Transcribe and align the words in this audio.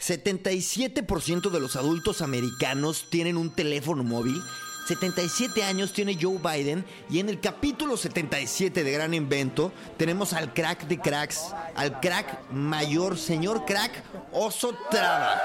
77% 0.00 1.50
de 1.50 1.60
los 1.60 1.76
adultos 1.76 2.22
americanos 2.22 3.06
tienen 3.10 3.36
un 3.36 3.50
teléfono 3.50 4.04
móvil 4.04 4.40
77 4.86 5.64
años 5.64 5.92
tiene 5.92 6.16
Joe 6.20 6.38
Biden 6.38 6.84
y 7.10 7.18
en 7.18 7.28
el 7.28 7.40
capítulo 7.40 7.96
77 7.96 8.84
de 8.84 8.92
Gran 8.92 9.14
Invento 9.14 9.72
tenemos 9.96 10.32
al 10.32 10.54
crack 10.54 10.86
de 10.86 11.00
cracks, 11.00 11.52
al 11.74 11.98
crack 11.98 12.50
mayor, 12.52 13.18
señor 13.18 13.64
crack, 13.64 14.04
Oso 14.30 14.76
Traba. 14.88 15.42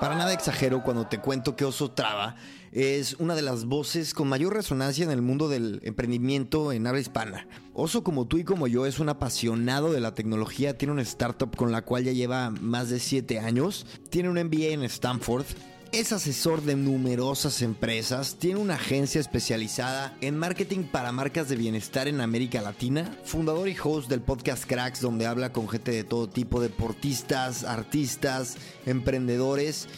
Para 0.00 0.14
nada 0.14 0.34
exagero 0.34 0.82
cuando 0.82 1.06
te 1.06 1.20
cuento 1.20 1.56
que 1.56 1.64
Oso 1.64 1.90
Traba 1.90 2.36
es 2.70 3.14
una 3.14 3.34
de 3.34 3.40
las 3.40 3.64
voces 3.64 4.12
con 4.12 4.28
mayor 4.28 4.52
resonancia 4.52 5.02
en 5.02 5.10
el 5.10 5.22
mundo 5.22 5.48
del 5.48 5.80
emprendimiento 5.84 6.70
en 6.72 6.86
habla 6.86 7.00
hispana. 7.00 7.48
Oso 7.72 8.04
como 8.04 8.26
tú 8.26 8.36
y 8.36 8.44
como 8.44 8.66
yo 8.66 8.84
es 8.84 8.98
un 8.98 9.08
apasionado 9.08 9.92
de 9.92 10.00
la 10.00 10.14
tecnología, 10.14 10.76
tiene 10.76 10.92
una 10.92 11.00
startup 11.00 11.56
con 11.56 11.72
la 11.72 11.80
cual 11.80 12.04
ya 12.04 12.12
lleva 12.12 12.50
más 12.50 12.90
de 12.90 13.00
7 13.00 13.38
años, 13.40 13.86
tiene 14.10 14.28
un 14.28 14.36
MBA 14.36 14.74
en 14.74 14.84
Stanford 14.84 15.46
es 15.92 16.12
asesor 16.12 16.62
de 16.62 16.76
numerosas 16.76 17.62
empresas, 17.62 18.36
tiene 18.38 18.60
una 18.60 18.74
agencia 18.74 19.20
especializada 19.20 20.16
en 20.20 20.36
marketing 20.36 20.84
para 20.84 21.12
marcas 21.12 21.48
de 21.48 21.56
bienestar 21.56 22.08
en 22.08 22.20
América 22.20 22.60
Latina, 22.60 23.16
fundador 23.24 23.68
y 23.68 23.76
host 23.82 24.08
del 24.08 24.20
podcast 24.20 24.64
Cracks 24.64 25.00
donde 25.00 25.26
habla 25.26 25.52
con 25.52 25.68
gente 25.68 25.92
de 25.92 26.04
todo 26.04 26.28
tipo, 26.28 26.60
deportistas, 26.60 27.64
artistas, 27.64 28.56
emprendedores 28.84 29.88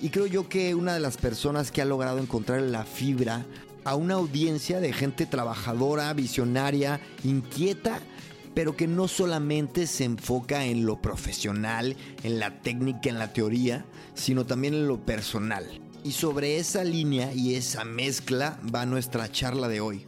y 0.00 0.10
creo 0.10 0.26
yo 0.26 0.48
que 0.48 0.74
una 0.74 0.94
de 0.94 1.00
las 1.00 1.16
personas 1.16 1.72
que 1.72 1.82
ha 1.82 1.86
logrado 1.86 2.18
encontrar 2.18 2.60
la 2.62 2.84
fibra 2.84 3.44
a 3.84 3.96
una 3.96 4.14
audiencia 4.14 4.80
de 4.80 4.92
gente 4.92 5.26
trabajadora, 5.26 6.12
visionaria, 6.12 7.00
inquieta, 7.24 8.00
pero 8.58 8.74
que 8.74 8.88
no 8.88 9.06
solamente 9.06 9.86
se 9.86 10.02
enfoca 10.02 10.64
en 10.64 10.84
lo 10.84 11.00
profesional, 11.00 11.94
en 12.24 12.40
la 12.40 12.60
técnica, 12.60 13.08
en 13.08 13.20
la 13.20 13.32
teoría, 13.32 13.84
sino 14.14 14.46
también 14.46 14.74
en 14.74 14.88
lo 14.88 14.98
personal. 14.98 15.80
Y 16.02 16.10
sobre 16.10 16.58
esa 16.58 16.82
línea 16.82 17.32
y 17.32 17.54
esa 17.54 17.84
mezcla 17.84 18.58
va 18.74 18.84
nuestra 18.84 19.30
charla 19.30 19.68
de 19.68 19.80
hoy. 19.80 20.06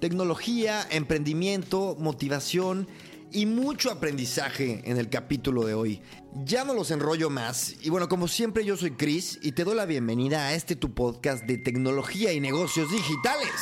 Tecnología, 0.00 0.84
emprendimiento, 0.90 1.96
motivación 1.96 2.88
y 3.30 3.46
mucho 3.46 3.92
aprendizaje 3.92 4.82
en 4.84 4.96
el 4.96 5.08
capítulo 5.08 5.64
de 5.64 5.74
hoy. 5.74 6.00
Ya 6.44 6.64
no 6.64 6.74
los 6.74 6.90
enrollo 6.90 7.30
más 7.30 7.76
y 7.82 7.90
bueno, 7.90 8.08
como 8.08 8.26
siempre 8.26 8.64
yo 8.64 8.76
soy 8.76 8.96
Chris 8.96 9.38
y 9.42 9.52
te 9.52 9.62
doy 9.62 9.76
la 9.76 9.86
bienvenida 9.86 10.48
a 10.48 10.54
este 10.54 10.74
tu 10.74 10.92
podcast 10.92 11.44
de 11.44 11.56
tecnología 11.56 12.32
y 12.32 12.40
negocios 12.40 12.90
digitales. 12.90 13.52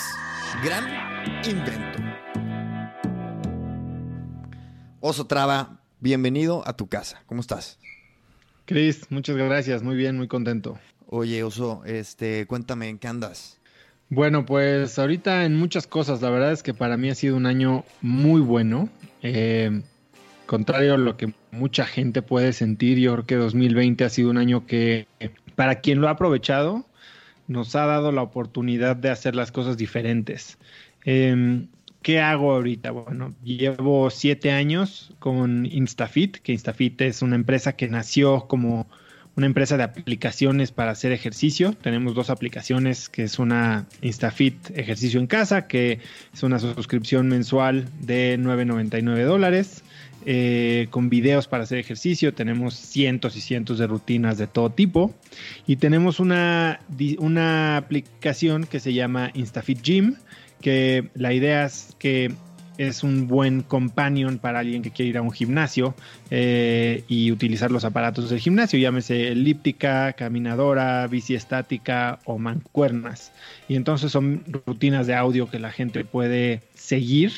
Gran 0.64 1.44
invento. 1.44 2.09
Oso 5.02 5.26
Traba, 5.26 5.80
bienvenido 6.00 6.62
a 6.68 6.76
tu 6.76 6.86
casa. 6.86 7.22
¿Cómo 7.24 7.40
estás? 7.40 7.78
Cris, 8.66 9.10
muchas 9.10 9.34
gracias. 9.34 9.82
Muy 9.82 9.96
bien, 9.96 10.18
muy 10.18 10.28
contento. 10.28 10.78
Oye, 11.06 11.42
Oso, 11.42 11.82
este, 11.86 12.46
cuéntame, 12.46 12.90
¿en 12.90 12.98
qué 12.98 13.08
andas? 13.08 13.58
Bueno, 14.10 14.44
pues 14.44 14.98
ahorita 14.98 15.46
en 15.46 15.56
muchas 15.56 15.86
cosas. 15.86 16.20
La 16.20 16.28
verdad 16.28 16.52
es 16.52 16.62
que 16.62 16.74
para 16.74 16.98
mí 16.98 17.08
ha 17.08 17.14
sido 17.14 17.34
un 17.38 17.46
año 17.46 17.82
muy 18.02 18.42
bueno. 18.42 18.90
Eh, 19.22 19.80
contrario 20.44 20.92
a 20.92 20.98
lo 20.98 21.16
que 21.16 21.32
mucha 21.50 21.86
gente 21.86 22.20
puede 22.20 22.52
sentir, 22.52 22.98
yo 22.98 23.14
creo 23.14 23.26
que 23.26 23.36
2020 23.36 24.04
ha 24.04 24.10
sido 24.10 24.28
un 24.28 24.36
año 24.36 24.66
que 24.66 25.06
para 25.54 25.80
quien 25.80 26.02
lo 26.02 26.08
ha 26.08 26.12
aprovechado, 26.12 26.84
nos 27.48 27.74
ha 27.74 27.86
dado 27.86 28.12
la 28.12 28.20
oportunidad 28.20 28.96
de 28.96 29.08
hacer 29.08 29.34
las 29.34 29.50
cosas 29.50 29.78
diferentes. 29.78 30.58
Eh, 31.06 31.66
¿Qué 32.02 32.20
hago 32.20 32.52
ahorita? 32.52 32.92
Bueno, 32.92 33.34
llevo 33.44 34.08
siete 34.10 34.52
años 34.52 35.12
con 35.18 35.66
Instafit, 35.66 36.38
que 36.38 36.52
Instafit 36.52 37.00
es 37.02 37.20
una 37.20 37.36
empresa 37.36 37.74
que 37.74 37.88
nació 37.88 38.46
como 38.48 38.86
una 39.36 39.46
empresa 39.46 39.76
de 39.76 39.82
aplicaciones 39.82 40.72
para 40.72 40.92
hacer 40.92 41.12
ejercicio. 41.12 41.74
Tenemos 41.74 42.14
dos 42.14 42.30
aplicaciones, 42.30 43.08
que 43.08 43.24
es 43.24 43.38
una 43.38 43.86
Instafit 44.00 44.70
Ejercicio 44.76 45.20
en 45.20 45.26
Casa, 45.26 45.66
que 45.66 46.00
es 46.32 46.42
una 46.42 46.58
suscripción 46.58 47.28
mensual 47.28 47.88
de 48.00 48.38
9.99 48.38 49.24
dólares. 49.24 49.84
Eh, 50.26 50.88
con 50.90 51.08
videos 51.08 51.48
para 51.48 51.64
hacer 51.64 51.78
ejercicio, 51.78 52.34
tenemos 52.34 52.74
cientos 52.74 53.36
y 53.36 53.40
cientos 53.40 53.78
de 53.78 53.86
rutinas 53.86 54.36
de 54.36 54.46
todo 54.46 54.68
tipo 54.68 55.14
y 55.66 55.76
tenemos 55.76 56.20
una, 56.20 56.80
una 57.16 57.78
aplicación 57.78 58.64
que 58.64 58.80
se 58.80 58.92
llama 58.92 59.30
Instafit 59.32 59.80
Gym, 59.80 60.16
que 60.60 61.10
la 61.14 61.32
idea 61.32 61.64
es 61.64 61.94
que 61.98 62.32
es 62.80 63.02
un 63.02 63.28
buen 63.28 63.60
companion 63.60 64.38
para 64.38 64.60
alguien 64.60 64.80
que 64.80 64.90
quiere 64.90 65.10
ir 65.10 65.18
a 65.18 65.22
un 65.22 65.32
gimnasio 65.32 65.94
eh, 66.30 67.04
y 67.08 67.30
utilizar 67.30 67.70
los 67.70 67.84
aparatos 67.84 68.30
del 68.30 68.38
gimnasio, 68.38 68.78
llámese 68.78 69.28
elíptica, 69.28 70.14
caminadora, 70.14 71.06
bici 71.06 71.34
estática 71.34 72.20
o 72.24 72.38
mancuernas. 72.38 73.32
Y 73.68 73.76
entonces 73.76 74.10
son 74.10 74.44
rutinas 74.66 75.06
de 75.06 75.14
audio 75.14 75.50
que 75.50 75.58
la 75.58 75.70
gente 75.72 76.06
puede 76.06 76.62
seguir 76.74 77.32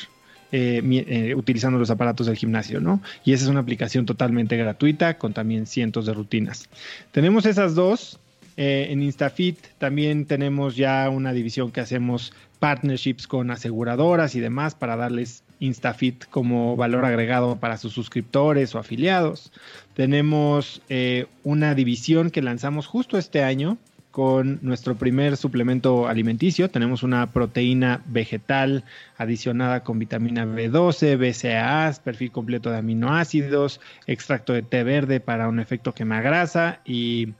eh, 0.53 0.81
eh, 0.81 1.35
utilizando 1.35 1.77
los 1.77 1.89
aparatos 1.89 2.27
del 2.27 2.37
gimnasio, 2.37 2.79
¿no? 2.79 3.01
Y 3.25 3.33
esa 3.33 3.43
es 3.43 3.49
una 3.49 3.59
aplicación 3.59 4.05
totalmente 4.05 4.55
gratuita 4.55 5.17
con 5.17 5.33
también 5.33 5.67
cientos 5.67 6.05
de 6.05 6.13
rutinas. 6.13 6.69
Tenemos 7.11 7.45
esas 7.45 7.75
dos. 7.75 8.17
en 8.55 9.01
Instafit 9.01 9.57
también 9.79 10.25
tenemos 10.25 10.75
ya 10.77 11.09
una 11.09 11.33
división 11.33 11.71
que 11.71 11.81
hacemos 11.81 12.33
partnerships 12.63 13.27
con 13.27 13.51
aseguradoras 13.51 14.35
y 14.35 14.39
demás 14.39 14.73
para 14.73 14.95
darles 14.95 15.43
Instafit 15.59 16.23
como 16.29 16.77
valor 16.77 17.03
agregado 17.03 17.57
para 17.57 17.75
sus 17.75 17.91
suscriptores 17.91 18.73
o 18.73 18.79
afiliados. 18.79 19.51
Tenemos 19.95 20.81
eh, 20.87 21.25
una 21.43 21.75
división 21.75 22.31
que 22.31 22.41
lanzamos 22.41 22.87
justo 22.87 23.17
este 23.17 23.43
año 23.43 23.77
con 24.11 24.59
nuestro 24.61 24.95
primer 24.95 25.35
suplemento 25.35 26.07
alimenticio. 26.07 26.69
Tenemos 26.69 27.03
una 27.03 27.31
proteína 27.31 28.01
vegetal 28.05 28.85
adicionada 29.17 29.83
con 29.83 29.99
vitamina 29.99 30.45
B12, 30.45 31.17
BCAA, 31.17 31.91
perfil 32.01 32.31
completo 32.31 32.71
de 32.71 32.77
aminoácidos, 32.77 33.81
extracto 34.07 34.53
de 34.53 34.61
té 34.61 34.85
verde 34.85 35.19
para 35.19 35.49
un 35.49 35.59
efecto 35.59 35.93
quemagrasa 35.93 36.79
y, 36.85 37.33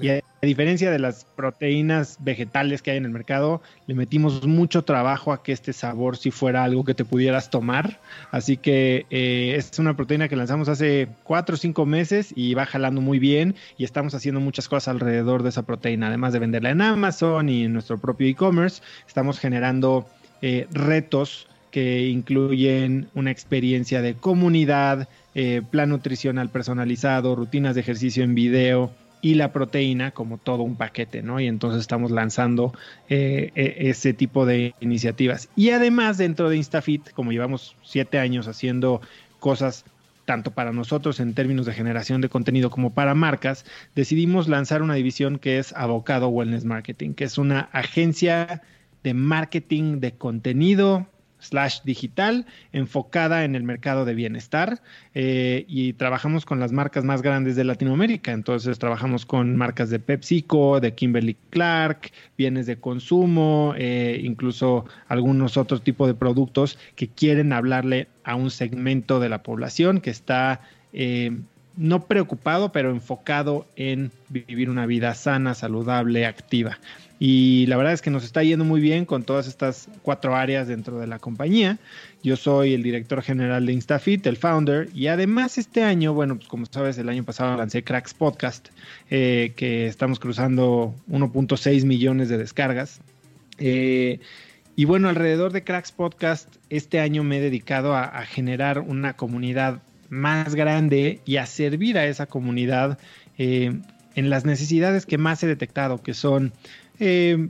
y 0.00 0.08
a 0.44 0.46
diferencia 0.46 0.90
de 0.90 0.98
las 0.98 1.24
proteínas 1.24 2.18
vegetales 2.20 2.82
que 2.82 2.90
hay 2.90 2.98
en 2.98 3.06
el 3.06 3.10
mercado, 3.10 3.62
le 3.86 3.94
metimos 3.94 4.46
mucho 4.46 4.84
trabajo 4.84 5.32
a 5.32 5.42
que 5.42 5.52
este 5.52 5.72
sabor 5.72 6.18
si 6.18 6.30
fuera 6.30 6.64
algo 6.64 6.84
que 6.84 6.92
te 6.92 7.06
pudieras 7.06 7.48
tomar. 7.48 7.98
Así 8.30 8.58
que 8.58 9.06
eh, 9.08 9.54
es 9.56 9.78
una 9.78 9.96
proteína 9.96 10.28
que 10.28 10.36
lanzamos 10.36 10.68
hace 10.68 11.08
cuatro 11.22 11.54
o 11.54 11.56
cinco 11.56 11.86
meses 11.86 12.30
y 12.36 12.52
va 12.52 12.66
jalando 12.66 13.00
muy 13.00 13.18
bien 13.18 13.54
y 13.78 13.84
estamos 13.84 14.14
haciendo 14.14 14.38
muchas 14.38 14.68
cosas 14.68 14.88
alrededor 14.88 15.42
de 15.42 15.48
esa 15.48 15.62
proteína. 15.62 16.08
Además 16.08 16.34
de 16.34 16.40
venderla 16.40 16.70
en 16.70 16.82
Amazon 16.82 17.48
y 17.48 17.64
en 17.64 17.72
nuestro 17.72 17.96
propio 17.96 18.28
e-commerce, 18.28 18.82
estamos 19.08 19.38
generando 19.38 20.06
eh, 20.42 20.66
retos 20.72 21.48
que 21.70 22.06
incluyen 22.06 23.08
una 23.14 23.30
experiencia 23.30 24.02
de 24.02 24.12
comunidad, 24.14 25.08
eh, 25.34 25.62
plan 25.70 25.88
nutricional 25.88 26.50
personalizado, 26.50 27.34
rutinas 27.34 27.74
de 27.74 27.80
ejercicio 27.80 28.22
en 28.22 28.34
video 28.34 28.92
y 29.24 29.36
la 29.36 29.52
proteína 29.52 30.10
como 30.10 30.36
todo 30.36 30.64
un 30.64 30.76
paquete, 30.76 31.22
¿no? 31.22 31.40
Y 31.40 31.46
entonces 31.46 31.80
estamos 31.80 32.10
lanzando 32.10 32.74
eh, 33.08 33.52
e, 33.54 33.88
ese 33.88 34.12
tipo 34.12 34.44
de 34.44 34.74
iniciativas. 34.80 35.48
Y 35.56 35.70
además 35.70 36.18
dentro 36.18 36.50
de 36.50 36.58
Instafit, 36.58 37.10
como 37.12 37.32
llevamos 37.32 37.74
siete 37.82 38.18
años 38.18 38.48
haciendo 38.48 39.00
cosas 39.40 39.86
tanto 40.26 40.50
para 40.50 40.72
nosotros 40.72 41.20
en 41.20 41.32
términos 41.32 41.64
de 41.64 41.72
generación 41.72 42.20
de 42.20 42.28
contenido 42.28 42.68
como 42.68 42.92
para 42.92 43.14
marcas, 43.14 43.64
decidimos 43.94 44.46
lanzar 44.46 44.82
una 44.82 44.92
división 44.92 45.38
que 45.38 45.58
es 45.58 45.72
Avocado 45.72 46.28
Wellness 46.28 46.66
Marketing, 46.66 47.14
que 47.14 47.24
es 47.24 47.38
una 47.38 47.70
agencia 47.72 48.60
de 49.02 49.14
marketing 49.14 50.00
de 50.00 50.12
contenido 50.12 51.06
slash 51.44 51.80
digital 51.84 52.46
enfocada 52.72 53.44
en 53.44 53.54
el 53.54 53.62
mercado 53.62 54.04
de 54.04 54.14
bienestar 54.14 54.80
eh, 55.14 55.64
y 55.68 55.92
trabajamos 55.92 56.44
con 56.44 56.58
las 56.60 56.72
marcas 56.72 57.04
más 57.04 57.22
grandes 57.22 57.56
de 57.56 57.64
Latinoamérica. 57.64 58.32
Entonces 58.32 58.78
trabajamos 58.78 59.26
con 59.26 59.56
marcas 59.56 59.90
de 59.90 59.98
PepsiCo, 59.98 60.80
de 60.80 60.94
Kimberly 60.94 61.36
Clark, 61.50 62.12
bienes 62.36 62.66
de 62.66 62.76
consumo, 62.76 63.74
eh, 63.76 64.20
incluso 64.22 64.86
algunos 65.08 65.56
otros 65.56 65.82
tipos 65.82 66.08
de 66.08 66.14
productos 66.14 66.78
que 66.96 67.08
quieren 67.08 67.52
hablarle 67.52 68.08
a 68.24 68.34
un 68.34 68.50
segmento 68.50 69.20
de 69.20 69.28
la 69.28 69.42
población 69.42 70.00
que 70.00 70.10
está... 70.10 70.60
Eh, 70.92 71.36
no 71.76 72.04
preocupado, 72.04 72.72
pero 72.72 72.90
enfocado 72.90 73.66
en 73.76 74.12
vivir 74.28 74.70
una 74.70 74.86
vida 74.86 75.12
sana, 75.14 75.54
saludable, 75.54 76.24
activa. 76.24 76.78
Y 77.18 77.66
la 77.66 77.76
verdad 77.76 77.92
es 77.92 78.02
que 78.02 78.10
nos 78.10 78.24
está 78.24 78.42
yendo 78.42 78.64
muy 78.64 78.80
bien 78.80 79.04
con 79.04 79.22
todas 79.22 79.46
estas 79.46 79.88
cuatro 80.02 80.34
áreas 80.34 80.66
dentro 80.66 80.98
de 80.98 81.06
la 81.06 81.18
compañía. 81.18 81.78
Yo 82.22 82.36
soy 82.36 82.74
el 82.74 82.82
director 82.82 83.22
general 83.22 83.66
de 83.66 83.72
Instafit, 83.72 84.26
el 84.26 84.36
founder, 84.36 84.88
y 84.94 85.06
además 85.06 85.56
este 85.58 85.82
año, 85.82 86.12
bueno, 86.12 86.36
pues 86.36 86.48
como 86.48 86.66
sabes, 86.66 86.98
el 86.98 87.08
año 87.08 87.24
pasado 87.24 87.56
lancé 87.56 87.84
Cracks 87.84 88.14
Podcast, 88.14 88.68
eh, 89.10 89.52
que 89.56 89.86
estamos 89.86 90.18
cruzando 90.18 90.94
1.6 91.08 91.84
millones 91.84 92.28
de 92.28 92.38
descargas. 92.38 93.00
Eh, 93.58 94.18
y 94.76 94.86
bueno, 94.86 95.08
alrededor 95.08 95.52
de 95.52 95.62
Cracks 95.62 95.92
Podcast, 95.92 96.56
este 96.68 96.98
año 96.98 97.22
me 97.22 97.38
he 97.38 97.40
dedicado 97.40 97.94
a, 97.94 98.24
generar 98.26 98.80
una 98.80 99.14
comunidad 99.14 99.82
más 100.08 100.56
grande 100.56 101.20
y 101.24 101.36
a 101.36 101.46
servir 101.46 101.96
a 101.96 102.06
esa 102.06 102.26
comunidad 102.26 102.98
eh, 103.38 103.72
en 104.16 104.30
las 104.30 104.44
necesidades 104.44 105.06
que 105.06 105.16
más 105.16 105.42
he 105.44 105.46
detectado, 105.46 106.02
que 106.02 106.12
son 106.12 106.52
eh, 106.98 107.48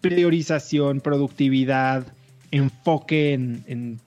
priorización, 0.00 1.00
productividad, 1.00 2.06
enfoque 2.50 3.32
en, 3.32 4.00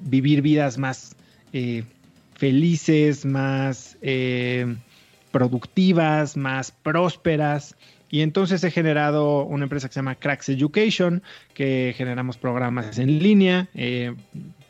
vivir 0.00 0.42
vidas 0.42 0.78
más 0.78 1.16
eh, 1.52 1.84
felices, 2.34 3.24
más 3.24 3.96
eh, 4.02 4.76
productivas, 5.30 6.36
más 6.36 6.70
prósperas. 6.70 7.76
Y 8.10 8.22
entonces 8.22 8.64
he 8.64 8.70
generado 8.70 9.44
una 9.44 9.64
empresa 9.64 9.88
que 9.88 9.94
se 9.94 10.00
llama 10.00 10.14
Cracks 10.14 10.48
Education, 10.48 11.22
que 11.54 11.94
generamos 11.96 12.38
programas 12.38 12.98
en 12.98 13.22
línea. 13.22 13.68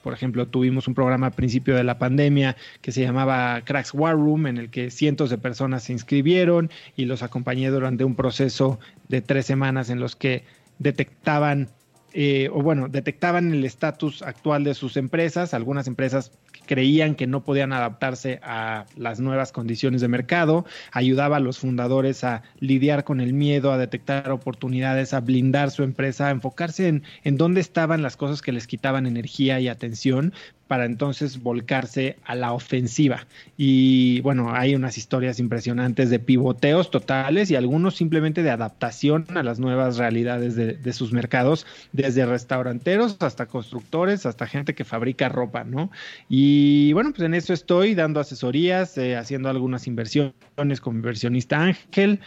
Por 0.02 0.12
ejemplo, 0.12 0.46
tuvimos 0.46 0.88
un 0.88 0.94
programa 0.94 1.28
a 1.28 1.30
principio 1.30 1.74
de 1.74 1.84
la 1.84 1.98
pandemia 1.98 2.56
que 2.80 2.92
se 2.92 3.02
llamaba 3.02 3.62
Cracks 3.64 3.94
War 3.94 4.14
Room, 4.14 4.46
en 4.46 4.58
el 4.58 4.70
que 4.70 4.90
cientos 4.90 5.30
de 5.30 5.38
personas 5.38 5.84
se 5.84 5.92
inscribieron 5.92 6.70
y 6.96 7.04
los 7.04 7.22
acompañé 7.22 7.68
durante 7.70 8.04
un 8.04 8.14
proceso 8.14 8.78
de 9.08 9.20
tres 9.20 9.46
semanas 9.46 9.90
en 9.90 10.00
los 10.00 10.16
que 10.16 10.44
detectaban 10.78 11.68
eh, 12.14 12.48
o 12.52 12.62
bueno, 12.62 12.88
detectaban 12.88 13.52
el 13.52 13.64
estatus 13.64 14.22
actual 14.22 14.64
de 14.64 14.74
sus 14.74 14.96
empresas. 14.96 15.52
Algunas 15.52 15.86
empresas 15.86 16.32
creían 16.68 17.16
que 17.16 17.26
no 17.26 17.42
podían 17.42 17.72
adaptarse 17.72 18.38
a 18.44 18.86
las 18.96 19.18
nuevas 19.18 19.50
condiciones 19.50 20.00
de 20.00 20.06
mercado, 20.06 20.66
ayudaba 20.92 21.38
a 21.38 21.40
los 21.40 21.58
fundadores 21.58 22.22
a 22.22 22.42
lidiar 22.60 23.02
con 23.02 23.20
el 23.20 23.32
miedo, 23.32 23.72
a 23.72 23.78
detectar 23.78 24.30
oportunidades, 24.30 25.14
a 25.14 25.20
blindar 25.20 25.72
su 25.72 25.82
empresa, 25.82 26.28
a 26.28 26.30
enfocarse 26.30 26.86
en, 26.86 27.02
en 27.24 27.36
dónde 27.36 27.60
estaban 27.60 28.02
las 28.02 28.16
cosas 28.16 28.42
que 28.42 28.52
les 28.52 28.68
quitaban 28.68 29.06
energía 29.06 29.58
y 29.58 29.66
atención 29.66 30.32
para 30.68 30.84
entonces 30.84 31.42
volcarse 31.42 32.16
a 32.24 32.34
la 32.34 32.52
ofensiva. 32.52 33.26
Y 33.56 34.20
bueno, 34.20 34.54
hay 34.54 34.74
unas 34.74 34.98
historias 34.98 35.40
impresionantes 35.40 36.10
de 36.10 36.18
pivoteos 36.20 36.90
totales 36.90 37.50
y 37.50 37.56
algunos 37.56 37.96
simplemente 37.96 38.42
de 38.42 38.50
adaptación 38.50 39.26
a 39.34 39.42
las 39.42 39.58
nuevas 39.58 39.96
realidades 39.96 40.54
de, 40.54 40.92
sus 40.92 41.12
mercados, 41.12 41.66
desde 41.92 42.26
restauranteros 42.26 43.16
hasta 43.20 43.46
constructores, 43.46 44.26
hasta 44.26 44.46
gente 44.46 44.74
que 44.74 44.84
fabrica 44.84 45.28
ropa, 45.28 45.64
¿no? 45.64 45.90
Y 46.28 46.57
bueno, 46.92 47.10
pues 47.10 47.22
en 47.22 47.34
eso 47.34 47.52
estoy 47.52 47.94
dando 47.94 48.20
asesorías, 48.20 48.96
eh, 48.98 49.16
haciendo 49.16 49.48
algunas 49.48 49.86
inversiones 49.86 50.80
como 50.80 50.96
inversionista 50.96 51.60
Ángel, 51.60 52.20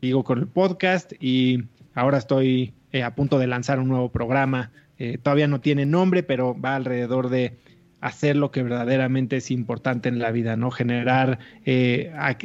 sigo 0.00 0.24
con 0.24 0.38
el 0.38 0.46
podcast 0.46 1.12
y 1.20 1.64
ahora 1.94 2.18
estoy 2.18 2.74
eh, 2.92 3.02
a 3.02 3.14
punto 3.14 3.38
de 3.38 3.46
lanzar 3.46 3.78
un 3.78 3.88
nuevo 3.88 4.10
programa 4.10 4.72
eh, 4.98 5.18
todavía 5.22 5.46
no 5.46 5.60
tiene 5.60 5.84
nombre, 5.84 6.22
pero 6.22 6.58
va 6.58 6.74
alrededor 6.74 7.28
de 7.28 7.58
hacer 8.00 8.36
lo 8.36 8.50
que 8.50 8.62
verdaderamente 8.62 9.36
es 9.36 9.50
importante 9.50 10.08
en 10.08 10.18
la 10.18 10.30
vida, 10.30 10.56
¿no? 10.56 10.70
Generar 10.70 11.38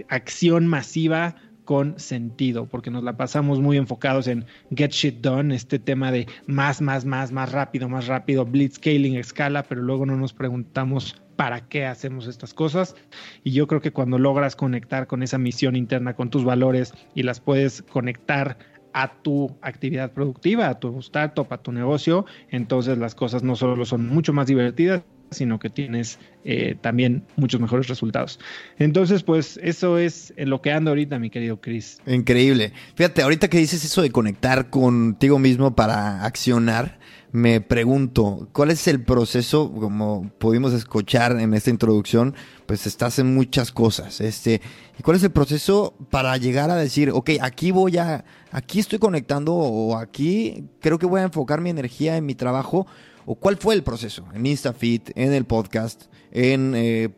acción 0.09 0.67
masiva 0.67 1.35
con 1.65 1.99
sentido, 1.99 2.65
porque 2.65 2.91
nos 2.91 3.03
la 3.03 3.17
pasamos 3.17 3.59
muy 3.59 3.77
enfocados 3.77 4.27
en 4.27 4.45
get 4.75 4.91
shit 4.91 5.21
done, 5.21 5.53
este 5.53 5.79
tema 5.79 6.11
de 6.11 6.27
más, 6.47 6.81
más, 6.81 7.05
más, 7.05 7.31
más 7.31 7.51
rápido, 7.51 7.89
más 7.89 8.07
rápido, 8.07 8.45
blitzscaling, 8.45 9.15
escala, 9.15 9.63
pero 9.63 9.81
luego 9.81 10.05
no 10.05 10.17
nos 10.17 10.33
preguntamos 10.33 11.21
para 11.35 11.67
qué 11.67 11.85
hacemos 11.85 12.27
estas 12.27 12.53
cosas. 12.53 12.95
Y 13.43 13.51
yo 13.51 13.67
creo 13.67 13.81
que 13.81 13.91
cuando 13.91 14.19
logras 14.19 14.55
conectar 14.55 15.07
con 15.07 15.23
esa 15.23 15.37
misión 15.37 15.75
interna, 15.75 16.15
con 16.15 16.29
tus 16.29 16.43
valores 16.43 16.93
y 17.15 17.23
las 17.23 17.39
puedes 17.39 17.81
conectar 17.83 18.57
a 18.93 19.13
tu 19.21 19.55
actividad 19.61 20.11
productiva, 20.11 20.69
a 20.69 20.79
tu 20.79 20.99
startup, 20.99 21.47
a 21.51 21.57
tu 21.57 21.71
negocio, 21.71 22.25
entonces 22.49 22.97
las 22.97 23.15
cosas 23.15 23.43
no 23.43 23.55
solo 23.55 23.85
son 23.85 24.07
mucho 24.07 24.33
más 24.33 24.47
divertidas, 24.47 25.03
sino 25.31 25.59
que 25.59 25.69
tienes 25.69 26.19
eh, 26.43 26.75
también 26.81 27.23
muchos 27.37 27.59
mejores 27.61 27.87
resultados. 27.87 28.39
Entonces, 28.77 29.23
pues 29.23 29.59
eso 29.63 29.97
es 29.97 30.33
en 30.35 30.49
lo 30.49 30.61
que 30.61 30.71
ando 30.71 30.91
ahorita, 30.91 31.19
mi 31.19 31.29
querido 31.29 31.61
Chris. 31.61 31.99
Increíble. 32.05 32.73
Fíjate, 32.95 33.21
ahorita 33.21 33.47
que 33.47 33.57
dices 33.57 33.83
eso 33.85 34.01
de 34.01 34.11
conectar 34.11 34.69
contigo 34.69 35.39
mismo 35.39 35.73
para 35.73 36.25
accionar, 36.25 36.99
me 37.31 37.61
pregunto, 37.61 38.49
¿cuál 38.51 38.71
es 38.71 38.87
el 38.87 39.03
proceso? 39.03 39.71
Como 39.71 40.29
pudimos 40.37 40.73
escuchar 40.73 41.39
en 41.39 41.53
esta 41.53 41.69
introducción, 41.69 42.35
pues 42.65 42.85
estás 42.85 43.19
en 43.19 43.33
muchas 43.33 43.71
cosas. 43.71 44.19
Este, 44.19 44.61
¿y 44.99 45.03
cuál 45.03 45.17
es 45.17 45.23
el 45.23 45.31
proceso 45.31 45.95
para 46.09 46.35
llegar 46.37 46.69
a 46.69 46.75
decir, 46.75 47.09
ok, 47.11 47.31
aquí 47.41 47.71
voy 47.71 47.97
a, 47.97 48.25
aquí 48.51 48.79
estoy 48.79 48.99
conectando 48.99 49.53
o 49.53 49.97
aquí 49.97 50.65
creo 50.81 50.99
que 50.99 51.05
voy 51.05 51.21
a 51.21 51.23
enfocar 51.23 51.61
mi 51.61 51.69
energía 51.69 52.17
en 52.17 52.25
mi 52.25 52.35
trabajo? 52.35 52.85
¿O 53.25 53.35
cuál 53.35 53.55
fue 53.57 53.75
el 53.75 53.83
proceso 53.83 54.25
en 54.33 54.45
InstaFit, 54.45 55.11
en 55.15 55.31
el 55.31 55.45
podcast, 55.45 56.05
en, 56.31 56.73
eh, 56.75 57.09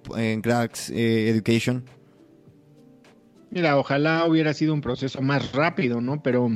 Cracks 0.44 0.90
eh, 0.92 1.30
Education? 1.30 1.86
Mira, 3.50 3.78
ojalá 3.78 4.26
hubiera 4.26 4.54
sido 4.54 4.74
un 4.74 4.82
proceso 4.82 5.22
más 5.22 5.54
rápido, 5.54 6.02
¿no? 6.02 6.22
Pero 6.22 6.50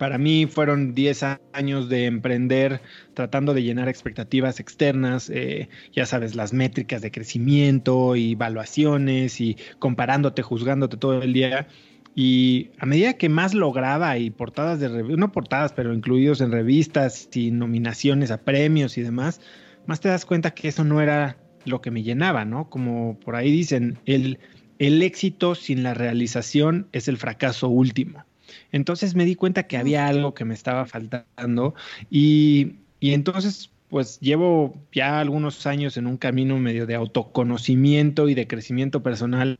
para 0.00 0.16
mí 0.16 0.46
fueron 0.46 0.94
10 0.94 1.24
años 1.52 1.90
de 1.90 2.06
emprender 2.06 2.80
tratando 3.12 3.52
de 3.52 3.62
llenar 3.62 3.90
expectativas 3.90 4.58
externas, 4.58 5.28
eh, 5.28 5.68
ya 5.92 6.06
sabes, 6.06 6.34
las 6.34 6.54
métricas 6.54 7.02
de 7.02 7.10
crecimiento 7.10 8.16
y 8.16 8.32
evaluaciones 8.32 9.42
y 9.42 9.58
comparándote, 9.78 10.40
juzgándote 10.40 10.96
todo 10.96 11.20
el 11.20 11.34
día. 11.34 11.68
Y 12.14 12.70
a 12.78 12.86
medida 12.86 13.18
que 13.18 13.28
más 13.28 13.52
lograba 13.52 14.16
y 14.16 14.30
portadas 14.30 14.80
de 14.80 14.88
no 14.88 15.32
portadas, 15.32 15.74
pero 15.74 15.92
incluidos 15.92 16.40
en 16.40 16.50
revistas 16.50 17.28
y 17.34 17.50
nominaciones 17.50 18.30
a 18.30 18.38
premios 18.38 18.96
y 18.96 19.02
demás, 19.02 19.42
más 19.84 20.00
te 20.00 20.08
das 20.08 20.24
cuenta 20.24 20.52
que 20.52 20.68
eso 20.68 20.82
no 20.82 21.02
era 21.02 21.36
lo 21.66 21.82
que 21.82 21.90
me 21.90 22.02
llenaba, 22.02 22.46
¿no? 22.46 22.70
Como 22.70 23.20
por 23.20 23.36
ahí 23.36 23.50
dicen, 23.50 23.98
el, 24.06 24.38
el 24.78 25.02
éxito 25.02 25.54
sin 25.54 25.82
la 25.82 25.92
realización 25.92 26.88
es 26.92 27.06
el 27.06 27.18
fracaso 27.18 27.68
último. 27.68 28.24
Entonces 28.72 29.14
me 29.14 29.24
di 29.24 29.34
cuenta 29.34 29.64
que 29.64 29.76
había 29.76 30.06
algo 30.06 30.34
que 30.34 30.44
me 30.44 30.54
estaba 30.54 30.86
faltando 30.86 31.74
y, 32.10 32.76
entonces 33.00 33.70
pues 33.88 34.20
llevo 34.20 34.76
ya 34.92 35.18
algunos 35.18 35.66
años 35.66 35.96
en 35.96 36.06
un 36.06 36.16
camino 36.16 36.58
medio 36.58 36.86
de 36.86 36.94
autoconocimiento 36.94 38.28
y 38.28 38.34
de 38.34 38.46
crecimiento 38.46 39.02
personal 39.02 39.58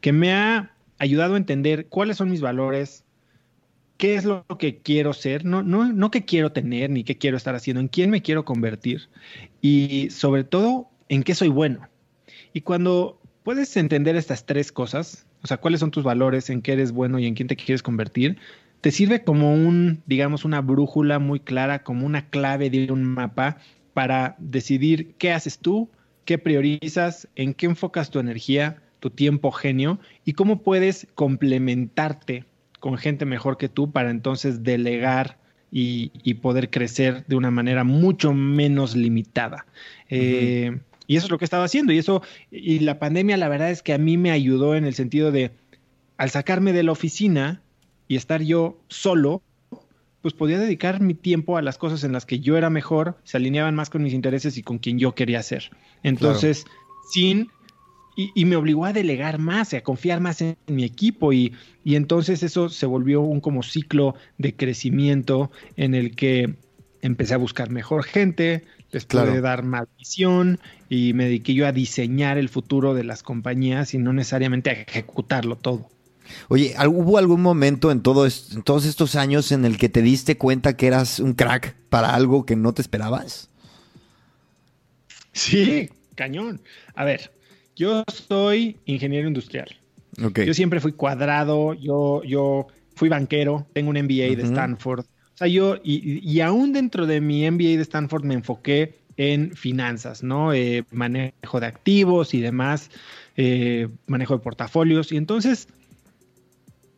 que 0.00 0.12
me 0.12 0.34
ha 0.34 0.76
ayudado 0.98 1.34
a 1.34 1.38
entender 1.38 1.86
cuáles 1.86 2.18
son 2.18 2.30
mis 2.30 2.42
valores, 2.42 3.04
qué 3.96 4.16
es 4.16 4.24
lo 4.24 4.44
que 4.58 4.78
quiero 4.78 5.14
ser, 5.14 5.44
no, 5.44 5.62
no, 5.62 5.90
no 5.90 6.10
qué 6.10 6.24
quiero 6.24 6.52
tener 6.52 6.90
ni 6.90 7.04
qué 7.04 7.16
quiero 7.16 7.36
estar 7.36 7.54
haciendo, 7.54 7.80
en 7.80 7.88
quién 7.88 8.10
me 8.10 8.22
quiero 8.22 8.44
convertir 8.44 9.08
y 9.62 10.08
sobre 10.10 10.44
todo 10.44 10.90
en 11.08 11.22
qué 11.22 11.34
soy 11.34 11.48
bueno. 11.48 11.88
Y 12.52 12.62
cuando 12.62 13.20
puedes 13.42 13.76
entender 13.76 14.16
estas 14.16 14.44
tres 14.44 14.72
cosas, 14.72 15.25
o 15.46 15.48
sea, 15.48 15.58
cuáles 15.58 15.78
son 15.78 15.92
tus 15.92 16.02
valores, 16.02 16.50
en 16.50 16.60
qué 16.60 16.72
eres 16.72 16.90
bueno 16.90 17.20
y 17.20 17.26
en 17.26 17.34
quién 17.34 17.46
te 17.46 17.54
quieres 17.54 17.80
convertir, 17.80 18.36
te 18.80 18.90
sirve 18.90 19.22
como 19.22 19.54
un, 19.54 20.02
digamos, 20.04 20.44
una 20.44 20.60
brújula 20.60 21.20
muy 21.20 21.38
clara, 21.38 21.84
como 21.84 22.04
una 22.04 22.28
clave 22.30 22.68
de 22.68 22.90
un 22.90 23.04
mapa 23.04 23.58
para 23.94 24.34
decidir 24.40 25.14
qué 25.18 25.30
haces 25.32 25.60
tú, 25.60 25.88
qué 26.24 26.36
priorizas, 26.36 27.28
en 27.36 27.54
qué 27.54 27.66
enfocas 27.66 28.10
tu 28.10 28.18
energía, 28.18 28.82
tu 28.98 29.10
tiempo 29.10 29.52
genio 29.52 30.00
y 30.24 30.32
cómo 30.32 30.62
puedes 30.62 31.06
complementarte 31.14 32.44
con 32.80 32.98
gente 32.98 33.24
mejor 33.24 33.56
que 33.56 33.68
tú 33.68 33.92
para 33.92 34.10
entonces 34.10 34.64
delegar 34.64 35.38
y, 35.70 36.10
poder 36.42 36.70
crecer 36.70 37.24
de 37.28 37.36
una 37.36 37.52
manera 37.52 37.84
mucho 37.84 38.34
menos 38.34 38.96
limitada. 38.96 39.64
Y 41.06 41.16
eso 41.16 41.26
es 41.26 41.30
lo 41.30 41.38
que 41.38 41.44
estaba 41.44 41.64
haciendo. 41.64 41.92
Y 41.92 41.98
eso, 41.98 42.22
y 42.50 42.80
la 42.80 42.98
pandemia, 42.98 43.36
la 43.36 43.48
verdad 43.48 43.70
es 43.70 43.82
que 43.82 43.92
a 43.92 43.98
mí 43.98 44.16
me 44.16 44.30
ayudó 44.30 44.74
en 44.74 44.84
el 44.84 44.94
sentido 44.94 45.32
de, 45.32 45.52
al 46.16 46.30
sacarme 46.30 46.72
de 46.72 46.82
la 46.82 46.92
oficina 46.92 47.62
y 48.08 48.16
estar 48.16 48.42
yo 48.42 48.78
solo, 48.88 49.42
pues 50.22 50.34
podía 50.34 50.58
dedicar 50.58 51.00
mi 51.00 51.14
tiempo 51.14 51.56
a 51.56 51.62
las 51.62 51.78
cosas 51.78 52.02
en 52.04 52.12
las 52.12 52.26
que 52.26 52.40
yo 52.40 52.56
era 52.56 52.70
mejor, 52.70 53.18
se 53.24 53.36
alineaban 53.36 53.74
más 53.74 53.90
con 53.90 54.02
mis 54.02 54.12
intereses 54.12 54.56
y 54.56 54.62
con 54.62 54.78
quien 54.78 54.98
yo 54.98 55.14
quería 55.14 55.42
ser. 55.42 55.70
Entonces, 56.02 56.64
sin 57.12 57.48
y, 58.16 58.46
me 58.46 58.56
obligó 58.56 58.86
a 58.86 58.94
delegar 58.94 59.38
más, 59.38 59.74
a 59.74 59.82
confiar 59.82 60.20
más 60.20 60.40
en, 60.40 60.56
mi 60.66 60.84
equipo 60.84 61.34
y, 61.34 61.52
y, 61.84 61.96
entonces 61.96 62.42
eso 62.42 62.70
se 62.70 62.86
volvió 62.86 63.20
un 63.20 63.40
como 63.40 63.62
ciclo 63.62 64.14
de 64.38 64.54
crecimiento 64.54 65.50
en 65.76 65.94
el 65.94 66.16
que 66.16 66.54
empecé 67.02 67.34
a 67.34 67.38
buscar 67.38 67.70
mejor 67.70 68.04
gente, 68.04 68.64
les 68.92 69.04
pude 69.04 69.40
dar 69.40 69.62
más 69.62 69.86
visión 69.98 70.58
y 70.88 71.12
me 71.12 71.24
dediqué 71.24 71.54
yo 71.54 71.66
a 71.66 71.72
diseñar 71.72 72.38
el 72.38 72.48
futuro 72.48 72.94
de 72.94 73.04
las 73.04 73.22
compañías 73.22 73.94
y 73.94 73.98
no 73.98 74.12
necesariamente 74.12 74.70
a 74.70 74.72
ejecutarlo 74.74 75.56
todo. 75.56 75.88
Oye, 76.48 76.74
¿hubo 76.88 77.18
algún 77.18 77.40
momento 77.40 77.90
en, 77.90 78.00
todo 78.00 78.26
en 78.26 78.62
todos 78.62 78.84
estos 78.84 79.14
años 79.14 79.52
en 79.52 79.64
el 79.64 79.78
que 79.78 79.88
te 79.88 80.02
diste 80.02 80.36
cuenta 80.36 80.76
que 80.76 80.86
eras 80.86 81.20
un 81.20 81.34
crack 81.34 81.76
para 81.88 82.14
algo 82.14 82.44
que 82.46 82.56
no 82.56 82.72
te 82.74 82.82
esperabas? 82.82 83.48
Sí, 85.32 85.90
cañón. 86.14 86.60
A 86.94 87.04
ver, 87.04 87.32
yo 87.76 88.04
soy 88.28 88.78
ingeniero 88.86 89.28
industrial. 89.28 89.76
Yo 90.16 90.54
siempre 90.54 90.80
fui 90.80 90.92
cuadrado, 90.92 91.74
yo, 91.74 92.22
yo 92.24 92.68
fui 92.94 93.10
banquero, 93.10 93.66
tengo 93.74 93.90
un 93.90 93.96
MBA 93.96 94.34
de 94.34 94.42
Stanford. 94.44 95.04
O 95.36 95.38
sea, 95.38 95.48
yo, 95.48 95.76
y, 95.84 96.40
aún 96.40 96.72
dentro 96.72 97.06
de 97.06 97.20
mi 97.20 97.48
MBA 97.50 97.76
de 97.76 97.82
Stanford 97.82 98.24
me 98.24 98.32
enfoqué 98.32 98.94
en 99.18 99.54
finanzas, 99.54 100.22
¿no? 100.22 100.54
Eh, 100.54 100.84
manejo 100.90 101.60
de 101.60 101.66
activos 101.66 102.32
y 102.32 102.40
demás, 102.40 102.90
eh, 103.36 103.88
manejo 104.06 104.32
de 104.32 104.42
portafolios. 104.42 105.12
Y 105.12 105.18
entonces, 105.18 105.68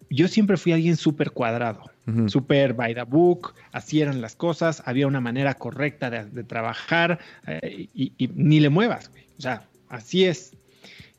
yo 0.09 0.29
siempre 0.29 0.57
fui 0.57 0.71
alguien 0.71 0.97
súper 0.97 1.33
cuadrado, 1.33 1.91
súper 2.29 2.75
by 2.75 2.95
the 2.95 3.03
book, 3.03 3.55
así 3.73 4.03
eran 4.03 4.21
las 4.21 4.37
cosas, 4.37 4.85
había 4.87 5.09
una 5.09 5.21
manera 5.21 5.55
correcta 5.55 6.09
de, 6.09 6.45
trabajar 6.45 7.19
eh, 7.49 7.89
y, 7.93 8.13
y, 8.19 8.31
ni 8.37 8.61
le 8.61 8.69
muevas, 8.69 9.11
güey. 9.11 9.25
O 9.37 9.43
sea, 9.43 9.67
así 9.89 10.27
es. 10.27 10.53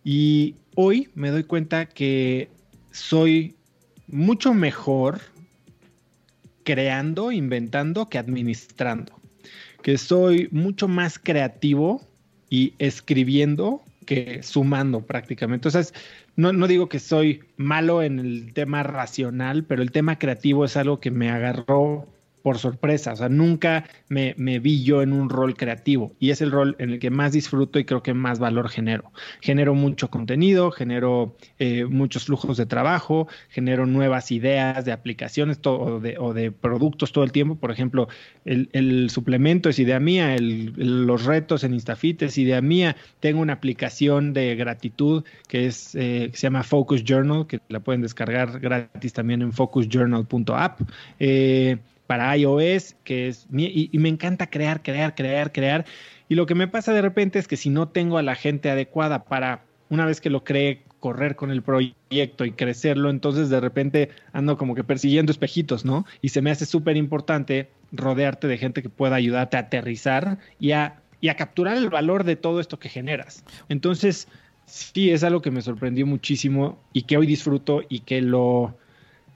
Y 0.06 0.56
hoy 0.74 1.10
me 1.16 1.32
doy 1.32 1.44
cuenta 1.44 1.86
que 1.86 2.48
soy 2.92 3.58
mucho 4.08 4.54
mejor 4.54 5.20
creando, 6.70 7.32
inventando 7.32 8.10
que 8.10 8.20
administrando. 8.20 9.20
Que 9.82 9.98
soy 9.98 10.50
mucho 10.52 10.88
más 10.88 11.18
creativo 11.18 12.00
y 12.48 12.76
escribiendo 12.78 13.82
que 14.06 14.44
sumando 14.44 15.02
prácticamente. 15.02 15.68
Entonces, 15.68 15.96
no, 16.36 16.54
no, 16.54 16.68
digo 16.68 16.88
que 16.88 17.00
soy 17.00 17.44
malo 17.58 18.04
en 18.04 18.20
el 18.20 18.54
tema 18.54 18.84
racional, 18.84 19.64
pero 19.64 19.82
el 19.82 19.92
tema 19.92 20.20
creativo 20.20 20.64
es 20.64 20.78
algo 20.78 21.00
que 21.00 21.10
me 21.10 21.32
agarró 21.32 22.08
por 22.42 22.58
sorpresa, 22.58 23.14
o 23.14 23.16
sea, 23.16 23.30
nunca 23.30 23.86
me, 24.08 24.34
vi 24.60 24.84
yo 24.84 25.02
en 25.02 25.14
un 25.14 25.30
rol 25.30 25.56
creativo 25.56 26.14
y 26.20 26.32
es 26.32 26.42
el 26.42 26.52
rol 26.52 26.76
en 26.80 26.92
el 26.92 27.00
que 27.00 27.10
más 27.10 27.34
disfruto 27.34 27.80
y 27.80 27.86
creo 27.86 28.04
que 28.04 28.14
más 28.14 28.40
valor 28.40 28.70
genero. 28.70 29.12
Genero 29.42 29.76
mucho 29.76 30.10
contenido, 30.10 30.72
genero 30.72 31.36
eh, 31.60 31.86
muchos 31.86 32.26
flujos 32.26 32.58
de 32.58 32.66
trabajo, 32.66 33.28
genero 33.50 33.86
nuevas 33.86 34.32
ideas 34.32 34.86
de 34.86 34.92
aplicaciones 34.92 35.60
o, 35.66 36.00
de, 36.00 36.52
productos 36.52 37.12
todo 37.12 37.24
el 37.24 37.32
tiempo. 37.32 37.56
Por 37.56 37.72
ejemplo, 37.72 38.08
el, 38.46 39.10
suplemento 39.10 39.70
es 39.70 39.80
idea 39.80 40.00
mía, 40.00 40.36
los 40.40 41.26
retos 41.26 41.64
en 41.64 41.74
Instafit 41.74 42.22
es 42.24 42.38
idea 42.38 42.62
mía. 42.62 42.96
Tengo 43.20 43.42
una 43.42 43.54
aplicación 43.54 44.34
de 44.34 44.56
gratitud 44.56 45.24
que, 45.48 45.68
es, 45.68 45.96
eh, 45.96 46.32
se 46.34 46.42
llama 46.42 46.64
Focus 46.64 47.04
Journal, 47.04 47.48
que 47.48 47.60
la 47.70 47.80
pueden 47.80 48.02
descargar 48.02 48.60
gratis 48.60 49.14
también 49.14 49.42
en 49.42 49.52
focusjournal.app. 49.52 50.82
para 52.10 52.36
iOS, 52.36 52.96
que 53.04 53.28
es 53.28 53.46
y, 53.56 53.92
me 53.94 54.10
encanta 54.10 54.50
crear, 54.50 54.82
crear, 54.82 55.14
crear, 55.14 55.52
crear. 55.52 55.86
Y 56.28 56.34
lo 56.34 56.48
que 56.48 56.56
me 56.56 56.68
pasa 56.68 56.92
de 56.92 57.04
repente 57.04 57.38
es 57.38 57.48
que 57.48 57.56
si 57.56 57.70
no 57.70 57.90
tengo 57.90 58.18
a 58.18 58.24
la 58.24 58.34
gente 58.34 58.72
adecuada 58.72 59.26
para 59.26 59.62
una 59.90 60.08
vez 60.08 60.20
que 60.20 60.32
lo 60.32 60.44
cree 60.44 60.82
correr 61.00 61.36
con 61.36 61.52
el 61.52 61.62
proyecto 61.62 62.46
y 62.46 62.52
crecerlo, 62.54 63.12
entonces 63.12 63.52
de 63.52 63.60
repente 63.60 64.10
ando 64.34 64.58
como 64.58 64.74
que 64.74 64.84
persiguiendo 64.84 65.32
espejitos, 65.32 65.86
¿no? 65.86 66.04
Y 66.20 66.30
se 66.30 66.42
me 66.42 66.50
hace 66.50 66.66
súper 66.66 66.98
importante 66.98 67.70
rodearte 67.92 68.48
de 68.48 68.58
gente 68.58 68.82
que 68.82 68.90
pueda 68.90 69.16
ayudarte 69.16 69.58
a 69.58 69.60
aterrizar 69.60 70.40
y 70.60 70.72
a, 70.72 71.04
y 71.22 71.28
a 71.28 71.36
capturar 71.36 71.78
el 71.78 71.92
valor 71.92 72.24
de 72.24 72.36
todo 72.36 72.60
esto 72.60 72.80
que 72.80 72.90
generas. 72.90 73.44
Entonces, 73.70 74.28
sí, 74.66 75.12
es 75.12 75.24
algo 75.24 75.44
que 75.44 75.52
me 75.52 75.62
sorprendió 75.62 76.08
muchísimo 76.08 76.80
y 76.92 77.04
que 77.04 77.18
hoy 77.18 77.28
disfruto 77.28 77.84
y 77.88 78.00
que 78.00 78.24
lo, 78.24 78.76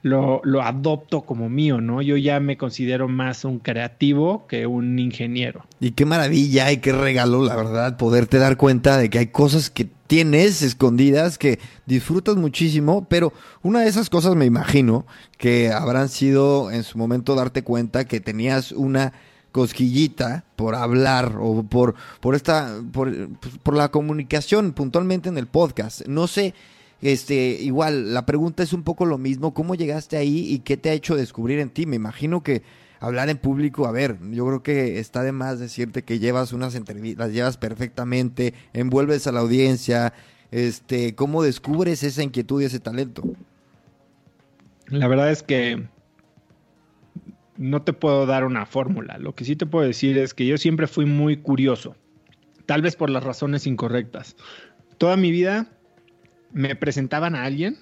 lo, 0.04 0.62
adopto 0.62 1.22
como 1.22 1.50
mío, 1.50 1.80
¿no? 1.80 2.02
Yo 2.02 2.18
ya 2.18 2.40
me 2.42 2.58
considero 2.58 3.08
más 3.08 3.46
un 3.46 3.60
creativo 3.60 4.46
que 4.48 4.68
un 4.68 5.00
ingeniero. 5.00 5.66
Y 5.80 5.92
qué 5.92 6.06
maravilla 6.06 6.72
y 6.72 6.78
qué 6.78 6.92
regalo, 6.92 7.44
la 7.44 7.56
verdad, 7.56 7.98
poderte 7.98 8.38
dar 8.38 8.58
cuenta 8.58 8.98
de 8.98 9.10
que 9.10 9.20
hay 9.20 9.28
cosas 9.28 9.70
que 9.70 9.88
tienes 10.08 10.62
escondidas 10.62 11.38
que 11.38 11.60
disfrutas 11.86 12.36
muchísimo, 12.36 13.08
pero 13.10 13.32
una 13.64 13.80
de 13.80 13.88
esas 13.88 14.10
cosas 14.10 14.36
me 14.36 14.46
imagino 14.46 15.06
que 15.38 15.72
habrán 15.72 16.10
sido 16.10 16.70
en 16.70 16.84
su 16.84 16.98
momento 16.98 17.34
darte 17.34 17.64
cuenta 17.64 18.06
que 18.06 18.20
tenías 18.20 18.74
una 18.74 19.14
cosquillita 19.54 20.44
por 20.58 20.76
hablar 20.76 21.38
o 21.40 21.64
por, 21.64 21.96
por 22.20 22.36
esta, 22.36 22.76
por, 22.92 23.30
por 23.64 23.76
la 23.76 23.90
comunicación 23.90 24.74
puntualmente 24.74 25.30
en 25.30 25.38
el 25.38 25.48
podcast. 25.48 26.06
No 26.08 26.28
sé 26.28 26.54
este, 27.04 27.36
igual, 27.60 28.14
la 28.14 28.26
pregunta 28.26 28.64
es 28.64 28.72
un 28.72 28.84
poco 28.84 29.06
lo 29.06 29.18
mismo. 29.18 29.54
¿Cómo 29.54 29.76
llegaste 29.76 30.16
ahí 30.16 30.48
y 30.48 30.60
qué 30.60 30.78
te 30.78 30.90
ha 30.90 30.94
hecho 30.94 31.18
descubrir 31.18 31.60
en 31.60 31.70
ti? 31.70 31.86
Me 31.86 31.98
imagino 31.98 32.44
que 32.44 32.64
hablar 33.02 33.28
en 33.28 33.38
público, 33.38 33.88
a 33.88 33.92
ver, 33.92 34.18
yo 34.32 34.48
creo 34.48 34.64
que 34.64 35.00
está 35.00 35.22
de 35.22 35.34
más 35.34 35.60
decirte 35.60 36.04
que 36.04 36.20
llevas 36.20 36.54
unas 36.54 36.76
entrevistas, 36.76 37.28
las 37.28 37.36
llevas 37.36 37.58
perfectamente, 37.58 38.54
envuelves 38.72 39.28
a 39.28 39.34
la 39.34 39.42
audiencia. 39.42 40.14
Este, 40.50 41.14
¿cómo 41.14 41.44
descubres 41.44 42.04
esa 42.04 42.24
inquietud 42.24 42.62
y 42.62 42.66
ese 42.66 42.80
talento? 42.80 43.22
La 44.88 45.10
verdad 45.10 45.30
es 45.30 45.44
que 45.44 45.84
no 47.58 47.82
te 47.82 47.92
puedo 47.92 48.26
dar 48.26 48.46
una 48.46 48.66
fórmula. 48.66 49.18
Lo 49.18 49.36
que 49.36 49.44
sí 49.44 49.58
te 49.58 49.66
puedo 49.66 49.86
decir 49.86 50.18
es 50.18 50.34
que 50.34 50.46
yo 50.46 50.58
siempre 50.58 50.88
fui 50.88 51.06
muy 51.06 51.36
curioso, 51.36 51.98
tal 52.66 52.82
vez 52.82 52.96
por 52.96 53.10
las 53.10 53.26
razones 53.26 53.68
incorrectas. 53.68 54.38
Toda 54.98 55.18
mi 55.18 55.32
vida 55.32 55.68
me 56.54 56.76
presentaban 56.76 57.36
a 57.36 57.44
alguien 57.44 57.78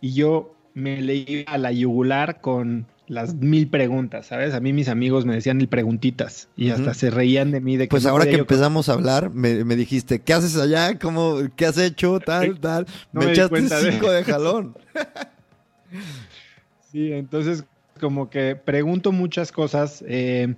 y 0.00 0.14
yo 0.14 0.54
me 0.74 1.00
leía 1.00 1.44
a 1.46 1.58
la 1.58 1.72
yugular 1.72 2.40
con 2.40 2.86
las 3.06 3.34
mil 3.34 3.68
preguntas, 3.68 4.26
¿sabes? 4.26 4.54
A 4.54 4.60
mí 4.60 4.72
mis 4.72 4.88
amigos 4.88 5.24
me 5.24 5.34
decían 5.34 5.56
mil 5.56 5.68
preguntitas 5.68 6.48
y 6.56 6.70
hasta 6.70 6.92
se 6.94 7.10
reían 7.10 7.50
de 7.50 7.60
mí. 7.60 7.76
De 7.76 7.84
que 7.84 7.90
pues 7.90 8.06
ahora 8.06 8.26
que 8.26 8.36
empezamos 8.36 8.88
a 8.88 8.92
hablar, 8.92 9.30
me, 9.30 9.64
dijiste, 9.76 10.20
¿qué 10.20 10.34
haces 10.34 10.56
allá? 10.56 10.98
¿Cómo, 10.98 11.38
¿Qué 11.56 11.66
has 11.66 11.78
hecho? 11.78 12.20
Tal, 12.20 12.60
tal. 12.60 12.86
me, 13.12 13.32
echaste 13.32 13.68
cinco 13.90 14.10
de... 14.10 14.24
jalón. 14.24 14.76
sí, 16.92 17.12
entonces 17.12 17.64
como 17.98 18.30
que 18.30 18.56
pregunto 18.56 19.10
muchas 19.12 19.52
cosas. 19.52 20.04
Eh, 20.06 20.54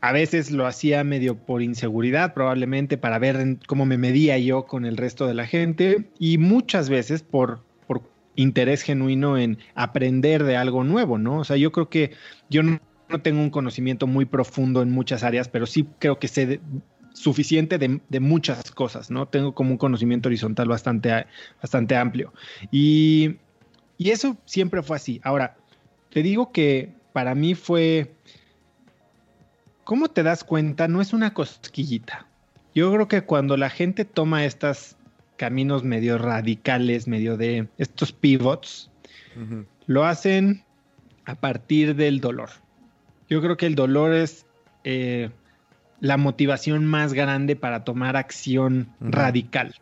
a 0.00 0.12
veces 0.12 0.50
lo 0.50 0.66
hacía 0.66 1.04
medio 1.04 1.36
por 1.36 1.62
inseguridad, 1.62 2.32
probablemente 2.32 2.96
para 2.96 3.18
ver 3.18 3.58
cómo 3.66 3.84
me 3.84 3.98
medía 3.98 4.38
yo 4.38 4.64
con 4.64 4.86
el 4.86 4.96
resto 4.96 5.26
de 5.26 5.34
la 5.34 5.46
gente 5.46 6.08
y 6.18 6.38
muchas 6.38 6.88
veces 6.88 7.22
por, 7.22 7.60
por 7.86 8.02
interés 8.34 8.82
genuino 8.82 9.36
en 9.36 9.58
aprender 9.74 10.44
de 10.44 10.56
algo 10.56 10.84
nuevo, 10.84 11.18
¿no? 11.18 11.40
O 11.40 11.44
sea, 11.44 11.56
yo 11.56 11.70
creo 11.70 11.90
que 11.90 12.12
yo 12.48 12.62
no, 12.62 12.80
tengo 13.22 13.40
un 13.40 13.50
conocimiento 13.50 14.06
muy 14.06 14.24
profundo 14.24 14.82
en 14.82 14.90
muchas 14.90 15.22
áreas, 15.22 15.48
pero 15.48 15.66
sí 15.66 15.86
creo 15.98 16.18
que 16.18 16.28
sé 16.28 16.60
suficiente 17.12 17.76
de, 17.76 18.20
muchas 18.20 18.70
cosas, 18.70 19.10
¿no? 19.10 19.26
Tengo 19.26 19.52
como 19.52 19.72
un 19.72 19.78
conocimiento 19.78 20.28
horizontal 20.28 20.68
bastante, 20.68 21.26
bastante 21.60 21.96
amplio. 21.96 22.32
Y, 22.70 23.36
y 23.98 24.10
eso 24.10 24.36
siempre 24.44 24.82
fue 24.82 24.96
así. 24.96 25.20
Ahora, 25.24 25.56
te 26.10 26.22
digo 26.22 26.52
que 26.52 26.94
para 27.12 27.34
mí 27.34 27.54
fue 27.54 28.12
¿cómo 29.84 30.08
te 30.08 30.22
das 30.22 30.44
cuenta? 30.44 30.88
No 30.88 31.00
es 31.00 31.12
una 31.12 31.34
cosquillita. 31.34 32.26
Yo 32.74 32.92
creo 32.92 33.08
que 33.08 33.22
cuando 33.22 33.56
la 33.56 33.70
gente 33.70 34.04
toma 34.04 34.44
estos 34.44 34.96
caminos 35.36 35.84
medio 35.84 36.18
radicales, 36.18 37.08
medio 37.08 37.36
de 37.36 37.68
estos 37.78 38.12
pivots, 38.12 38.90
lo 39.86 40.04
hacen 40.04 40.64
a 41.24 41.34
partir 41.34 41.96
del 41.96 42.20
dolor. 42.20 42.50
Yo 43.28 43.40
creo 43.40 43.56
que 43.56 43.66
el 43.66 43.74
dolor 43.74 44.12
es 44.12 44.46
eh, 44.84 45.30
la 46.00 46.16
motivación 46.16 46.84
más 46.86 47.12
grande 47.12 47.56
para 47.56 47.84
tomar 47.84 48.16
acción 48.16 48.92
radical. 49.00 49.74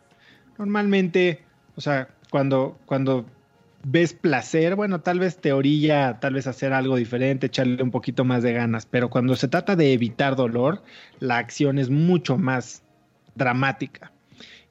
Normalmente, 0.57 1.43
o 1.75 1.81
sea, 1.81 2.09
cuando, 2.29 2.77
cuando 2.85 3.25
ves 3.83 4.13
placer, 4.13 4.75
bueno, 4.75 5.01
tal 5.01 5.19
vez 5.19 5.37
te 5.37 5.53
orilla, 5.53 6.19
tal 6.19 6.33
vez 6.33 6.47
hacer 6.47 6.73
algo 6.73 6.95
diferente, 6.95 7.47
echarle 7.47 7.81
un 7.81 7.91
poquito 7.91 8.25
más 8.25 8.43
de 8.43 8.53
ganas, 8.53 8.85
pero 8.85 9.09
cuando 9.09 9.35
se 9.35 9.47
trata 9.47 9.75
de 9.75 9.93
evitar 9.93 10.35
dolor, 10.35 10.83
la 11.19 11.37
acción 11.37 11.79
es 11.79 11.89
mucho 11.89 12.37
más 12.37 12.83
dramática. 13.35 14.11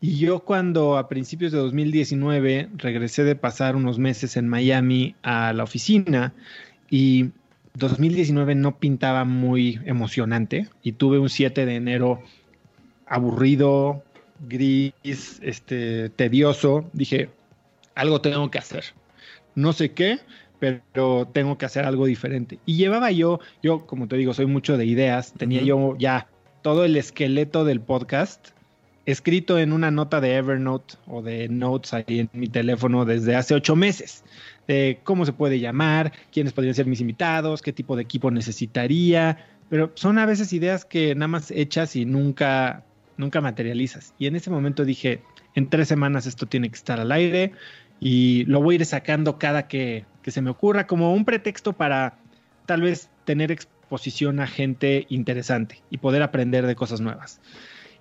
Y 0.01 0.19
yo 0.19 0.41
cuando 0.41 0.97
a 0.97 1.09
principios 1.09 1.51
de 1.51 1.59
2019 1.59 2.69
regresé 2.77 3.25
de 3.25 3.35
pasar 3.35 3.75
unos 3.75 3.99
meses 3.99 4.37
en 4.37 4.47
Miami 4.49 5.17
a 5.23 5.53
la 5.53 5.65
oficina 5.65 6.33
y 6.89 7.31
2019 7.75 8.55
no 8.55 8.79
pintaba 8.79 9.25
muy 9.25 9.81
emocionante 9.85 10.69
y 10.83 10.93
tuve 10.93 11.19
un 11.19 11.29
7 11.29 11.67
de 11.67 11.75
enero 11.75 12.23
aburrido, 13.07 14.05
gris, 14.49 14.93
este, 15.43 16.11
tedioso. 16.11 16.89
Dije, 16.93 17.31
algo 17.99 18.21
tengo 18.21 18.51
que 18.51 18.59
hacer. 18.59 18.85
No 19.55 19.73
sé 19.73 19.93
qué, 19.93 20.21
pero 20.59 21.29
tengo 21.33 21.59
que 21.59 21.67
hacer 21.67 21.85
algo 21.85 22.07
diferente. 22.07 22.59
Y 22.65 22.77
llevaba 22.77 23.11
yo, 23.11 23.41
yo 23.63 23.87
como 23.87 24.09
te 24.09 24.17
digo, 24.17 24.35
soy 24.35 24.47
mucho 24.47 24.77
de 24.77 24.87
ideas, 24.87 25.33
tenía 25.37 25.63
yo 25.63 25.97
ya 25.99 26.29
todo 26.63 26.85
el 26.85 26.97
esqueleto 26.97 27.65
del 27.65 27.81
podcast 27.81 28.51
escrito 29.07 29.59
en 29.59 29.73
una 29.73 29.91
nota 29.91 30.21
de 30.21 30.35
Evernote 30.37 30.97
o 31.07 31.23
de 31.23 31.49
Notes 31.49 31.95
ahí 31.95 32.21
en 32.21 32.29
mi 32.35 32.47
teléfono 32.47 33.07
desde 33.07 33.37
hace 33.37 33.55
ocho 33.55 33.75
meses, 33.75 34.23
de 34.67 35.01
cómo 35.03 35.25
se 35.25 35.33
puede 35.33 35.61
llamar, 35.61 36.13
quiénes 36.31 36.53
podrían 36.53 36.75
ser 36.75 36.85
mis 36.85 37.01
invitados, 37.01 37.63
qué 37.63 37.73
tipo 37.73 37.97
de 37.97 38.03
equipo 38.03 38.31
necesitaría, 38.31 39.39
pero 39.71 39.93
son 39.95 40.19
a 40.19 40.27
veces 40.27 40.53
ideas 40.53 40.85
que 40.85 41.15
nada 41.15 41.29
más 41.29 41.51
echas 41.51 41.97
y 41.97 42.05
nunca, 42.05 42.85
nunca 43.17 43.41
materializas. 43.41 44.13
Y 44.19 44.27
en 44.27 44.37
ese 44.37 44.51
momento 44.51 44.85
dije, 44.85 45.23
en 45.55 45.71
tres 45.71 45.89
semanas 45.89 46.27
esto 46.27 46.45
tiene 46.45 46.69
que 46.69 46.77
estar 46.77 47.01
al 47.01 47.11
aire 47.11 47.53
y 48.01 48.45
lo 48.45 48.63
voy 48.63 48.75
a 48.75 48.79
ir 48.79 48.87
sacando 48.87 49.39
cada 49.39 49.69
que, 49.69 50.05
que 50.23 50.31
se 50.31 50.43
me 50.43 50.51
ocurra 50.51 50.87
como 50.87 51.13
un 51.15 51.25
pretexto 51.25 51.73
para 51.73 52.19
tal 52.67 52.83
vez 52.83 53.11
tener 53.25 53.51
exposición 53.51 54.41
a 54.41 54.47
gente 54.47 55.07
interesante 55.09 55.83
y 55.91 55.99
poder 55.99 56.23
aprender 56.23 56.67
de 56.67 56.77
cosas 56.77 57.01
nuevas. 57.01 57.41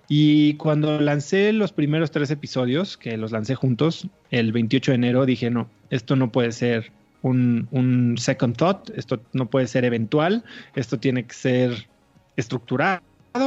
Y 0.08 0.54
cuando 0.54 0.98
lancé 1.00 1.52
los 1.52 1.72
primeros 1.72 2.10
tres 2.10 2.30
episodios, 2.30 2.96
que 2.96 3.18
los 3.18 3.30
lancé 3.30 3.54
juntos, 3.54 4.08
el 4.30 4.52
28 4.52 4.92
de 4.92 4.94
enero, 4.94 5.26
dije, 5.26 5.50
no, 5.50 5.68
esto 5.90 6.16
no 6.16 6.32
puede 6.32 6.52
ser 6.52 6.92
un, 7.22 8.14
second 8.18 8.56
thought, 8.56 8.90
esto 8.96 9.20
no 9.34 9.50
puede 9.50 9.66
ser 9.66 9.84
eventual, 9.84 10.44
esto 10.74 10.98
tiene 10.98 11.24
que 11.24 11.34
ser 11.34 11.88
estructurado 12.36 13.02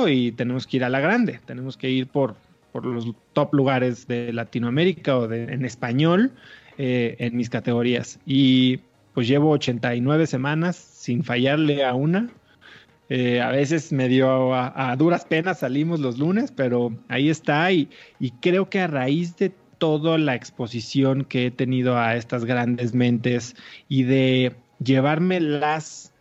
y 0.08 0.31
tenemos 0.34 0.67
que 0.67 0.77
ir 0.77 0.84
a 0.84 0.89
la 0.89 1.00
grande, 1.00 1.39
tenemos 1.46 1.77
que 1.77 1.89
ir 1.89 2.08
por, 2.08 2.36
por 2.72 2.86
los 2.86 3.12
top 3.34 3.54
lugares 3.54 4.08
de 4.08 4.34
Latinoamérica 4.34 5.18
o 5.18 5.28
de, 5.28 5.44
en 5.46 5.66
español 5.66 6.32
eh, 6.78 7.16
en 7.20 7.36
mis 7.36 7.50
categorías. 7.50 8.20
Y 8.25 8.80
pues 9.13 9.28
llevo 9.28 9.51
89 9.51 10.28
semanas 10.28 10.75
sin 10.75 11.24
fallarle 11.24 11.84
a 11.84 11.94
una 11.94 12.30
eh, 13.13 13.42
a 13.42 13.51
veces 13.51 13.92
medio 13.92 14.54
a, 14.54 14.92
a, 14.92 14.96
duras 14.96 15.25
penas 15.25 15.60
salimos 15.60 16.00
los 16.00 16.18
lunes, 16.18 16.50
pero 16.50 16.98
ahí 17.10 17.30
está 17.30 17.70
y, 17.70 17.90
y 18.22 18.32
creo 18.32 18.70
que 18.70 18.80
a 18.80 18.88
raíz 18.88 19.36
de 19.36 19.51
toda 19.80 20.18
la 20.18 20.34
exposición 20.34 21.25
que 21.25 21.48
he 21.48 21.51
tenido 21.51 21.98
a 21.98 22.16
estas 22.16 22.46
grandes 22.46 22.94
mentes 22.94 23.58
y 23.90 24.04
de 24.04 24.56
llevarme 24.82 25.42
las 25.42 26.13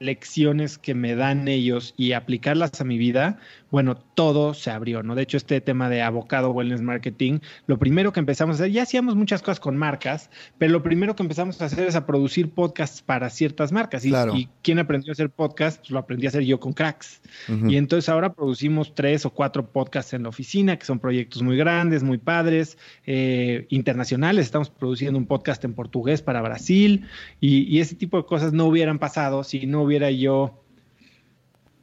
lecciones 0.00 0.76
que 0.76 0.94
me 0.94 1.14
dan 1.14 1.48
ellos 1.48 1.94
y 1.96 2.12
aplicarlas 2.12 2.78
a 2.78 2.84
mi 2.84 2.98
vida, 2.98 3.38
bueno, 3.70 3.96
todo 3.96 4.54
se 4.54 4.70
abrió, 4.70 5.02
¿no? 5.02 5.14
De 5.14 5.22
hecho, 5.22 5.36
este 5.36 5.60
tema 5.60 5.88
de 5.90 6.02
abocado 6.02 6.50
wellness 6.50 6.80
marketing, 6.80 7.40
lo 7.66 7.78
primero 7.78 8.12
que 8.12 8.20
empezamos 8.20 8.56
a 8.56 8.62
hacer, 8.62 8.72
ya 8.72 8.82
hacíamos 8.82 9.14
muchas 9.14 9.42
cosas 9.42 9.60
con 9.60 9.76
marcas, 9.76 10.30
pero 10.56 10.72
lo 10.72 10.82
primero 10.82 11.14
que 11.14 11.22
empezamos 11.22 11.60
a 11.60 11.66
hacer 11.66 11.86
es 11.86 11.94
a 11.94 12.06
producir 12.06 12.50
podcasts 12.50 13.02
para 13.02 13.28
ciertas 13.30 13.72
marcas. 13.72 14.04
Y, 14.04 14.14
y 14.34 14.48
quién 14.62 14.78
aprendió 14.78 15.10
a 15.10 15.12
hacer 15.12 15.30
podcasts, 15.30 15.80
pues 15.80 15.90
lo 15.90 15.98
aprendí 15.98 16.26
a 16.26 16.30
hacer 16.30 16.44
yo 16.44 16.58
con 16.60 16.72
cracks. 16.72 17.20
Y 17.66 17.76
entonces 17.76 18.08
ahora 18.08 18.32
producimos 18.32 18.94
tres 18.94 19.26
o 19.26 19.30
cuatro 19.30 19.70
podcasts 19.70 20.12
en 20.14 20.22
la 20.22 20.30
oficina, 20.30 20.78
que 20.78 20.86
son 20.86 20.98
proyectos 20.98 21.42
muy 21.42 21.56
grandes, 21.56 22.02
muy 22.02 22.18
padres, 22.18 22.78
eh, 23.06 23.66
internacionales. 23.68 24.46
Estamos 24.46 24.70
produciendo 24.70 25.18
un 25.18 25.26
podcast 25.26 25.64
en 25.64 25.74
portugués 25.74 26.22
para 26.22 26.42
Brasil 26.42 27.06
y, 27.40 27.62
y 27.64 27.80
ese 27.80 27.94
tipo 27.94 28.16
de 28.16 28.24
cosas 28.24 28.52
no 28.52 28.66
hubieran 28.66 28.98
pasado 28.98 29.44
si 29.44 29.66
no 29.66 29.82
hubiera 29.82 30.10
yo 30.10 30.62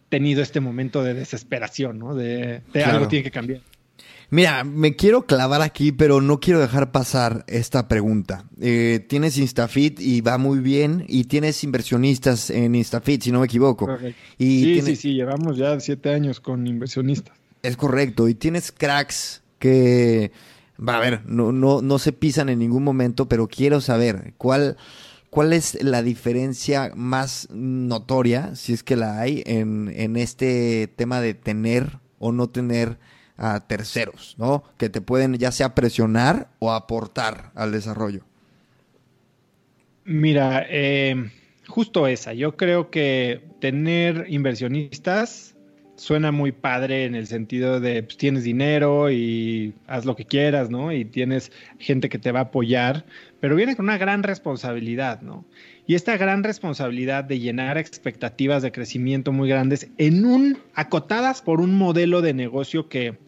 tenido 0.10 0.42
este 0.42 0.60
momento 0.60 1.04
de 1.04 1.14
desesperación, 1.14 2.00
¿no? 2.00 2.16
De, 2.16 2.62
algo 2.86 3.08
tiene 3.08 3.24
que 3.24 3.32
cambiar. 3.32 3.62
Mira, 4.30 4.64
me 4.64 4.96
quiero 4.96 5.26
clavar 5.26 5.62
aquí, 5.62 5.92
pero 5.92 6.20
no 6.20 6.40
quiero 6.40 6.60
dejar 6.60 6.92
pasar 6.92 7.46
esta 7.48 7.88
pregunta. 7.88 8.46
Eh, 8.60 9.06
tienes 9.08 9.38
Instafit 9.38 10.00
y 10.00 10.22
va 10.22 10.38
muy 10.38 10.60
bien, 10.60 11.06
y 11.08 11.26
tienes 11.26 11.64
inversionistas 11.64 12.50
en 12.50 12.76
Instafit, 12.76 13.22
si 13.22 13.32
no 13.32 13.40
me 13.40 13.46
equivoco. 13.46 13.88
Y 14.38 14.64
sí, 14.64 14.82
sí, 14.82 14.96
sí, 14.96 15.14
llevamos 15.14 15.58
ya 15.58 15.80
siete 15.80 16.12
años 16.12 16.40
con 16.40 16.66
inversionistas. 16.66 17.38
Es 17.62 17.78
correcto, 17.78 18.28
y 18.28 18.34
tienes 18.34 18.72
cracks 18.72 19.44
que, 19.60 20.32
va 20.78 20.98
a 20.98 21.00
ver, 21.00 21.22
no, 21.26 21.52
no, 21.52 21.82
no 21.82 22.00
se 22.00 22.12
pisan 22.12 22.50
en 22.50 22.60
ningún 22.60 22.84
momento, 22.84 23.28
pero 23.28 23.48
quiero 23.48 23.80
saber 23.80 24.34
cuál 24.38 24.78
¿Cuál 25.36 25.52
es 25.52 25.84
la 25.84 26.02
diferencia 26.02 26.94
más 26.96 27.50
notoria, 27.52 28.56
si 28.56 28.72
es 28.72 28.84
que 28.84 28.96
la 28.96 29.20
hay, 29.20 29.44
en, 29.46 30.16
este 30.16 30.88
tema 30.88 31.20
de 31.20 31.34
tener 31.34 31.98
o 32.20 32.32
no 32.32 32.48
tener 32.48 32.98
a 33.36 33.68
terceros, 33.68 34.36
¿no? 34.38 34.64
Que 34.78 34.88
te 34.88 35.02
pueden 35.02 35.34
ya 35.34 35.52
sea 35.52 35.76
presionar 35.76 36.48
o 36.60 36.72
aportar 36.72 37.52
al 37.54 37.74
desarrollo. 37.74 38.22
Mira, 40.06 40.66
eh, 40.70 41.30
justo 41.68 42.08
esa. 42.08 42.32
Yo 42.32 42.56
creo 42.56 42.90
que 42.90 43.42
tener 43.60 44.28
inversionistas 44.30 45.56
suena 45.96 46.32
muy 46.32 46.52
padre 46.52 47.06
en 47.06 47.16
el 47.16 47.28
sentido 47.28 47.80
de 47.80 48.04
pues, 48.04 48.18
tienes 48.18 48.44
dinero 48.44 49.10
y 49.12 49.74
haz 49.88 50.06
lo 50.06 50.16
que 50.16 50.26
quieras, 50.26 50.70
¿no? 50.70 50.92
Y 50.92 51.06
tienes 51.06 51.52
gente 51.80 52.10
que 52.10 52.20
te 52.20 52.32
va 52.32 52.40
a 52.40 52.44
apoyar, 52.44 53.06
pero 53.46 53.56
viene 53.56 53.76
con 53.76 53.86
una 53.86 54.00
gran 54.00 54.24
responsabilidad, 54.24 55.22
¿no? 55.22 55.46
Y 55.86 55.94
esta 55.94 56.18
gran 56.18 56.44
responsabilidad 56.44 57.24
de 57.24 57.38
llenar 57.38 57.78
expectativas 57.78 58.64
de 58.64 58.72
crecimiento 58.72 59.32
muy 59.32 59.48
grandes 59.48 59.88
en 60.00 60.26
un 60.26 60.58
acotadas 60.74 61.44
por 61.44 61.62
un 61.62 61.78
modelo 61.78 62.24
de 62.24 62.34
negocio 62.34 62.90
que 62.90 63.20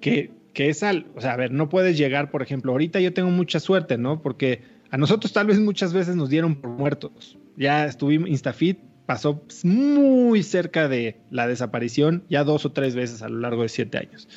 que, 0.00 0.30
que 0.54 0.68
es 0.68 0.84
al, 0.84 1.06
o 1.16 1.20
sea, 1.20 1.32
a 1.32 1.36
ver, 1.36 1.50
no 1.50 1.68
puedes 1.68 1.98
llegar, 1.98 2.30
por 2.30 2.42
ejemplo, 2.42 2.70
ahorita 2.70 3.00
yo 3.00 3.12
tengo 3.12 3.30
mucha 3.30 3.58
suerte, 3.58 3.98
¿no? 3.98 4.22
Porque 4.22 4.62
a 4.90 4.98
nosotros 4.98 5.32
tal 5.32 5.48
vez 5.48 5.58
muchas 5.58 5.92
veces 5.92 6.14
nos 6.14 6.30
dieron 6.30 6.54
por 6.54 6.70
muertos. 6.70 7.36
Ya 7.56 7.86
estuvimos 7.86 8.28
Instafit 8.28 8.78
pasó 9.06 9.42
muy 9.64 10.44
cerca 10.44 10.88
de 10.88 11.16
la 11.30 11.48
desaparición 11.48 12.22
ya 12.28 12.44
dos 12.44 12.66
o 12.66 12.72
tres 12.72 12.94
veces 12.94 13.20
a 13.22 13.28
lo 13.28 13.40
largo 13.40 13.62
de 13.62 13.68
siete 13.68 13.98
años. 13.98 14.28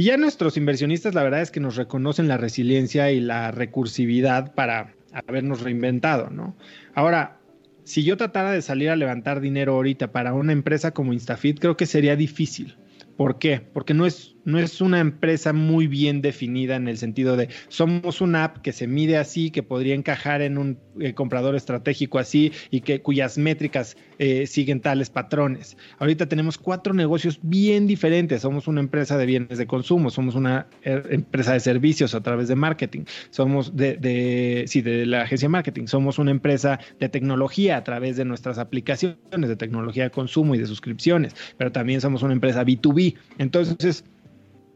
Y 0.00 0.04
ya 0.04 0.16
nuestros 0.16 0.56
inversionistas, 0.56 1.14
la 1.14 1.22
verdad 1.22 1.42
es 1.42 1.50
que 1.50 1.60
nos 1.60 1.76
reconocen 1.76 2.26
la 2.26 2.38
resiliencia 2.38 3.12
y 3.12 3.20
la 3.20 3.50
recursividad 3.50 4.54
para 4.54 4.94
habernos 5.12 5.60
reinventado, 5.60 6.30
¿no? 6.30 6.56
Ahora, 6.94 7.38
si 7.84 8.02
yo 8.02 8.16
tratara 8.16 8.50
de 8.50 8.62
salir 8.62 8.88
a 8.88 8.96
levantar 8.96 9.42
dinero 9.42 9.74
ahorita 9.74 10.10
para 10.10 10.32
una 10.32 10.54
empresa 10.54 10.92
como 10.92 11.12
Instafit, 11.12 11.60
creo 11.60 11.76
que 11.76 11.84
sería 11.84 12.16
difícil. 12.16 12.78
¿Por 13.18 13.38
qué? 13.38 13.60
Porque 13.60 13.92
no 13.92 14.06
es, 14.06 14.36
no 14.50 14.58
es 14.58 14.80
una 14.80 15.00
empresa 15.00 15.52
muy 15.52 15.86
bien 15.86 16.22
definida 16.22 16.76
en 16.76 16.88
el 16.88 16.98
sentido 16.98 17.36
de 17.36 17.48
somos 17.68 18.20
una 18.20 18.44
app 18.44 18.58
que 18.58 18.72
se 18.72 18.86
mide 18.86 19.16
así, 19.16 19.50
que 19.50 19.62
podría 19.62 19.94
encajar 19.94 20.42
en 20.42 20.58
un 20.58 20.78
eh, 20.98 21.14
comprador 21.14 21.54
estratégico 21.56 22.18
así 22.18 22.52
y 22.70 22.80
que 22.80 23.00
cuyas 23.02 23.38
métricas 23.38 23.96
eh, 24.18 24.46
siguen 24.46 24.80
tales 24.80 25.10
patrones. 25.10 25.76
Ahorita 25.98 26.26
tenemos 26.26 26.58
cuatro 26.58 26.92
negocios 26.92 27.38
bien 27.42 27.86
diferentes. 27.86 28.42
Somos 28.42 28.68
una 28.68 28.80
empresa 28.80 29.16
de 29.16 29.26
bienes 29.26 29.58
de 29.58 29.66
consumo, 29.66 30.10
somos 30.10 30.34
una 30.34 30.66
eh, 30.82 31.02
empresa 31.10 31.52
de 31.52 31.60
servicios 31.60 32.14
a 32.14 32.22
través 32.22 32.48
de 32.48 32.56
marketing, 32.56 33.04
somos 33.30 33.76
de, 33.76 33.96
de, 33.96 34.64
sí, 34.66 34.82
de 34.82 35.06
la 35.06 35.22
agencia 35.22 35.46
de 35.46 35.50
marketing, 35.50 35.86
somos 35.86 36.18
una 36.18 36.30
empresa 36.30 36.78
de 36.98 37.08
tecnología 37.08 37.76
a 37.76 37.84
través 37.84 38.16
de 38.16 38.24
nuestras 38.24 38.58
aplicaciones 38.58 39.16
de 39.30 39.56
tecnología 39.56 40.04
de 40.04 40.10
consumo 40.10 40.54
y 40.54 40.58
de 40.58 40.66
suscripciones, 40.66 41.34
pero 41.56 41.72
también 41.72 42.00
somos 42.00 42.22
una 42.22 42.32
empresa 42.32 42.64
B2B 42.64 43.16
entonces, 43.38 44.04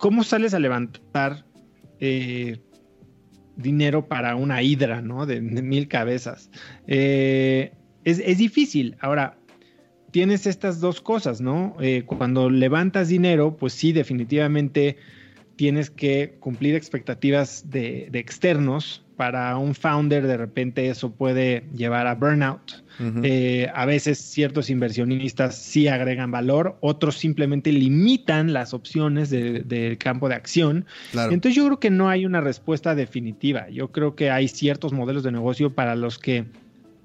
¿cómo 0.05 0.23
sales 0.23 0.53
a 0.53 0.59
levantar 0.59 1.47
eh, 1.99 2.61
dinero 3.57 4.07
para 4.07 4.37
una 4.37 4.61
hidra, 4.61 5.01
¿no? 5.01 5.25
De, 5.25 5.41
mil 5.41 5.89
cabezas. 5.89 6.51
Eh, 6.87 7.73
es, 8.05 8.37
difícil. 8.37 8.99
Ahora, 9.01 9.39
tienes 10.11 10.47
estas 10.47 10.79
dos 10.79 11.01
cosas, 11.01 11.41
¿no? 11.41 11.75
Eh, 11.81 12.03
cuando 12.05 12.51
levantas 12.51 13.09
dinero, 13.09 13.57
pues 13.57 13.73
sí, 13.73 13.95
definitivamente 13.95 14.99
tienes 15.57 15.89
que 15.89 16.37
cumplir 16.39 16.75
expectativas 16.75 17.71
de, 17.71 18.11
externos. 18.13 19.04
Para 19.17 19.57
un 19.59 19.75
founder, 19.75 20.27
de 20.27 20.37
repente 20.37 20.89
eso 20.89 21.13
puede 21.13 21.65
llevar 21.75 22.07
a 22.07 22.15
burnout. 22.15 22.85
Eh, 23.23 23.69
a 23.75 23.87
veces 23.87 24.19
ciertos 24.19 24.71
inversionistas 24.71 25.57
sí 25.57 25.89
agregan 25.89 26.31
valor, 26.31 26.77
otros 26.81 27.17
simplemente 27.17 27.73
limitan 27.73 28.53
las 28.53 28.73
opciones 28.73 29.31
del 29.31 29.99
campo 29.99 30.29
de 30.29 30.37
acción. 30.37 30.87
Entonces 31.13 31.55
yo 31.55 31.67
creo 31.67 31.81
que 31.81 31.91
no 31.91 32.09
hay 32.09 32.27
una 32.27 32.41
respuesta 32.41 32.95
definitiva. 32.95 33.69
Yo 33.69 33.91
creo 33.91 34.15
que 34.15 34.31
hay 34.31 34.49
ciertos 34.49 34.93
modelos 34.93 35.23
de 35.23 35.33
negocio 35.33 35.75
para 35.75 35.97
los 35.97 36.19
que 36.19 36.45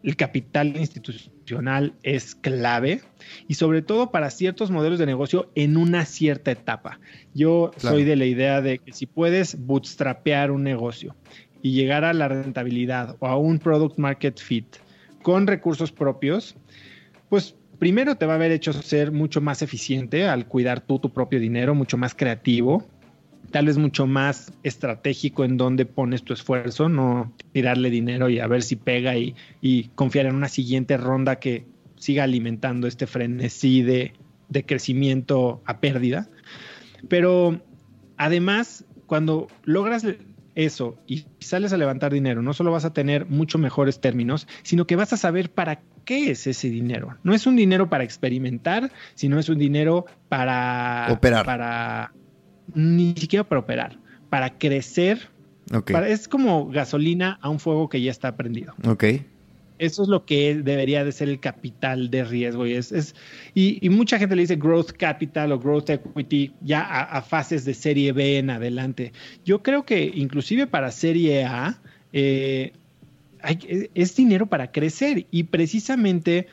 el 0.04 0.16
capital 0.16 0.78
institucional 0.78 1.94
es 2.04 2.36
clave 2.36 3.02
y 3.48 3.56
sobre 3.56 3.82
todo 3.82 4.12
para 4.12 4.30
ciertos 4.30 4.72
modelos 4.72 5.00
de 5.00 5.06
negocio 5.06 5.52
en 5.56 5.78
una 5.78 6.06
cierta 6.06 6.52
etapa. 6.52 7.00
Yo 7.34 7.72
soy 7.78 8.04
de 8.04 8.16
la 8.16 8.26
idea 8.26 8.62
de 8.62 8.80
que 8.80 8.94
si 8.94 9.06
puedes 9.06 9.60
bootstrapear 9.66 10.52
un 10.52 10.64
negocio 10.64 11.16
y 11.62 11.72
llegar 11.74 12.06
a 12.06 12.14
la 12.14 12.28
rentabilidad 12.28 13.16
o 13.20 13.28
a 13.28 13.38
un 13.38 13.60
product 13.60 13.98
market 13.98 14.40
fit 14.40 14.78
con 15.22 15.48
recursos 15.48 15.92
propios, 15.92 16.56
pues 17.30 17.56
primero 17.78 18.16
te 18.16 18.26
va 18.26 18.34
a 18.34 18.36
haber 18.36 18.52
hecho 18.52 18.74
ser 18.74 19.12
mucho 19.12 19.42
más 19.42 19.62
eficiente 19.62 20.28
al 20.28 20.48
cuidar 20.48 20.82
tú 20.82 21.00
tu 21.00 21.12
propio 21.12 21.40
dinero, 21.40 21.76
mucho 21.76 21.98
más 21.98 22.16
creativo, 22.16 22.86
tal 23.52 23.66
vez 23.66 23.78
mucho 23.78 24.06
más 24.06 24.52
estratégico 24.64 25.44
en 25.44 25.58
dónde 25.58 25.86
pones 25.86 26.24
tu 26.24 26.34
esfuerzo, 26.34 26.90
no 26.90 27.34
tirarle 27.52 27.90
dinero 27.90 28.30
y 28.30 28.40
a 28.40 28.48
ver 28.48 28.62
si 28.62 28.76
pega 28.76 29.16
y, 29.18 29.36
confiar 29.96 30.28
en 30.28 30.36
una 30.36 30.50
siguiente 30.50 30.98
ronda 30.98 31.38
que 31.38 31.66
siga 31.96 32.24
alimentando 32.24 32.88
este 32.88 33.08
frenesí 33.08 33.82
de, 33.82 34.14
de 34.50 34.66
crecimiento 34.66 35.62
a 35.66 35.80
pérdida. 35.80 36.30
Pero 37.08 37.62
además, 38.18 38.86
cuando 39.06 39.48
logras 39.64 40.06
eso 40.66 40.98
y 41.08 41.26
sales 41.40 41.74
a 41.74 41.78
levantar 41.78 42.12
dinero, 42.12 42.42
no 42.42 42.54
solo 42.54 42.72
vas 42.72 42.86
a 42.86 42.94
tener 42.94 43.26
mucho 43.26 43.58
mejores 43.58 44.00
términos, 44.02 44.48
sino 44.64 44.86
que 44.86 44.96
vas 44.96 45.14
a 45.14 45.18
saber 45.18 45.50
para 45.52 45.82
qué 46.06 46.32
es 46.32 46.48
ese 46.48 46.70
dinero. 46.70 47.18
No 47.24 47.34
es 47.34 47.48
un 47.48 47.56
dinero 47.56 47.90
para 47.90 48.04
experimentar, 48.04 48.92
sino 49.16 49.40
es 49.40 49.50
un 49.50 49.58
dinero 49.58 50.06
para 50.28 51.08
operar. 51.12 51.46
Para 51.46 52.14
ni 52.74 53.16
siquiera 53.16 53.44
para 53.44 53.60
operar, 53.60 54.00
para 54.30 54.58
crecer. 54.58 55.30
es 56.08 56.28
como 56.28 56.68
gasolina 56.68 57.40
a 57.42 57.50
un 57.50 57.60
fuego 57.60 57.90
que 57.90 58.02
ya 58.02 58.12
está 58.12 58.36
prendido. 58.36 58.74
Ok. 58.86 59.06
Eso 59.80 60.04
es 60.04 60.10
lo 60.10 60.26
que 60.26 60.56
debería 60.56 61.06
de 61.06 61.12
ser 61.12 61.30
el 61.30 61.40
capital 61.40 62.12
de 62.12 62.26
riesgo. 62.26 62.68
Y, 62.68 62.74
es, 62.74 63.16
y, 63.56 63.90
mucha 63.90 64.20
gente 64.20 64.36
le 64.36 64.44
dice 64.44 64.58
growth 64.58 64.92
capital 64.92 65.54
o 65.54 65.60
growth 65.60 65.90
equity 65.90 66.52
ya 66.62 66.82
a, 66.82 67.22
fases 67.22 67.66
de 67.66 67.74
serie 67.74 68.12
B 68.12 68.38
en 68.38 68.50
adelante. 68.50 69.14
Yo 69.46 69.64
creo 69.64 69.86
que 69.86 70.12
inclusive 70.14 70.68
para 70.68 70.92
serie 70.92 71.46
A 71.46 71.82
eh, 72.12 72.74
es 73.96 74.16
dinero 74.16 74.48
para 74.48 74.72
crecer 74.72 75.26
y 75.32 75.44
precisamente 75.44 76.48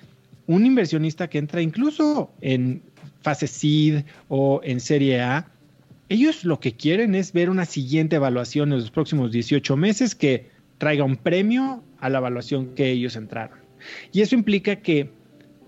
un 0.47 0.65
inversionista 0.65 1.29
que 1.29 1.39
entra 1.39 1.61
incluso 1.61 2.33
en 2.41 2.81
fase 3.23 3.49
seed 3.49 4.05
o 4.29 4.61
en 4.63 4.79
serie 4.79 5.21
A, 5.21 5.51
ellos 6.09 6.45
lo 6.45 6.61
que 6.61 6.73
quieren 6.73 7.17
es 7.17 7.33
ver 7.33 7.51
una 7.51 7.65
siguiente 7.65 8.17
evaluación 8.17 8.73
en 8.73 8.79
los 8.79 8.93
próximos 8.93 9.33
18 9.33 9.77
meses 9.77 10.15
que 10.15 10.55
traiga 10.79 11.05
un 11.05 11.17
premio 11.17 11.83
a 11.99 12.09
la 12.09 12.19
evaluación 12.19 12.75
que 12.75 12.91
ellos 12.91 13.17
entraron. 13.17 13.59
Y 14.13 14.21
eso 14.21 14.35
implica 14.35 14.77
que 14.77 15.11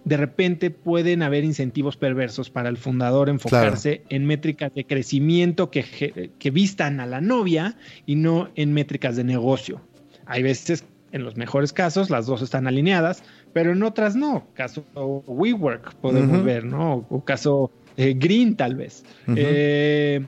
de 0.04 0.16
repente 0.16 0.70
pueden 0.70 1.22
haber 1.22 1.44
incentivos 1.44 1.96
perversos 1.96 2.48
para 2.48 2.68
el 2.68 2.78
fundador 2.78 3.28
enfocarse 3.28 4.02
en 4.08 4.24
métricas 4.24 4.72
de 4.74 4.86
crecimiento 4.86 5.70
que, 5.70 6.30
que 6.38 6.50
vistan 6.50 7.00
a 7.00 7.06
la 7.06 7.20
novia 7.20 7.76
y 8.06 8.16
no 8.16 8.48
en 8.54 8.72
métricas 8.72 9.16
de 9.16 9.24
negocio. 9.24 9.82
Hay 10.24 10.42
veces, 10.42 10.84
en 11.12 11.24
los 11.24 11.36
mejores 11.36 11.72
casos, 11.72 12.08
las 12.08 12.26
dos 12.26 12.40
están 12.40 12.66
alineadas, 12.66 13.22
pero 13.52 13.72
en 13.72 13.82
otras 13.82 14.16
no. 14.16 14.46
Caso 14.54 14.84
WeWork 14.94 15.94
podemos 15.96 16.42
ver, 16.42 16.64
¿no? 16.64 17.06
O, 17.10 17.24
caso 17.24 17.70
eh, 17.96 18.14
Green 18.16 18.56
tal 18.56 18.76
vez. 18.76 19.04
Eh, 19.34 20.26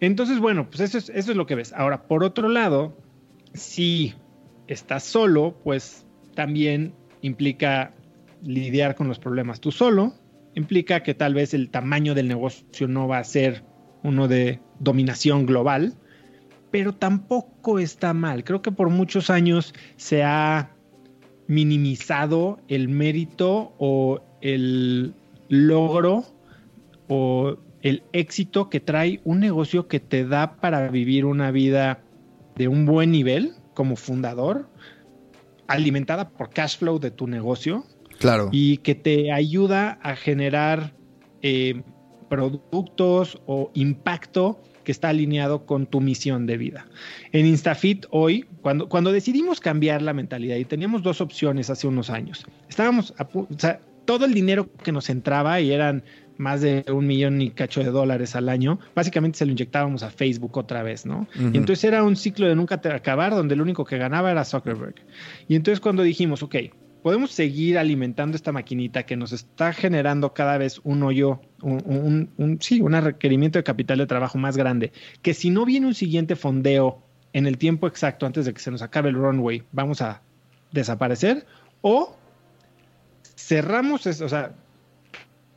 entonces, 0.00 0.38
bueno, 0.38 0.68
pues 0.68 0.80
eso 0.80 0.98
es, 0.98 1.10
eso 1.10 1.30
es 1.30 1.36
lo 1.36 1.46
que 1.46 1.54
ves. 1.54 1.72
Ahora, 1.74 2.04
por 2.04 2.24
otro 2.24 2.48
lado, 2.48 2.96
si 3.54 4.14
estás 4.66 5.04
solo, 5.04 5.56
pues 5.62 6.06
también 6.34 6.94
implica 7.20 7.92
lidiar 8.42 8.94
con 8.94 9.08
los 9.08 9.18
problemas 9.18 9.60
tú 9.60 9.70
solo, 9.70 10.14
implica 10.54 11.02
que 11.02 11.14
tal 11.14 11.34
vez 11.34 11.54
el 11.54 11.70
tamaño 11.70 12.14
del 12.14 12.28
negocio 12.28 12.88
no 12.88 13.08
va 13.08 13.18
a 13.18 13.24
ser 13.24 13.64
uno 14.02 14.28
de 14.28 14.60
dominación 14.80 15.46
global, 15.46 15.94
pero 16.70 16.94
tampoco 16.94 17.78
está 17.78 18.14
mal. 18.14 18.44
Creo 18.44 18.62
que 18.62 18.72
por 18.72 18.90
muchos 18.90 19.30
años 19.30 19.74
se 19.96 20.22
ha 20.24 20.72
minimizado 21.46 22.60
el 22.68 22.88
mérito 22.88 23.74
o 23.78 24.22
el 24.40 25.14
logro 25.48 26.24
o 27.08 27.58
el 27.82 28.02
éxito 28.12 28.70
que 28.70 28.80
trae 28.80 29.20
un 29.24 29.40
negocio 29.40 29.86
que 29.86 30.00
te 30.00 30.24
da 30.24 30.56
para 30.56 30.88
vivir 30.88 31.24
una 31.24 31.50
vida 31.50 32.02
de 32.56 32.68
un 32.68 32.86
buen 32.86 33.10
nivel 33.10 33.54
como 33.74 33.96
fundador, 33.96 34.68
alimentada 35.66 36.30
por 36.30 36.50
cash 36.50 36.78
flow 36.78 36.98
de 36.98 37.10
tu 37.10 37.26
negocio. 37.26 37.84
Claro. 38.18 38.50
Y 38.52 38.78
que 38.78 38.94
te 38.94 39.32
ayuda 39.32 39.98
a 40.02 40.14
generar 40.14 40.94
eh, 41.40 41.82
productos 42.28 43.40
o 43.46 43.70
impacto 43.74 44.62
que 44.84 44.92
está 44.92 45.10
alineado 45.10 45.66
con 45.66 45.86
tu 45.86 46.00
misión 46.00 46.46
de 46.46 46.56
vida. 46.56 46.86
En 47.32 47.46
Instafit 47.46 48.06
hoy, 48.10 48.46
cuando, 48.62 48.88
cuando 48.88 49.12
decidimos 49.12 49.60
cambiar 49.60 50.02
la 50.02 50.12
mentalidad 50.12 50.56
y 50.56 50.64
teníamos 50.64 51.02
dos 51.02 51.20
opciones 51.20 51.70
hace 51.70 51.86
unos 51.86 52.10
años, 52.10 52.46
estábamos, 52.68 53.14
a, 53.18 53.28
o 53.32 53.46
sea, 53.58 53.80
todo 54.04 54.24
el 54.24 54.34
dinero 54.34 54.70
que 54.82 54.92
nos 54.92 55.10
entraba 55.10 55.60
y 55.60 55.72
eran 55.72 56.04
más 56.38 56.60
de 56.60 56.84
un 56.92 57.06
millón 57.06 57.40
y 57.40 57.50
cacho 57.50 57.82
de 57.82 57.90
dólares 57.90 58.36
al 58.36 58.48
año, 58.48 58.78
básicamente 58.94 59.38
se 59.38 59.46
lo 59.46 59.52
inyectábamos 59.52 60.02
a 60.02 60.10
Facebook 60.10 60.56
otra 60.56 60.82
vez, 60.82 61.06
¿no? 61.06 61.26
Y 61.34 61.56
entonces 61.56 61.84
era 61.84 62.02
un 62.02 62.16
ciclo 62.16 62.46
de 62.46 62.54
nunca 62.54 62.80
acabar 62.82 63.32
donde 63.32 63.54
el 63.54 63.60
único 63.60 63.84
que 63.84 63.98
ganaba 63.98 64.30
era 64.30 64.44
Zuckerberg. 64.44 64.94
Y 65.48 65.56
entonces 65.56 65.80
cuando 65.80 66.02
dijimos, 66.02 66.42
ok, 66.42 66.56
podemos 67.02 67.32
seguir 67.32 67.78
alimentando 67.78 68.36
esta 68.36 68.52
maquinita 68.52 69.04
que 69.04 69.16
nos 69.16 69.32
está 69.32 69.72
generando 69.72 70.32
cada 70.32 70.56
vez 70.56 70.80
un 70.84 71.02
hoyo, 71.02 71.40
un, 71.60 72.30
un, 72.36 72.58
sí, 72.60 72.80
un 72.80 72.92
requerimiento 72.92 73.58
de 73.58 73.64
capital 73.64 73.98
de 73.98 74.06
trabajo 74.06 74.38
más 74.38 74.56
grande, 74.56 74.92
que 75.20 75.34
si 75.34 75.50
no 75.50 75.64
viene 75.64 75.86
un 75.86 75.94
siguiente 75.94 76.36
fondeo 76.36 77.02
en 77.32 77.46
el 77.46 77.58
tiempo 77.58 77.86
exacto 77.86 78.26
antes 78.26 78.46
de 78.46 78.54
que 78.54 78.60
se 78.60 78.70
nos 78.70 78.82
acabe 78.82 79.08
el 79.08 79.16
runway, 79.16 79.64
vamos 79.72 80.00
a 80.00 80.22
desaparecer 80.70 81.44
o 81.80 82.16
cerramos, 83.36 84.06
o 84.06 84.28
sea, 84.28 84.54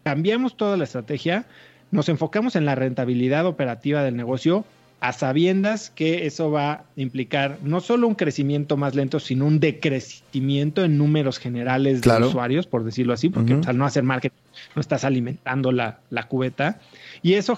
cambiamos 0.06 0.56
toda 0.56 0.78
la 0.78 0.84
estrategia, 0.84 1.48
nos 1.89 2.10
enfocamos 2.10 2.56
en 2.56 2.63
la 2.65 2.76
rentabilidad 2.76 3.48
operativa 3.48 4.04
del 4.04 4.15
negocio 4.15 4.63
a 5.00 5.13
sabiendas 5.13 5.89
que 5.89 6.28
eso 6.28 6.52
va 6.52 6.72
a 6.72 6.84
implicar 6.96 7.58
no 7.63 7.82
solo 7.82 8.08
un 8.08 8.13
crecimiento 8.13 8.78
más 8.78 8.94
lento, 8.94 9.20
sino 9.20 9.48
un 9.48 9.60
decrecimiento 9.60 10.84
en 10.84 11.00
números 11.00 11.39
generales 11.39 12.02
de 12.02 12.24
usuarios, 12.24 12.68
por 12.68 12.84
decirlo 12.84 13.13
así, 13.13 13.30
porque 13.30 13.60
al 13.65 13.78
no 13.80 13.86
hacer 13.86 14.04
marketing 14.04 14.38
no 14.76 14.80
estás 14.80 15.06
alimentando 15.06 15.72
la, 15.72 16.00
cubeta. 16.30 16.80
Y 17.24 17.34
eso 17.34 17.58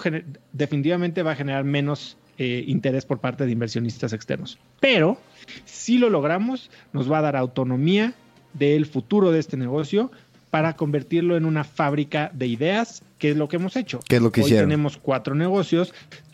definitivamente 0.52 1.22
va 1.22 1.32
a 1.32 1.36
generar 1.36 1.64
menos 1.64 2.16
eh, 2.38 2.64
interés 2.66 3.04
por 3.04 3.18
parte 3.18 3.44
de 3.44 3.52
inversionistas 3.52 4.14
externos. 4.14 4.58
Pero 4.80 5.18
si 5.66 5.98
lo 5.98 6.08
logramos, 6.08 6.70
nos 6.94 7.12
va 7.12 7.18
a 7.18 7.22
dar 7.22 7.36
autonomía 7.36 8.14
del 8.54 8.86
futuro 8.86 9.30
de 9.30 9.38
este 9.38 9.56
negocio, 9.56 10.10
para 10.50 10.76
convertirlo 10.76 11.36
en 11.36 11.44
una 11.44 11.64
fábrica 11.64 12.30
de 12.34 12.46
ideas, 12.46 13.02
que 13.18 13.30
es 13.30 13.36
lo 13.36 13.48
que 13.48 13.56
hemos 13.56 13.76
hecho. 13.76 14.00
¿Qué 14.08 14.16
es 14.16 14.22
lo 14.22 14.32
que 14.32 14.42
Hoy 14.42 14.50
tenemos 14.50 14.96
cuatro 14.96 15.34
negocios, 15.34 15.92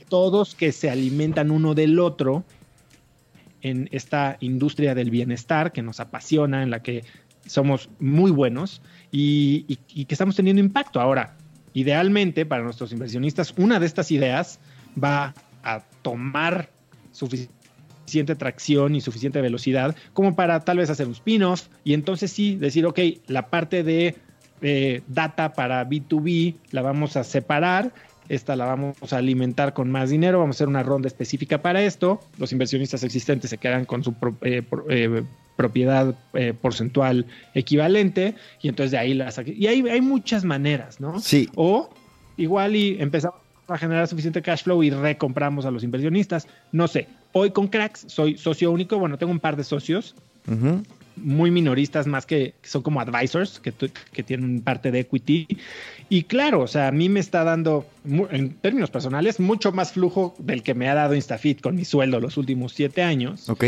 todos 0.09 0.55
que 0.55 0.72
se 0.72 0.90
alimentan 0.90 1.50
uno 1.50 1.74
del 1.74 1.98
otro 1.98 2.44
en 3.62 3.88
esta 3.92 4.37
industria 4.40 4.94
del 4.94 5.11
bienestar 5.11 5.72
que 5.72 5.83
nos 5.83 5.98
apasiona, 6.00 6.62
en 6.62 6.70
la 6.70 6.83
que 6.83 7.05
somos 7.46 7.88
muy 7.98 8.31
buenos 8.31 8.83
y, 9.11 9.79
y 9.88 10.05
que 10.05 10.14
estamos 10.14 10.37
teniendo 10.37 10.61
impacto. 10.61 11.00
Ahora, 11.00 11.37
idealmente 11.72 12.46
para 12.46 12.62
nuestros 12.62 12.92
inversionistas, 12.92 13.55
una 13.57 13.81
de 13.81 13.87
estas 13.87 14.11
ideas 14.11 14.61
va 15.03 15.35
a 15.62 15.81
tomar 16.03 16.70
suficiente 17.11 17.63
suficiente 18.05 18.35
tracción 18.35 18.95
y 18.95 19.01
suficiente 19.01 19.40
velocidad 19.40 19.97
como 20.12 20.37
para 20.37 20.61
tal 20.61 20.79
vez 20.79 20.90
hacer 20.90 21.07
un 21.07 21.12
spin-off 21.12 21.69
y 21.85 21.95
entonces 21.95 22.31
sí 22.31 22.57
decir, 22.57 22.87
ok, 22.87 22.99
la 23.27 23.49
parte 23.49 23.83
de 23.83 24.17
data 25.09 25.53
para 25.53 25.87
B2B 25.87 26.55
la 26.71 26.81
vamos 26.81 27.19
a 27.19 27.25
separar, 27.25 27.93
esta 28.29 28.57
la 28.57 28.64
vamos 28.67 29.12
a 29.12 29.19
alimentar 29.19 29.75
con 29.75 29.90
más 29.90 30.11
dinero, 30.11 30.38
vamos 30.38 30.57
a 30.57 30.59
hacer 30.59 30.69
una 30.69 30.83
ronda 30.83 31.09
específica 31.09 31.61
para 31.61 31.83
esto, 31.83 32.21
los 32.38 32.53
inversionistas 32.53 33.05
existentes 33.05 33.51
se 33.51 33.59
quedan 33.59 33.85
con 33.85 34.03
su 34.03 34.14
eh, 34.43 34.62
eh, 34.88 35.23
propiedad 35.57 36.14
eh, 36.33 36.55
porcentual 36.55 37.27
equivalente 37.55 38.35
y 38.62 38.69
entonces 38.69 38.93
de 38.93 38.99
ahí 38.99 39.14
las... 39.14 39.40
Y 39.47 39.67
hay, 39.67 39.87
hay 39.88 40.01
muchas 40.01 40.45
maneras, 40.45 41.01
¿no? 41.01 41.21
Sí. 41.21 41.49
O 41.55 41.90
igual 42.37 42.77
y 42.77 42.97
empezamos 43.01 43.38
a 43.69 43.79
generar 43.79 44.09
suficiente 44.09 44.43
cash 44.43 44.64
flow 44.64 44.83
y 44.83 44.90
recompramos 44.90 45.67
a 45.67 45.71
los 45.71 45.85
inversionistas. 45.85 46.49
No 46.73 46.88
sé. 46.88 47.09
Hoy 47.37 47.51
con 47.51 47.66
Cracks 47.66 48.05
soy 48.07 48.38
socio 48.38 48.70
único. 48.70 48.97
Bueno, 48.97 49.18
tengo 49.18 49.33
un 49.33 49.40
par 49.40 49.57
de 49.57 49.64
socios. 49.64 50.14
Muy 51.16 51.51
minoristas, 51.51 52.07
más 52.07 52.27
que, 52.27 52.55
son 52.62 52.83
como 52.83 53.01
advisors, 53.01 53.59
que, 53.59 53.73
que, 54.12 54.23
tienen 54.23 54.61
parte 54.61 54.92
de 54.92 55.01
equity. 55.01 55.49
Y 56.09 56.23
claro, 56.23 56.61
o 56.61 56.68
sea, 56.68 56.88
a 56.88 56.92
mí 56.92 57.09
me 57.09 57.18
está 57.18 57.42
dando, 57.42 57.87
en 58.31 58.55
términos 58.55 58.90
personales, 58.90 59.40
mucho 59.40 59.73
más 59.73 59.92
flujo 59.92 60.37
del 60.38 60.62
que 60.62 60.75
me 60.75 60.88
ha 60.88 60.94
dado 60.94 61.16
Instafit 61.16 61.61
con 61.61 61.75
mi 61.75 61.85
sueldo 61.85 62.20
los 62.20 62.37
últimos 62.37 62.73
siete 62.73 63.03
años. 63.03 63.49
Ok. 63.49 63.64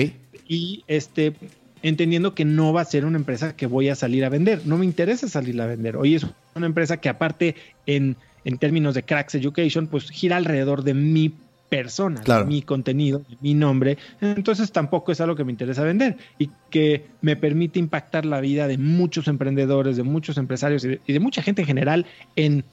Y 0.46 0.84
este, 0.86 1.34
entendiendo 1.82 2.36
que 2.36 2.44
no 2.44 2.72
va 2.72 2.82
a 2.82 2.84
ser 2.84 3.04
una 3.04 3.18
empresa 3.18 3.56
que 3.56 3.66
voy 3.66 3.88
a 3.88 3.96
salir 3.96 4.24
a 4.24 4.28
vender. 4.28 4.62
No 4.64 4.78
me 4.78 4.84
interesa 4.84 5.28
salir 5.28 5.60
a 5.60 5.66
vender. 5.66 5.96
Hoy 5.96 6.14
es 6.14 6.24
una 6.54 6.66
empresa 6.66 6.98
que 6.98 7.08
aparte 7.08 7.56
en 7.86 8.16
en 8.46 8.58
términos 8.58 8.94
de 8.94 9.02
Cracks 9.02 9.34
Education, 9.34 9.88
pues 9.88 10.08
gira 10.08 10.36
alrededor 10.36 10.84
de 10.84 10.94
mi 10.94 11.32
personas, 11.68 12.24
de 12.24 12.44
mi 12.44 12.62
contenido, 12.62 13.22
de 13.28 13.36
mi 13.40 13.54
nombre, 13.54 13.98
entonces 14.20 14.72
tampoco 14.72 15.12
es 15.12 15.20
algo 15.20 15.36
que 15.36 15.44
me 15.44 15.52
interesa 15.52 15.82
vender 15.82 16.16
y 16.38 16.50
que 16.70 17.06
me 17.20 17.36
permite 17.36 17.78
impactar 17.78 18.24
la 18.24 18.40
vida 18.40 18.68
de 18.68 18.78
muchos 18.78 19.28
emprendedores, 19.28 19.96
de 19.96 20.02
muchos 20.02 20.38
empresarios 20.38 20.84
y 20.84 20.88
de, 20.88 21.00
y 21.06 21.12
de 21.12 21.20
mucha 21.20 21.42
gente 21.42 21.62
en 21.62 21.66
general 21.66 22.06
en 22.36 22.64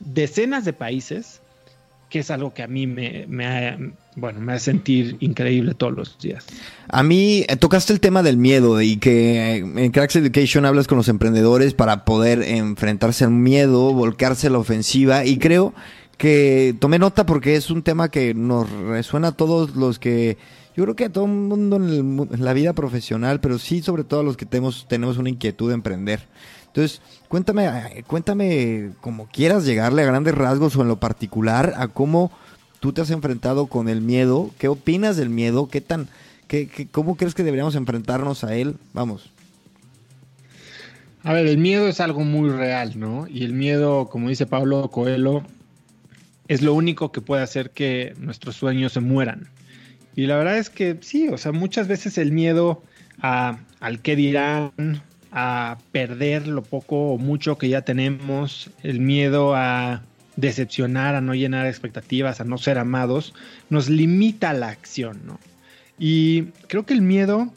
decenas 0.00 0.64
de 0.64 0.72
países 0.72 1.40
que 2.12 2.18
es 2.18 2.30
algo 2.30 2.52
que 2.52 2.62
a 2.62 2.66
mí 2.66 2.86
me, 2.86 3.24
me, 3.26 3.94
bueno, 4.16 4.38
me 4.40 4.52
hace 4.52 4.66
sentir 4.66 5.16
increíble 5.20 5.72
todos 5.72 5.94
los 5.94 6.18
días. 6.18 6.44
A 6.88 7.02
mí 7.02 7.46
eh, 7.48 7.56
tocaste 7.56 7.94
el 7.94 8.00
tema 8.00 8.22
del 8.22 8.36
miedo 8.36 8.82
y 8.82 8.98
que 8.98 9.56
eh, 9.56 9.64
en 9.76 9.90
Cracks 9.92 10.16
Education 10.16 10.66
hablas 10.66 10.86
con 10.86 10.98
los 10.98 11.08
emprendedores 11.08 11.72
para 11.72 12.04
poder 12.04 12.42
enfrentarse 12.42 13.24
al 13.24 13.30
miedo, 13.30 13.94
volcarse 13.94 14.48
a 14.48 14.50
la 14.50 14.58
ofensiva 14.58 15.24
y 15.24 15.38
creo 15.38 15.72
que 16.16 16.74
tomé 16.78 16.98
nota 16.98 17.26
porque 17.26 17.56
es 17.56 17.70
un 17.70 17.82
tema 17.82 18.10
que 18.10 18.34
nos 18.34 18.70
resuena 18.70 19.28
a 19.28 19.32
todos 19.32 19.74
los 19.74 19.98
que 19.98 20.38
yo 20.76 20.84
creo 20.84 20.96
que 20.96 21.04
a 21.06 21.12
todo 21.12 21.24
el 21.24 21.32
mundo 21.32 21.76
en, 21.76 22.28
en 22.32 22.44
la 22.44 22.52
vida 22.52 22.72
profesional, 22.72 23.40
pero 23.40 23.58
sí 23.58 23.82
sobre 23.82 24.04
todo 24.04 24.20
a 24.20 24.24
los 24.24 24.36
que 24.36 24.46
tenemos, 24.46 24.86
tenemos 24.88 25.18
una 25.18 25.28
inquietud 25.28 25.68
de 25.68 25.74
emprender. 25.74 26.26
Entonces, 26.72 27.02
cuéntame, 27.28 28.02
cuéntame 28.06 28.92
como 29.02 29.26
quieras 29.26 29.66
llegarle 29.66 30.02
a 30.02 30.06
grandes 30.06 30.34
rasgos 30.34 30.74
o 30.76 30.82
en 30.82 30.88
lo 30.88 30.98
particular 30.98 31.74
a 31.76 31.88
cómo 31.88 32.32
tú 32.80 32.94
te 32.94 33.02
has 33.02 33.10
enfrentado 33.10 33.66
con 33.66 33.90
el 33.90 34.00
miedo, 34.00 34.50
qué 34.58 34.68
opinas 34.68 35.18
del 35.18 35.28
miedo, 35.28 35.68
qué 35.68 35.82
tan, 35.82 36.08
qué, 36.48 36.88
cómo 36.90 37.16
crees 37.16 37.34
que 37.34 37.44
deberíamos 37.44 37.74
enfrentarnos 37.74 38.42
a 38.42 38.54
él. 38.56 38.76
Vamos. 38.94 39.30
A 41.22 41.34
ver, 41.34 41.46
el 41.46 41.58
miedo 41.58 41.86
es 41.88 42.00
algo 42.00 42.20
muy 42.20 42.48
real, 42.48 42.98
¿no? 42.98 43.26
Y 43.28 43.44
el 43.44 43.52
miedo, 43.52 44.08
como 44.08 44.30
dice 44.30 44.46
Pablo 44.46 44.88
Coelho, 44.90 45.42
es 46.48 46.62
lo 46.62 46.74
único 46.74 47.12
que 47.12 47.20
puede 47.20 47.42
hacer 47.42 47.70
que 47.70 48.14
nuestros 48.18 48.56
sueños 48.56 48.92
se 48.92 49.00
mueran. 49.00 49.48
Y 50.14 50.26
la 50.26 50.36
verdad 50.36 50.58
es 50.58 50.70
que 50.70 50.98
sí, 51.00 51.28
o 51.28 51.38
sea, 51.38 51.52
muchas 51.52 51.88
veces 51.88 52.18
el 52.18 52.32
miedo 52.32 52.82
a, 53.20 53.58
al 53.80 54.00
qué 54.00 54.16
dirán, 54.16 55.02
a 55.30 55.78
perder 55.92 56.46
lo 56.46 56.62
poco 56.62 57.12
o 57.12 57.18
mucho 57.18 57.56
que 57.56 57.68
ya 57.68 57.82
tenemos, 57.82 58.70
el 58.82 59.00
miedo 59.00 59.54
a 59.56 60.02
decepcionar, 60.36 61.14
a 61.14 61.20
no 61.20 61.34
llenar 61.34 61.66
expectativas, 61.66 62.40
a 62.40 62.44
no 62.44 62.58
ser 62.58 62.78
amados, 62.78 63.34
nos 63.70 63.88
limita 63.88 64.52
la 64.52 64.68
acción, 64.68 65.22
¿no? 65.24 65.40
Y 65.98 66.44
creo 66.68 66.84
que 66.84 66.94
el 66.94 67.02
miedo 67.02 67.52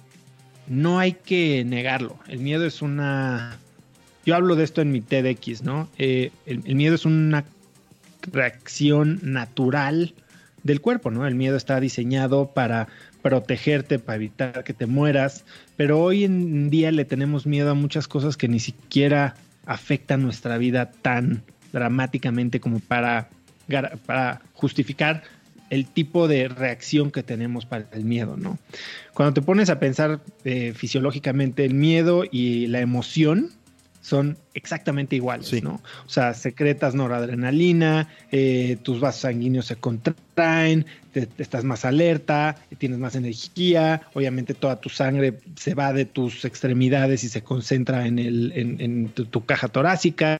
no 0.68 1.00
hay 1.00 1.14
que 1.14 1.64
negarlo. 1.66 2.18
El 2.28 2.40
miedo 2.40 2.66
es 2.66 2.82
una... 2.82 3.58
Yo 4.26 4.36
hablo 4.36 4.56
de 4.56 4.64
esto 4.64 4.82
en 4.82 4.92
mi 4.92 5.02
TEDx, 5.02 5.62
¿no? 5.62 5.90
Eh, 5.98 6.32
el, 6.46 6.62
el, 6.66 6.76
miedo 6.76 6.96
es 6.96 7.06
una 7.06 7.46
reacción 8.32 9.20
natural 9.24 10.14
del 10.64 10.82
cuerpo, 10.82 11.12
¿no? 11.12 11.28
El 11.28 11.36
miedo 11.36 11.56
está 11.58 11.80
diseñado 11.80 12.52
para 12.54 12.88
protegerte, 13.22 14.00
para 14.00 14.18
evitar 14.18 14.64
que 14.64 14.74
te 14.74 14.86
mueras, 14.86 15.46
pero 15.78 16.00
hoy 16.00 16.24
en 16.24 16.70
día 16.70 16.92
le 16.92 17.06
tenemos 17.06 17.46
miedo 17.46 17.72
a 17.72 17.74
muchas 17.76 18.08
cosas 18.08 18.38
que 18.38 18.48
ni 18.48 18.60
siquiera 18.60 19.36
afectan 19.66 20.22
nuestra 20.22 20.58
vida 20.58 20.92
tan 20.92 21.44
dramáticamente 21.72 22.60
como 22.60 22.80
para, 22.80 23.30
justificar 24.54 25.24
el 25.70 25.88
tipo 25.88 26.28
de 26.28 26.48
reacción 26.48 27.10
que 27.10 27.24
tenemos 27.24 27.66
para 27.66 27.88
el 27.92 28.06
miedo, 28.06 28.38
¿no? 28.38 28.60
Cuando 29.14 29.34
te 29.34 29.42
pones 29.42 29.70
a 29.70 29.80
pensar 29.80 30.22
eh, 30.44 30.74
fisiológicamente, 30.76 31.66
el 31.66 31.74
miedo 31.74 32.24
y 32.30 32.68
la 32.68 32.80
emoción 32.80 33.52
son 34.06 34.38
exactamente 34.54 35.16
iguales, 35.16 35.64
¿no? 35.64 35.82
O 36.06 36.10
sea, 36.10 36.36
secretas 36.36 36.94
noradrenalina, 36.94 38.08
eh, 38.32 38.78
tus 38.84 39.00
vasos 39.00 39.22
sanguíneos 39.22 39.66
se 39.66 39.78
contraen, 39.78 40.86
te, 41.12 41.28
estás 41.40 41.64
más 41.64 41.86
alerta, 41.86 42.56
tienes 42.78 43.00
más 43.00 43.16
energía, 43.16 44.04
obviamente 44.14 44.54
toda 44.54 44.80
tu 44.80 44.90
sangre 44.90 45.40
se 45.56 45.74
va 45.74 45.92
de 45.92 46.06
tus 46.06 46.46
extremidades 46.46 47.24
y 47.24 47.30
se 47.30 47.42
concentra 47.42 48.06
en, 48.06 48.20
el, 48.20 48.52
en, 48.56 49.10
tu, 49.10 49.44
caja 49.44 49.70
torácica. 49.70 50.40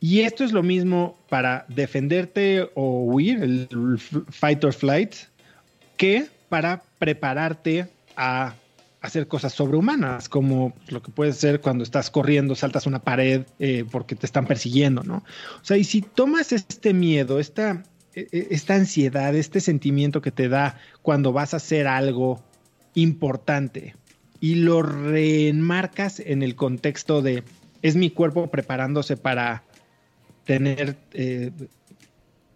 Y 0.00 0.20
esto 0.20 0.42
es 0.42 0.52
lo 0.52 0.62
mismo 0.62 1.18
para 1.28 1.66
defenderte 1.68 2.66
o 2.74 3.04
huir, 3.04 3.42
el 3.42 3.98
fight 4.30 4.64
or 4.64 4.72
flight, 4.72 5.16
que 5.98 6.28
para 6.48 6.82
prepararte 6.98 7.88
a 8.16 8.54
hacer 9.06 9.28
cosas 9.28 9.52
sobrehumanas, 9.52 10.28
como 10.28 10.74
lo 10.88 11.02
que 11.02 11.10
puede 11.10 11.32
ser 11.32 11.60
cuando 11.60 11.84
estás 11.84 12.10
corriendo, 12.10 12.54
saltas 12.54 12.86
una 12.86 13.02
pared 13.02 13.42
eh, 13.58 13.84
porque 13.90 14.14
te 14.14 14.26
están 14.26 14.46
persiguiendo, 14.46 15.02
¿no? 15.02 15.16
O 15.16 15.64
sea, 15.64 15.76
y 15.76 15.84
si 15.84 16.02
tomas 16.02 16.52
este 16.52 16.92
miedo, 16.94 17.38
esta, 17.40 17.82
e, 18.14 18.28
e, 18.32 18.48
esta 18.50 18.74
ansiedad, 18.74 19.34
este 19.34 19.60
sentimiento 19.60 20.20
que 20.20 20.30
te 20.30 20.48
da 20.48 20.78
cuando 21.02 21.32
vas 21.32 21.54
a 21.54 21.58
hacer 21.58 21.86
algo 21.86 22.42
importante 22.94 23.94
y 24.40 24.56
lo 24.56 24.82
reenmarcas 24.82 26.20
en 26.20 26.42
el 26.42 26.54
contexto 26.54 27.22
de 27.22 27.42
es 27.82 27.96
mi 27.96 28.10
cuerpo 28.10 28.50
preparándose 28.50 29.16
para 29.16 29.62
tener 30.44 30.96
eh, 31.12 31.52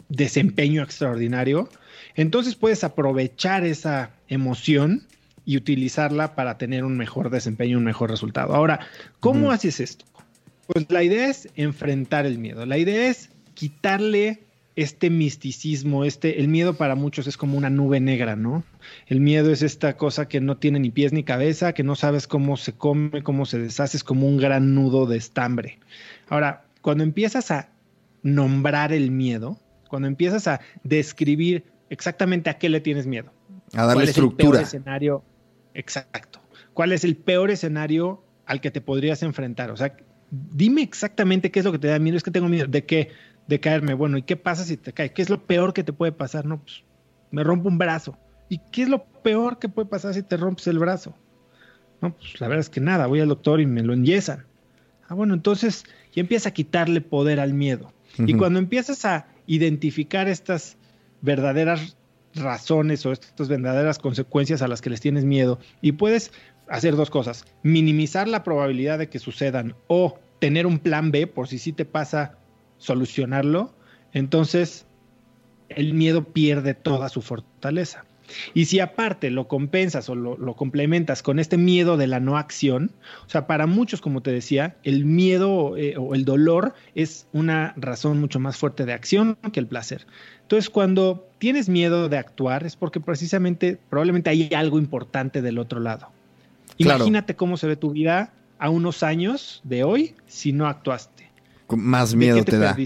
desempeño 0.08 0.82
extraordinario, 0.82 1.68
entonces 2.14 2.54
puedes 2.56 2.84
aprovechar 2.84 3.64
esa 3.64 4.10
emoción 4.28 5.06
y 5.50 5.56
utilizarla 5.56 6.36
para 6.36 6.58
tener 6.58 6.84
un 6.84 6.96
mejor 6.96 7.28
desempeño, 7.28 7.78
un 7.78 7.82
mejor 7.82 8.08
resultado. 8.08 8.54
Ahora, 8.54 8.86
¿cómo 9.18 9.50
haces 9.50 9.80
esto? 9.80 10.04
Pues 10.68 10.86
la 10.90 11.02
idea 11.02 11.26
es 11.26 11.48
enfrentar 11.56 12.24
el 12.24 12.38
miedo. 12.38 12.66
La 12.66 12.78
idea 12.78 13.10
es 13.10 13.30
quitarle 13.54 14.44
este 14.76 15.10
misticismo, 15.10 16.04
este, 16.04 16.38
el 16.38 16.46
miedo 16.46 16.74
para 16.74 16.94
muchos 16.94 17.26
es 17.26 17.36
como 17.36 17.58
una 17.58 17.68
nube 17.68 17.98
negra, 17.98 18.36
¿no? 18.36 18.62
El 19.08 19.18
miedo 19.18 19.50
es 19.50 19.62
esta 19.62 19.96
cosa 19.96 20.28
que 20.28 20.40
no 20.40 20.56
tiene 20.56 20.78
ni 20.78 20.92
pies 20.92 21.12
ni 21.12 21.24
cabeza, 21.24 21.72
que 21.72 21.82
no 21.82 21.96
sabes 21.96 22.28
cómo 22.28 22.56
se 22.56 22.74
come, 22.74 23.24
cómo 23.24 23.44
se 23.44 23.58
deshace, 23.58 23.96
es 23.96 24.04
como 24.04 24.28
un 24.28 24.36
gran 24.36 24.76
nudo 24.76 25.06
de 25.06 25.16
estambre. 25.16 25.80
Ahora, 26.28 26.62
cuando 26.80 27.02
empiezas 27.02 27.50
a 27.50 27.70
nombrar 28.22 28.92
el 28.92 29.10
miedo, 29.10 29.58
cuando 29.88 30.06
empiezas 30.06 30.46
a 30.46 30.60
describir 30.84 31.64
exactamente 31.88 32.50
a 32.50 32.58
qué 32.58 32.68
le 32.68 32.80
tienes 32.80 33.08
miedo, 33.08 33.32
a 33.74 33.86
darle 33.86 34.04
estructura. 34.04 34.60
escenario 34.60 35.24
exacto? 35.74 36.40
¿Cuál 36.74 36.92
es 36.92 37.04
el 37.04 37.16
peor 37.16 37.50
escenario 37.50 38.22
al 38.46 38.60
que 38.60 38.70
te 38.70 38.80
podrías 38.80 39.22
enfrentar? 39.22 39.70
O 39.70 39.76
sea, 39.76 39.96
dime 40.30 40.82
exactamente 40.82 41.50
qué 41.50 41.60
es 41.60 41.64
lo 41.64 41.72
que 41.72 41.78
te 41.78 41.88
da 41.88 41.98
miedo. 41.98 42.16
Es 42.16 42.22
que 42.22 42.30
tengo 42.30 42.48
miedo 42.48 42.66
de 42.66 42.84
qué, 42.84 43.10
de 43.46 43.60
caerme. 43.60 43.94
Bueno, 43.94 44.18
¿y 44.18 44.22
qué 44.22 44.36
pasa 44.36 44.64
si 44.64 44.76
te 44.76 44.92
caes? 44.92 45.12
¿Qué 45.12 45.22
es 45.22 45.30
lo 45.30 45.44
peor 45.44 45.72
que 45.72 45.84
te 45.84 45.92
puede 45.92 46.12
pasar? 46.12 46.46
No, 46.46 46.60
pues 46.60 46.84
me 47.30 47.44
rompo 47.44 47.68
un 47.68 47.78
brazo. 47.78 48.16
¿Y 48.48 48.60
qué 48.72 48.82
es 48.82 48.88
lo 48.88 49.04
peor 49.04 49.58
que 49.58 49.68
puede 49.68 49.88
pasar 49.88 50.14
si 50.14 50.22
te 50.22 50.36
rompes 50.36 50.66
el 50.66 50.78
brazo? 50.78 51.14
No, 52.00 52.14
pues 52.14 52.40
la 52.40 52.48
verdad 52.48 52.60
es 52.60 52.70
que 52.70 52.80
nada, 52.80 53.06
voy 53.06 53.20
al 53.20 53.28
doctor 53.28 53.60
y 53.60 53.66
me 53.66 53.82
lo 53.82 53.92
enyesan. 53.92 54.46
Ah, 55.08 55.14
bueno, 55.14 55.34
entonces 55.34 55.84
y 56.14 56.20
empieza 56.20 56.48
a 56.48 56.52
quitarle 56.52 57.00
poder 57.00 57.40
al 57.40 57.54
miedo. 57.54 57.92
Y 58.18 58.34
cuando 58.34 58.58
empiezas 58.58 59.04
a 59.04 59.28
identificar 59.46 60.28
estas 60.28 60.76
verdaderas 61.22 61.96
razones 62.40 63.04
o 63.06 63.12
estas 63.12 63.48
verdaderas 63.48 63.98
consecuencias 63.98 64.62
a 64.62 64.68
las 64.68 64.80
que 64.80 64.90
les 64.90 65.00
tienes 65.00 65.24
miedo 65.24 65.58
y 65.80 65.92
puedes 65.92 66.32
hacer 66.68 66.96
dos 66.96 67.10
cosas, 67.10 67.44
minimizar 67.62 68.28
la 68.28 68.44
probabilidad 68.44 68.98
de 68.98 69.08
que 69.08 69.18
sucedan 69.18 69.74
o 69.88 70.18
tener 70.38 70.66
un 70.66 70.78
plan 70.78 71.10
B 71.10 71.26
por 71.26 71.48
si 71.48 71.58
sí 71.58 71.72
te 71.72 71.84
pasa 71.84 72.38
solucionarlo, 72.78 73.74
entonces 74.12 74.86
el 75.68 75.94
miedo 75.94 76.24
pierde 76.24 76.74
toda 76.74 77.08
su 77.08 77.22
fortaleza. 77.22 78.04
Y 78.54 78.66
si 78.66 78.80
aparte 78.80 79.30
lo 79.30 79.48
compensas 79.48 80.08
o 80.08 80.14
lo, 80.14 80.54
complementas 80.54 81.22
con 81.22 81.38
este 81.38 81.56
miedo 81.56 81.96
de 81.96 82.06
la 82.06 82.20
no 82.20 82.36
acción, 82.36 82.92
o 83.26 83.28
sea, 83.28 83.46
para 83.46 83.66
muchos, 83.66 84.00
como 84.00 84.22
te 84.22 84.30
decía, 84.30 84.76
el 84.84 85.04
miedo 85.04 85.76
eh, 85.76 85.96
o 85.96 86.14
el 86.14 86.24
dolor 86.24 86.74
es 86.94 87.26
una 87.32 87.74
razón 87.76 88.20
mucho 88.20 88.38
más 88.38 88.56
fuerte 88.56 88.84
de 88.84 88.92
acción 88.92 89.36
que 89.52 89.60
el 89.60 89.66
placer. 89.66 90.06
Entonces, 90.42 90.70
cuando 90.70 91.29
tienes 91.40 91.68
miedo 91.68 92.08
de 92.08 92.18
actuar 92.18 92.64
es 92.64 92.76
porque 92.76 93.00
precisamente, 93.00 93.78
probablemente 93.88 94.30
hay 94.30 94.50
algo 94.54 94.78
importante 94.78 95.42
del 95.42 95.58
otro 95.58 95.80
lado. 95.80 96.08
Imagínate 96.76 97.34
cómo 97.34 97.56
se 97.56 97.66
ve 97.66 97.76
tu 97.76 97.90
vida 97.90 98.32
a 98.58 98.70
unos 98.70 99.02
años 99.02 99.60
de 99.64 99.82
hoy 99.82 100.14
si 100.26 100.52
no 100.52 100.68
actuaste. 100.68 101.28
Más 101.68 102.14
miedo 102.14 102.44
te, 102.44 102.58
da. 102.58 102.76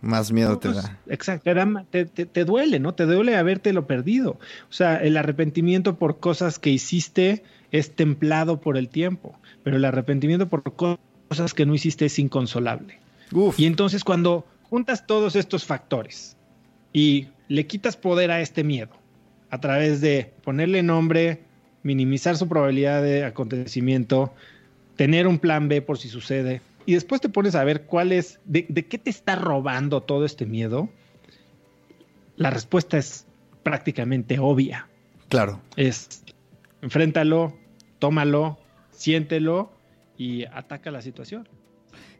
Más 0.00 0.32
miedo 0.32 0.58
te 0.58 0.70
pues, 0.70 0.82
da. 0.82 0.98
Exacto, 1.08 1.50
te, 1.90 2.44
duele, 2.44 2.80
¿no? 2.80 2.94
Te 2.94 3.04
duele 3.04 3.36
haberte 3.36 3.72
lo 3.72 3.86
perdido. 3.86 4.38
O 4.70 4.72
sea, 4.72 4.96
el 4.96 5.16
arrepentimiento 5.16 5.96
por 5.96 6.18
cosas 6.18 6.58
que 6.58 6.70
hiciste 6.70 7.42
es 7.72 7.94
templado 7.94 8.60
por 8.60 8.78
el 8.78 8.88
tiempo, 8.88 9.38
pero 9.62 9.76
el 9.76 9.84
arrepentimiento 9.84 10.48
por 10.48 10.62
cosas 10.72 11.52
que 11.54 11.66
no 11.66 11.74
hiciste 11.74 12.06
es 12.06 12.18
inconsolable. 12.18 12.98
Y 13.58 13.66
entonces 13.66 14.02
cuando 14.02 14.46
juntas 14.70 15.06
todos 15.06 15.36
estos 15.36 15.64
factores 15.64 16.36
y 16.92 17.28
le 17.48 17.66
quitas 17.66 17.96
poder 17.96 18.30
a 18.30 18.40
este 18.40 18.64
miedo 18.64 18.92
a 19.50 19.60
través 19.60 20.00
de 20.00 20.32
ponerle 20.42 20.82
nombre, 20.82 21.42
minimizar 21.82 22.36
su 22.36 22.48
probabilidad 22.48 23.02
de 23.02 23.24
acontecimiento, 23.24 24.32
tener 24.96 25.26
un 25.26 25.38
plan 25.38 25.68
B 25.68 25.82
por 25.82 25.98
si 25.98 26.08
sucede, 26.08 26.62
y 26.86 26.94
después 26.94 27.20
te 27.20 27.28
pones 27.28 27.54
a 27.54 27.62
ver 27.62 27.82
cuál 27.82 28.12
es, 28.12 28.40
de, 28.44 28.64
qué 28.66 28.98
te 28.98 29.10
está 29.10 29.36
robando 29.36 30.02
todo 30.02 30.24
este 30.24 30.46
miedo, 30.46 30.88
la 32.36 32.50
respuesta 32.50 32.96
es 32.96 33.26
prácticamente 33.62 34.38
obvia. 34.38 34.88
Claro. 35.28 35.60
Es 35.76 36.24
enfréntalo, 36.80 37.56
tómalo, 37.98 38.58
siéntelo 38.90 39.70
y 40.18 40.44
ataca 40.46 40.90
la 40.90 41.02
situación. 41.02 41.48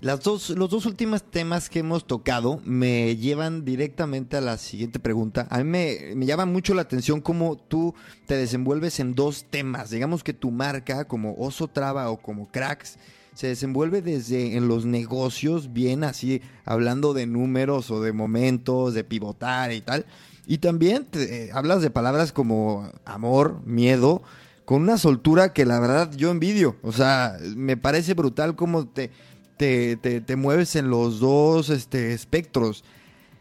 Las 0.02 0.24
dos, 0.24 0.50
los 0.50 0.68
dos 0.68 0.84
últimos 0.84 1.22
temas 1.22 1.70
que 1.70 1.78
hemos 1.78 2.08
tocado 2.08 2.60
me 2.64 3.14
llevan 3.14 3.64
directamente 3.64 4.36
a 4.36 4.40
la 4.40 4.58
siguiente 4.58 4.98
pregunta. 4.98 5.46
A 5.48 5.58
mí 5.58 5.64
me, 5.64 6.16
me, 6.16 6.26
llama 6.26 6.44
mucho 6.44 6.74
la 6.74 6.82
atención 6.82 7.20
cómo 7.20 7.56
tú 7.56 7.94
te 8.26 8.36
desenvuelves 8.36 8.98
en 8.98 9.14
dos 9.14 9.46
temas. 9.48 9.90
Digamos 9.90 10.24
que 10.24 10.32
tu 10.32 10.50
marca, 10.50 11.04
como 11.04 11.36
Oso 11.38 11.68
Traba 11.68 12.10
o 12.10 12.16
como 12.16 12.48
Cracks, 12.50 12.98
se 13.34 13.46
desenvuelve 13.46 14.02
desde 14.02 14.56
en 14.56 14.66
los 14.66 14.86
negocios, 14.86 15.72
bien 15.72 16.02
así, 16.02 16.42
hablando 16.64 17.14
de 17.14 17.26
números 17.26 17.92
o 17.92 18.02
de 18.02 18.12
momentos, 18.12 18.94
de 18.94 19.04
pivotar 19.04 19.72
y 19.72 19.82
tal. 19.82 20.04
Y 20.48 20.58
también 20.58 21.04
te, 21.04 21.44
eh, 21.44 21.50
hablas 21.52 21.80
de 21.80 21.90
palabras 21.90 22.32
como 22.32 22.90
amor, 23.04 23.60
miedo, 23.64 24.24
con 24.64 24.82
una 24.82 24.98
soltura 24.98 25.52
que 25.52 25.64
la 25.64 25.78
verdad 25.78 26.10
yo 26.16 26.32
envidio. 26.32 26.76
O 26.82 26.90
sea, 26.90 27.36
me 27.54 27.76
parece 27.76 28.14
brutal 28.14 28.56
cómo 28.56 28.88
te, 28.88 29.12
te, 29.56 29.96
te, 29.96 30.20
te 30.20 30.36
mueves 30.36 30.76
en 30.76 30.90
los 30.90 31.20
dos 31.20 31.70
este, 31.70 32.12
espectros. 32.12 32.84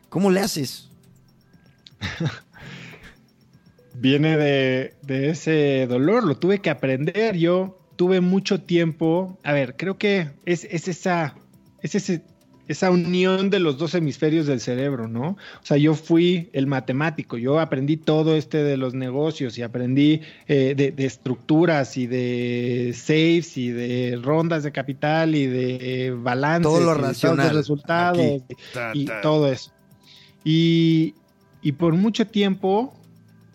¿Cómo 0.10 0.30
le 0.32 0.42
haces? 0.42 0.90
Viene 3.94 4.38
de, 4.38 4.94
de, 5.04 5.30
ese 5.30 5.86
dolor, 5.88 6.24
lo 6.24 6.38
tuve 6.38 6.60
que 6.60 6.70
aprender. 6.70 7.38
Yo 7.38 7.80
tuve 7.96 8.22
mucho 8.22 8.62
tiempo. 8.62 9.38
A 9.44 9.54
ver, 9.54 9.76
creo 9.78 9.98
que 9.98 10.30
es, 10.46 10.66
es 10.70 10.88
esa. 10.88 11.36
Es 11.82 11.96
ese 11.96 12.24
esa 12.72 12.92
unión 12.92 13.50
de 13.50 13.60
los 13.60 13.78
dos 13.78 13.96
hemisferios 13.96 14.48
del 14.48 14.60
cerebro, 14.60 15.08
¿no? 15.08 15.30
O 15.30 15.64
sea, 15.64 15.78
yo 15.78 15.94
fui 15.94 16.50
el 16.54 16.68
matemático, 16.68 17.38
yo 17.38 17.60
aprendí 17.60 17.98
todo 17.98 18.36
este 18.36 18.64
de 18.64 18.78
los 18.78 18.94
negocios 18.94 19.58
y 19.58 19.62
aprendí 19.62 20.22
eh, 20.48 20.74
de, 20.76 20.92
de, 20.92 21.06
estructuras 21.06 21.98
y 21.98 22.08
de 22.08 22.94
saves 22.96 23.58
y 23.58 23.70
de 23.70 24.20
rondas 24.22 24.64
de 24.64 24.72
capital 24.72 25.36
y 25.36 25.48
de 25.48 26.12
balances. 26.12 26.64
Todo 26.64 26.82
lo 26.82 26.94
racional. 26.94 27.48
De 27.48 27.54
resultados 27.54 28.18
Aquí. 28.18 28.56
y, 28.94 29.04
y 29.04 29.10
todo 29.22 29.52
eso. 29.52 29.72
Y, 30.44 31.14
y 31.62 31.74
por 31.74 31.94
mucho 31.94 32.26
tiempo 32.28 32.94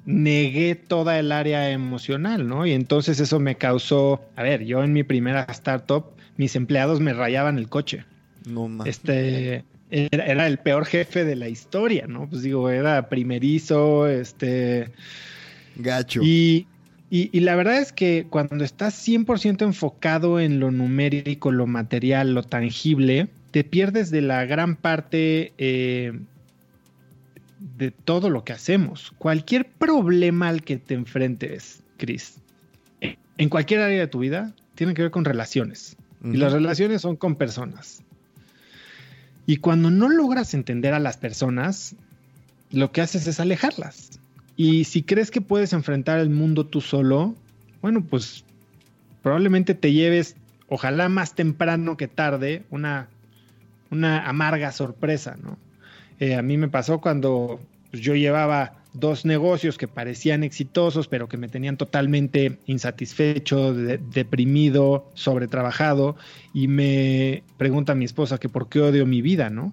negué 0.07 0.77
toda 0.77 1.19
el 1.19 1.33
área 1.33 1.71
emocional, 1.71 2.47
¿no? 2.47 2.65
Y 2.65 2.73
entonces 2.73 3.21
eso 3.21 3.41
me 3.41 3.57
causó, 3.57 4.21
a 4.37 4.43
ver, 4.43 4.65
yo 4.65 4.83
en 4.85 4.93
mi 4.93 5.03
primera 5.03 5.43
startup, 5.51 6.05
mis 6.37 6.55
empleados 6.57 7.01
me 7.01 7.13
rayaban 7.13 7.59
el 7.59 7.69
coche. 7.69 8.05
No 8.47 8.69
más. 8.69 8.87
Este 8.87 9.65
era, 9.91 10.25
era, 10.25 10.47
el 10.47 10.59
peor 10.59 10.85
jefe 10.87 11.25
de 11.25 11.37
la 11.37 11.49
historia, 11.49 12.07
¿no? 12.07 12.29
Pues 12.29 12.43
digo, 12.43 12.71
era 12.71 13.09
primerizo, 13.09 14.09
este. 14.09 14.91
Gacho. 15.77 16.23
Y, 16.23 16.67
y, 17.11 17.31
y 17.37 17.41
la 17.41 17.55
verdad 17.55 17.79
es 17.79 17.93
que 17.93 18.27
cuando 18.29 18.65
estás 18.65 19.07
100% 19.07 19.63
enfocado 19.63 20.41
en 20.41 20.59
lo 20.59 20.71
numérico, 20.71 21.53
lo 21.53 21.67
material, 21.67 22.35
lo 22.35 22.43
tangible, 22.43 23.29
te 23.53 23.63
pierdes 23.63 24.11
de 24.11 24.23
la 24.23 24.45
gran 24.45 24.77
parte 24.77 25.53
eh, 25.59 26.19
de 27.79 27.91
todo 27.91 28.29
lo 28.31 28.45
que 28.45 28.53
hacemos. 28.53 29.13
Cualquier 29.19 29.67
problema 29.67 30.49
al 30.49 30.63
que 30.63 30.79
te 30.79 30.95
enfrentes, 30.95 31.83
Chris, 31.97 32.41
en 33.39 33.49
cualquier 33.49 33.81
área 33.81 34.01
de 34.01 34.07
tu 34.09 34.19
vida, 34.19 34.53
tiene 34.75 34.95
que 34.95 35.03
ver 35.03 35.11
con 35.11 35.25
relaciones. 35.25 35.97
Uh 36.23 36.29
-huh. 36.29 36.35
Y 36.35 36.37
las 36.39 36.53
relaciones 36.53 37.03
son 37.03 37.17
con 37.17 37.37
personas. 37.37 38.03
Y 39.47 39.59
cuando 39.59 39.91
no 39.91 40.09
logras 40.09 40.55
entender 40.55 40.93
a 40.93 40.99
las 40.99 41.17
personas, 41.17 41.95
lo 42.71 42.91
que 42.91 43.01
haces 43.01 43.27
es 43.27 43.41
alejarlas. 43.41 44.19
Y 44.57 44.85
si 44.85 45.03
crees 45.03 45.31
que 45.31 45.41
puedes 45.41 45.73
enfrentar 45.73 46.19
el 46.19 46.31
mundo 46.31 46.67
tú 46.67 46.81
solo, 46.81 47.35
bueno, 47.81 48.03
pues 48.03 48.45
probablemente 49.23 49.75
te 49.75 49.93
lleves, 49.93 50.37
ojalá 50.69 51.09
más 51.09 51.35
temprano 51.35 51.97
que 51.97 52.09
tarde, 52.09 52.65
una, 52.71 53.09
una 53.91 54.29
amarga 54.29 54.73
sorpresa, 54.73 55.37
¿no? 55.41 55.59
Eh, 56.19 56.35
a 56.35 56.43
mí 56.43 56.57
me 56.57 56.69
pasó 56.69 57.01
cuando 57.01 57.61
pues, 57.91 58.03
yo 58.03 58.15
llevaba 58.15 58.83
dos 58.99 59.25
negocios 59.25 59.79
que 59.79 59.89
parecían 59.89 60.45
exitosos, 60.45 61.09
pero 61.09 61.29
que 61.29 61.37
me 61.37 61.49
tenían 61.49 61.77
totalmente 61.77 62.59
insatisfecho, 62.67 63.75
de, 63.75 63.99
deprimido, 63.99 65.11
sobretrabajado, 65.15 66.17
y 66.53 66.69
me 66.69 67.43
pregunta 67.57 67.95
mi 67.95 68.05
esposa 68.05 68.39
que 68.39 68.49
por 68.49 68.69
qué 68.69 68.81
odio 68.81 69.07
mi 69.07 69.23
vida, 69.23 69.51
¿no? 69.51 69.73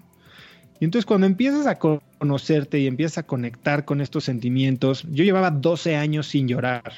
Y 0.79 0.85
entonces 0.85 1.05
cuando 1.05 1.27
empiezas 1.27 1.65
a 1.67 1.79
conocerte 1.79 2.79
y 2.79 2.87
empiezas 2.87 3.19
a 3.19 3.23
conectar 3.23 3.85
con 3.85 4.01
estos 4.01 4.25
sentimientos, 4.25 5.05
yo 5.11 5.23
llevaba 5.23 5.51
12 5.51 5.95
años 5.95 6.27
sin 6.27 6.47
llorar, 6.47 6.93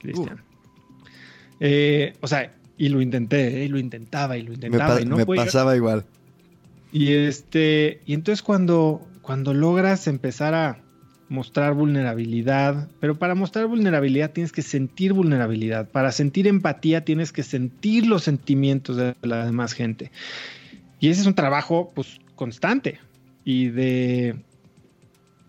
Cristian. 0.00 0.38
Uh. 0.38 0.52
Eh, 1.60 2.14
o 2.20 2.26
sea, 2.26 2.52
y 2.76 2.88
lo 2.88 3.00
intenté, 3.00 3.64
y 3.64 3.68
lo 3.68 3.78
intentaba, 3.78 4.36
y 4.36 4.42
lo 4.42 4.52
intentaba. 4.52 4.96
Me, 4.96 5.02
y 5.02 5.04
no 5.04 5.16
me 5.16 5.26
pasaba 5.26 5.76
igual. 5.76 6.04
Y 6.90 7.12
este, 7.12 8.00
y 8.06 8.14
entonces 8.14 8.42
cuando, 8.42 9.06
cuando 9.22 9.54
logras 9.54 10.08
empezar 10.08 10.54
a 10.54 10.81
mostrar 11.32 11.72
vulnerabilidad, 11.72 12.88
pero 13.00 13.18
para 13.18 13.34
mostrar 13.34 13.66
vulnerabilidad 13.66 14.32
tienes 14.32 14.52
que 14.52 14.60
sentir 14.62 15.14
vulnerabilidad, 15.14 15.88
para 15.88 16.12
sentir 16.12 16.46
empatía 16.46 17.04
tienes 17.04 17.32
que 17.32 17.42
sentir 17.42 18.06
los 18.06 18.22
sentimientos 18.22 18.96
de 18.98 19.14
la 19.22 19.46
demás 19.46 19.72
gente. 19.72 20.12
Y 21.00 21.08
ese 21.08 21.22
es 21.22 21.26
un 21.26 21.34
trabajo 21.34 21.90
pues 21.94 22.20
constante 22.36 23.00
y 23.44 23.68
de, 23.68 24.36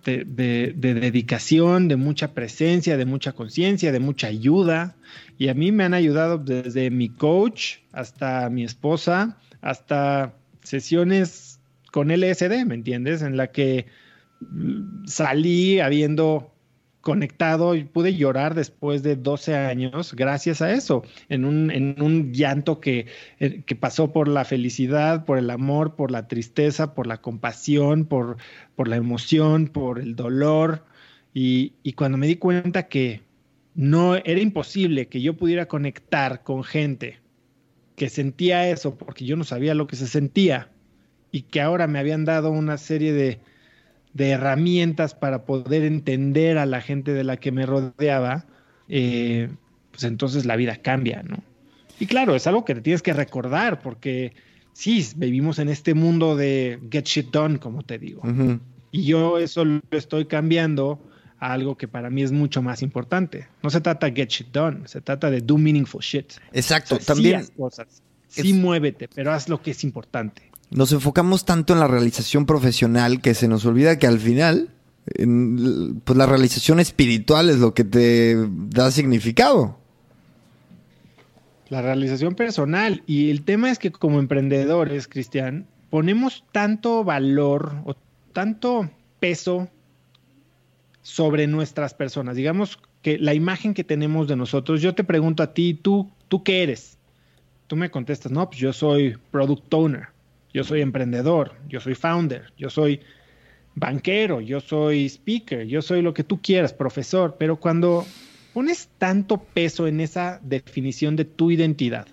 de, 0.06 0.24
de, 0.26 0.74
de 0.76 0.94
dedicación, 0.94 1.90
de 1.90 1.98
mucha 1.98 2.34
presencia, 2.34 2.96
de 2.96 3.06
mucha 3.06 3.34
conciencia, 3.34 3.92
de 3.92 4.00
mucha 4.00 4.28
ayuda. 4.28 4.96
Y 5.38 5.50
a 5.50 5.54
mí 5.54 5.74
me 5.74 5.84
han 5.84 5.94
ayudado 5.94 6.38
desde 6.38 6.90
mi 6.92 7.10
coach 7.10 7.80
hasta 7.92 8.50
mi 8.50 8.64
esposa, 8.64 9.38
hasta 9.62 10.34
sesiones 10.64 11.60
con 11.92 12.10
LSD, 12.10 12.66
¿me 12.66 12.76
entiendes? 12.76 13.22
En 13.22 13.36
la 13.36 13.48
que 13.48 13.86
salí 15.06 15.80
habiendo 15.80 16.54
conectado 17.04 17.76
y 17.76 17.84
pude 17.84 18.16
llorar 18.16 18.56
después 18.56 19.04
de 19.04 19.18
12 19.18 19.58
años 19.58 20.14
gracias 20.16 20.62
a 20.62 20.72
eso, 20.72 21.04
en 21.28 21.44
un, 21.44 21.70
en 21.70 22.02
un 22.02 22.32
llanto 22.32 22.80
que, 22.80 23.08
eh, 23.40 23.62
que, 23.66 23.76
pasó 23.76 24.14
por 24.14 24.30
la 24.30 24.46
felicidad, 24.46 25.26
por 25.26 25.38
el 25.38 25.50
amor, 25.50 25.96
por 25.96 26.12
la 26.12 26.30
tristeza, 26.30 26.94
por 26.94 27.06
la 27.06 27.20
compasión, 27.20 28.06
por, 28.06 28.38
por 28.78 28.88
la 28.88 28.96
emoción, 28.96 29.68
por 29.68 30.00
el 30.00 30.16
dolor. 30.16 30.86
Y, 31.34 31.74
y 31.84 31.92
cuando 31.92 32.18
me 32.18 32.26
di 32.26 32.38
cuenta 32.38 32.88
que 32.88 33.22
no 33.76 34.16
era 34.16 34.40
imposible 34.40 35.08
que 35.08 35.22
yo 35.22 35.36
pudiera 35.36 35.68
conectar 35.68 36.42
con 36.44 36.64
gente 36.64 37.20
que 37.98 38.08
sentía 38.08 38.70
eso 38.70 38.98
porque 38.98 39.26
yo 39.26 39.36
no 39.36 39.44
sabía 39.44 39.76
lo 39.76 39.88
que 39.88 39.98
se 39.98 40.08
sentía 40.08 40.70
y 41.32 41.42
que 41.42 41.60
ahora 41.60 41.88
me 41.88 42.00
habían 42.00 42.24
dado 42.24 42.52
una 42.52 42.78
serie 42.78 43.12
de, 43.12 43.40
de 44.14 44.30
herramientas 44.30 45.16
para 45.16 45.46
poder 45.46 45.84
entender 45.84 46.58
a 46.58 46.66
la 46.66 46.82
gente 46.82 47.14
de 47.14 47.24
la 47.24 47.38
que 47.38 47.52
me 47.52 47.66
rodeaba, 47.66 48.46
eh, 48.88 49.50
pues 49.92 50.04
entonces 50.04 50.46
la 50.46 50.56
vida 50.56 50.78
cambia, 50.78 51.24
¿no? 51.24 51.38
Y 52.00 52.06
claro, 52.06 52.36
es 52.36 52.48
algo 52.48 52.66
que 52.66 52.76
te 52.76 52.82
tienes 52.82 53.02
que 53.02 53.14
recordar 53.14 53.82
porque 53.82 54.34
sí, 54.74 55.06
vivimos 55.16 55.60
en 55.60 55.70
este 55.70 55.94
mundo 55.94 56.36
de 56.36 56.80
get 56.92 57.06
shit 57.06 57.32
done, 57.32 57.60
como 57.60 57.84
te 57.84 57.98
digo. 57.98 58.22
Uh 58.24 58.28
-huh. 58.28 58.60
Y 58.92 59.06
yo 59.06 59.40
eso 59.40 59.66
lo 59.66 59.82
estoy 59.92 60.26
cambiando 60.26 61.00
a 61.40 61.54
algo 61.54 61.78
que 61.78 61.88
para 61.88 62.10
mí 62.10 62.22
es 62.22 62.32
mucho 62.32 62.62
más 62.62 62.82
importante. 62.82 63.48
No 63.64 63.70
se 63.70 63.82
trata 63.82 64.08
de 64.08 64.14
get 64.14 64.30
shit 64.30 64.48
done, 64.52 64.88
se 64.88 65.02
trata 65.02 65.32
de 65.32 65.42
do 65.42 65.58
meaningful 65.58 66.02
shit. 66.02 66.34
Exacto, 66.52 66.96
o 66.96 67.00
sea, 67.00 67.16
también. 67.16 67.44
Sí, 67.46 67.52
cosas, 67.58 68.04
sí 68.28 68.52
es... 68.52 68.56
muévete, 68.56 69.08
pero 69.08 69.32
haz 69.32 69.50
lo 69.50 69.62
que 69.62 69.72
es 69.72 69.84
importante 69.84 70.53
nos 70.74 70.92
enfocamos 70.92 71.46
tanto 71.46 71.74
en 71.74 71.80
la 71.80 71.88
realización 71.88 72.46
profesional 72.46 73.22
que 73.22 73.34
se 73.34 73.48
nos 73.48 73.66
olvida 73.66 74.00
que 74.00 74.08
al 74.08 74.20
final, 74.20 74.70
pues 75.06 76.18
la 76.18 76.26
realización 76.26 76.80
espiritual 76.80 77.50
es 77.50 77.60
lo 77.60 77.74
que 77.74 77.84
te 77.84 78.36
da 78.70 78.92
significado. 78.92 79.78
La 81.70 81.82
realización 81.82 82.36
personal. 82.36 83.04
Y 83.08 83.30
el 83.30 83.44
tema 83.44 83.72
es 83.72 83.80
que 83.80 83.92
como 83.92 84.20
emprendedores, 84.20 85.08
Cristian, 85.08 85.68
ponemos 85.90 86.44
tanto 86.52 87.04
valor 87.04 87.74
o 87.86 87.96
tanto 88.32 88.90
peso 89.20 89.70
sobre 91.02 91.48
nuestras 91.48 91.94
personas. 91.94 92.36
Digamos 92.36 92.80
que 93.02 93.18
la 93.18 93.34
imagen 93.34 93.74
que 93.74 93.84
tenemos 93.84 94.28
de 94.28 94.36
nosotros, 94.36 94.82
yo 94.82 94.96
te 94.96 95.04
pregunto 95.04 95.44
a 95.44 95.54
ti, 95.54 95.74
¿tú, 95.74 96.10
tú 96.30 96.44
qué 96.44 96.64
eres? 96.64 96.98
Tú 97.68 97.76
me 97.76 97.92
contestas, 97.92 98.32
no, 98.32 98.48
pues 98.50 98.60
yo 98.60 98.72
soy 98.74 99.18
product 99.32 99.74
owner 99.74 100.13
yo 100.54 100.64
soy 100.64 100.82
emprendedor, 100.82 101.54
yo 101.68 101.80
soy 101.80 101.96
founder, 101.96 102.54
yo 102.58 102.70
soy 102.70 103.02
banquero, 103.76 104.40
yo 104.40 104.60
soy 104.60 105.08
speaker, 105.10 105.66
yo 105.66 105.82
soy 105.82 106.02
lo 106.02 106.14
que 106.14 106.24
tú 106.24 106.42
quieras, 106.42 106.74
profesor, 106.74 107.36
pero 107.40 107.58
cuando 107.58 108.06
pones 108.54 108.90
tanto 108.98 109.38
peso 109.38 109.88
en 109.88 110.00
esa 110.00 110.40
definición 110.44 111.16
de 111.16 111.26
tu 111.26 111.50
identidad, 111.50 112.08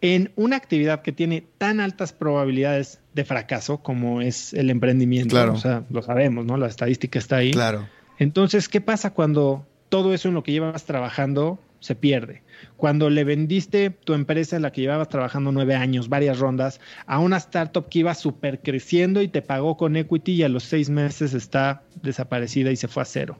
en 0.00 0.30
una 0.36 0.56
actividad 0.56 1.02
que 1.02 1.10
tiene 1.10 1.44
tan 1.58 1.80
altas 1.80 2.12
probabilidades 2.12 3.00
de 3.14 3.24
fracaso 3.24 3.78
como 3.78 4.20
es 4.20 4.54
el 4.54 4.70
emprendimiento. 4.70 5.30
Claro. 5.30 5.54
O 5.54 5.56
sea, 5.56 5.82
lo 5.90 6.02
sabemos, 6.02 6.46
¿no? 6.46 6.56
La 6.56 6.68
estadística 6.68 7.18
está 7.18 7.38
ahí. 7.38 7.50
Claro. 7.50 7.88
Entonces, 8.18 8.68
¿qué 8.68 8.80
pasa 8.80 9.10
cuando 9.12 9.66
todo 9.88 10.14
eso 10.14 10.28
en 10.28 10.34
lo 10.34 10.44
que 10.44 10.52
llevas 10.52 10.84
trabajando 10.84 11.58
se 11.80 11.94
pierde? 11.94 12.42
Cuando 12.76 13.10
le 13.10 13.24
vendiste 13.24 13.90
tu 13.90 14.14
empresa 14.14 14.56
en 14.56 14.62
la 14.62 14.72
que 14.72 14.80
llevabas 14.80 15.08
trabajando 15.08 15.52
nueve 15.52 15.74
años, 15.74 16.08
varias 16.08 16.38
rondas, 16.38 16.80
a 17.06 17.18
una 17.18 17.36
startup 17.36 17.88
que 17.88 18.00
iba 18.00 18.14
súper 18.14 18.60
creciendo 18.60 19.22
y 19.22 19.28
te 19.28 19.42
pagó 19.42 19.76
con 19.76 19.96
equity 19.96 20.32
y 20.32 20.42
a 20.42 20.48
los 20.48 20.64
seis 20.64 20.90
meses 20.90 21.34
está 21.34 21.82
desaparecida 22.02 22.70
y 22.70 22.76
se 22.76 22.88
fue 22.88 23.02
a 23.02 23.06
cero. 23.06 23.38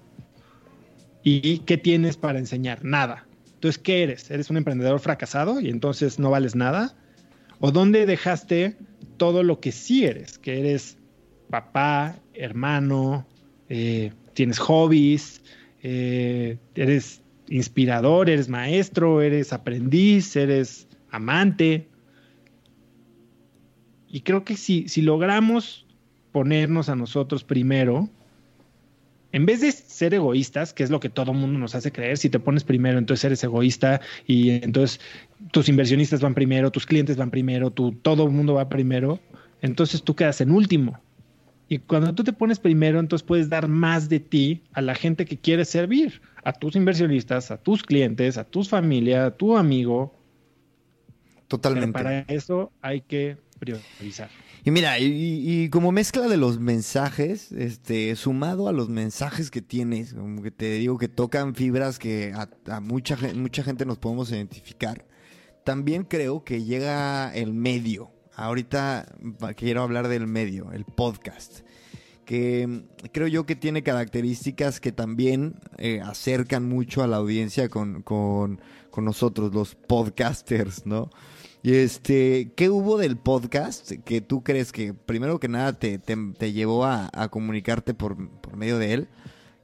¿Y 1.23 1.59
qué 1.61 1.77
tienes 1.77 2.17
para 2.17 2.39
enseñar? 2.39 2.85
Nada. 2.85 3.27
Entonces, 3.55 3.79
¿qué 3.79 4.05
eres? 4.05 4.31
¿Eres 4.31 4.51
un 4.51 4.57
emprendedor 4.57 5.01
fracasado 5.01 5.61
y 5.61 5.69
entonces 5.69 6.19
no 6.19 6.31
vales 6.31 6.55
nada? 6.55 6.95
¿O 7.61 7.73
dónde 7.73 8.07
dejaste 8.07 8.77
todo 9.17 9.43
lo 9.43 9.59
que 9.59 9.73
sí 9.73 10.05
eres? 10.05 10.39
Que 10.39 10.61
eres 10.61 10.97
papá, 11.51 12.17
hermano, 12.35 13.27
eh, 13.69 14.13
tienes 14.35 14.59
hobbies, 14.59 15.43
eh, 15.83 16.59
eres 16.75 17.21
inspirador, 17.51 18.31
eres 18.31 18.49
maestro, 18.49 19.23
eres 19.23 19.53
aprendiz, 19.53 20.37
eres 20.37 20.89
amante. 21.11 21.89
Y 24.09 24.21
creo 24.21 24.45
que 24.45 24.57
si, 24.57 24.89
si 24.89 25.03
logramos 25.03 25.87
ponernos 26.33 26.89
a 26.89 26.97
nosotros 26.97 27.45
primero, 27.45 28.09
en 29.33 29.45
vez 29.45 29.61
de 29.61 29.73
ser 29.73 30.15
egoístas, 30.15 30.73
que 30.73 30.83
es 30.83 30.91
lo 30.91 31.01
que 31.01 31.11
todo 31.11 31.35
mundo 31.35 31.59
nos 31.59 31.75
hace 31.75 31.93
creer, 31.93 32.17
si 32.17 32.31
te 32.31 32.39
pones 32.39 32.65
primero, 32.65 32.99
entonces 32.99 33.25
eres 33.25 33.45
egoísta 33.45 34.01
y 34.27 34.51
entonces 34.51 35.01
tus 35.51 35.69
inversionistas 35.69 36.21
van 36.21 36.35
primero, 36.35 36.71
tus 36.71 36.87
clientes 36.87 37.17
van 37.17 37.31
primero, 37.31 37.71
tu, 37.71 37.93
todo 37.93 38.25
el 38.25 38.31
mundo 38.31 38.55
va 38.55 38.69
primero, 38.69 39.21
entonces 39.61 40.03
tú 40.03 40.15
quedas 40.15 40.41
en 40.41 40.51
último. 40.51 40.99
Y 41.69 41.79
cuando 41.81 42.15
tú 42.15 42.25
te 42.25 42.33
pones 42.33 42.59
primero, 42.59 42.99
entonces 42.99 43.27
puedes 43.27 43.51
dar 43.51 43.69
más 43.69 44.09
de 44.09 44.21
ti 44.21 44.63
a 44.73 44.81
la 44.81 44.95
gente 44.95 45.27
que 45.27 45.37
quiere 45.37 45.65
servir, 45.65 46.23
a 46.43 46.53
tus 46.53 46.77
inversionistas, 46.77 47.51
a 47.51 47.59
tus 47.59 47.83
clientes, 47.83 48.39
a 48.39 48.45
tus 48.45 48.71
familia, 48.71 49.27
a 49.27 49.31
tu 49.33 49.57
amigo. 49.57 50.15
Totalmente. 51.47 51.93
Pero 51.93 52.05
para 52.05 52.21
eso 52.21 52.73
hay 52.81 53.03
que 53.03 53.37
priorizar. 53.59 54.31
Y 54.65 54.71
mira, 54.71 54.99
y, 54.99 55.65
y, 55.65 55.69
como 55.69 55.93
mezcla 55.93 56.27
de 56.27 56.37
los 56.37 56.59
mensajes, 56.59 57.53
este, 57.53 58.15
sumado 58.17 58.69
a 58.69 58.73
los 58.73 58.89
mensajes 58.89 59.51
que 59.51 59.63
tienes, 59.63 60.15
como 60.15 60.43
que 60.43 60.51
te 60.51 60.73
digo 60.73 60.99
que 60.99 61.09
tocan 61.09 61.55
fibras 61.55 61.99
que 61.99 62.33
a, 62.35 62.49
a 62.75 62.81
mucha, 62.81 63.17
mucha 63.35 63.63
gente 63.63 63.87
nos 63.87 63.99
podemos 63.99 64.31
identificar, 64.31 65.07
también 65.65 66.05
creo 66.05 66.45
que 66.45 66.65
llega 66.65 67.35
el 67.35 67.53
medio. 67.53 68.11
Ahorita 68.39 69.05
quiero 69.57 69.83
hablar 69.83 70.07
del 70.07 70.29
medio, 70.29 70.71
el 70.71 70.85
podcast, 70.85 71.63
que 72.25 72.85
creo 73.13 73.27
yo 73.27 73.47
que 73.47 73.57
tiene 73.57 73.83
características 73.83 74.79
que 74.79 74.93
también 74.93 75.57
eh, 75.77 76.01
acercan 76.01 76.69
mucho 76.69 77.03
a 77.03 77.09
la 77.09 77.17
audiencia 77.17 77.69
con, 77.69 78.03
con, 78.03 78.61
con 78.93 79.05
nosotros, 79.05 79.53
los 79.53 79.75
podcasters, 79.75 80.87
¿no? 80.87 81.11
Y 81.65 81.75
este, 81.75 82.53
¿qué 82.55 82.71
hubo 82.71 82.97
del 82.97 83.17
podcast 83.17 83.91
que 84.05 84.21
tú 84.21 84.45
crees 84.45 84.71
que 84.71 84.95
primero 84.95 85.41
que 85.41 85.49
nada 85.49 85.77
te, 85.77 85.99
te, 85.99 86.17
te 86.39 86.53
llevó 86.53 86.85
a, 86.85 87.11
a 87.13 87.31
comunicarte 87.31 87.93
por, 87.93 88.31
por, 88.41 88.57
medio 88.57 88.79
de 88.79 88.93
él? 88.93 89.09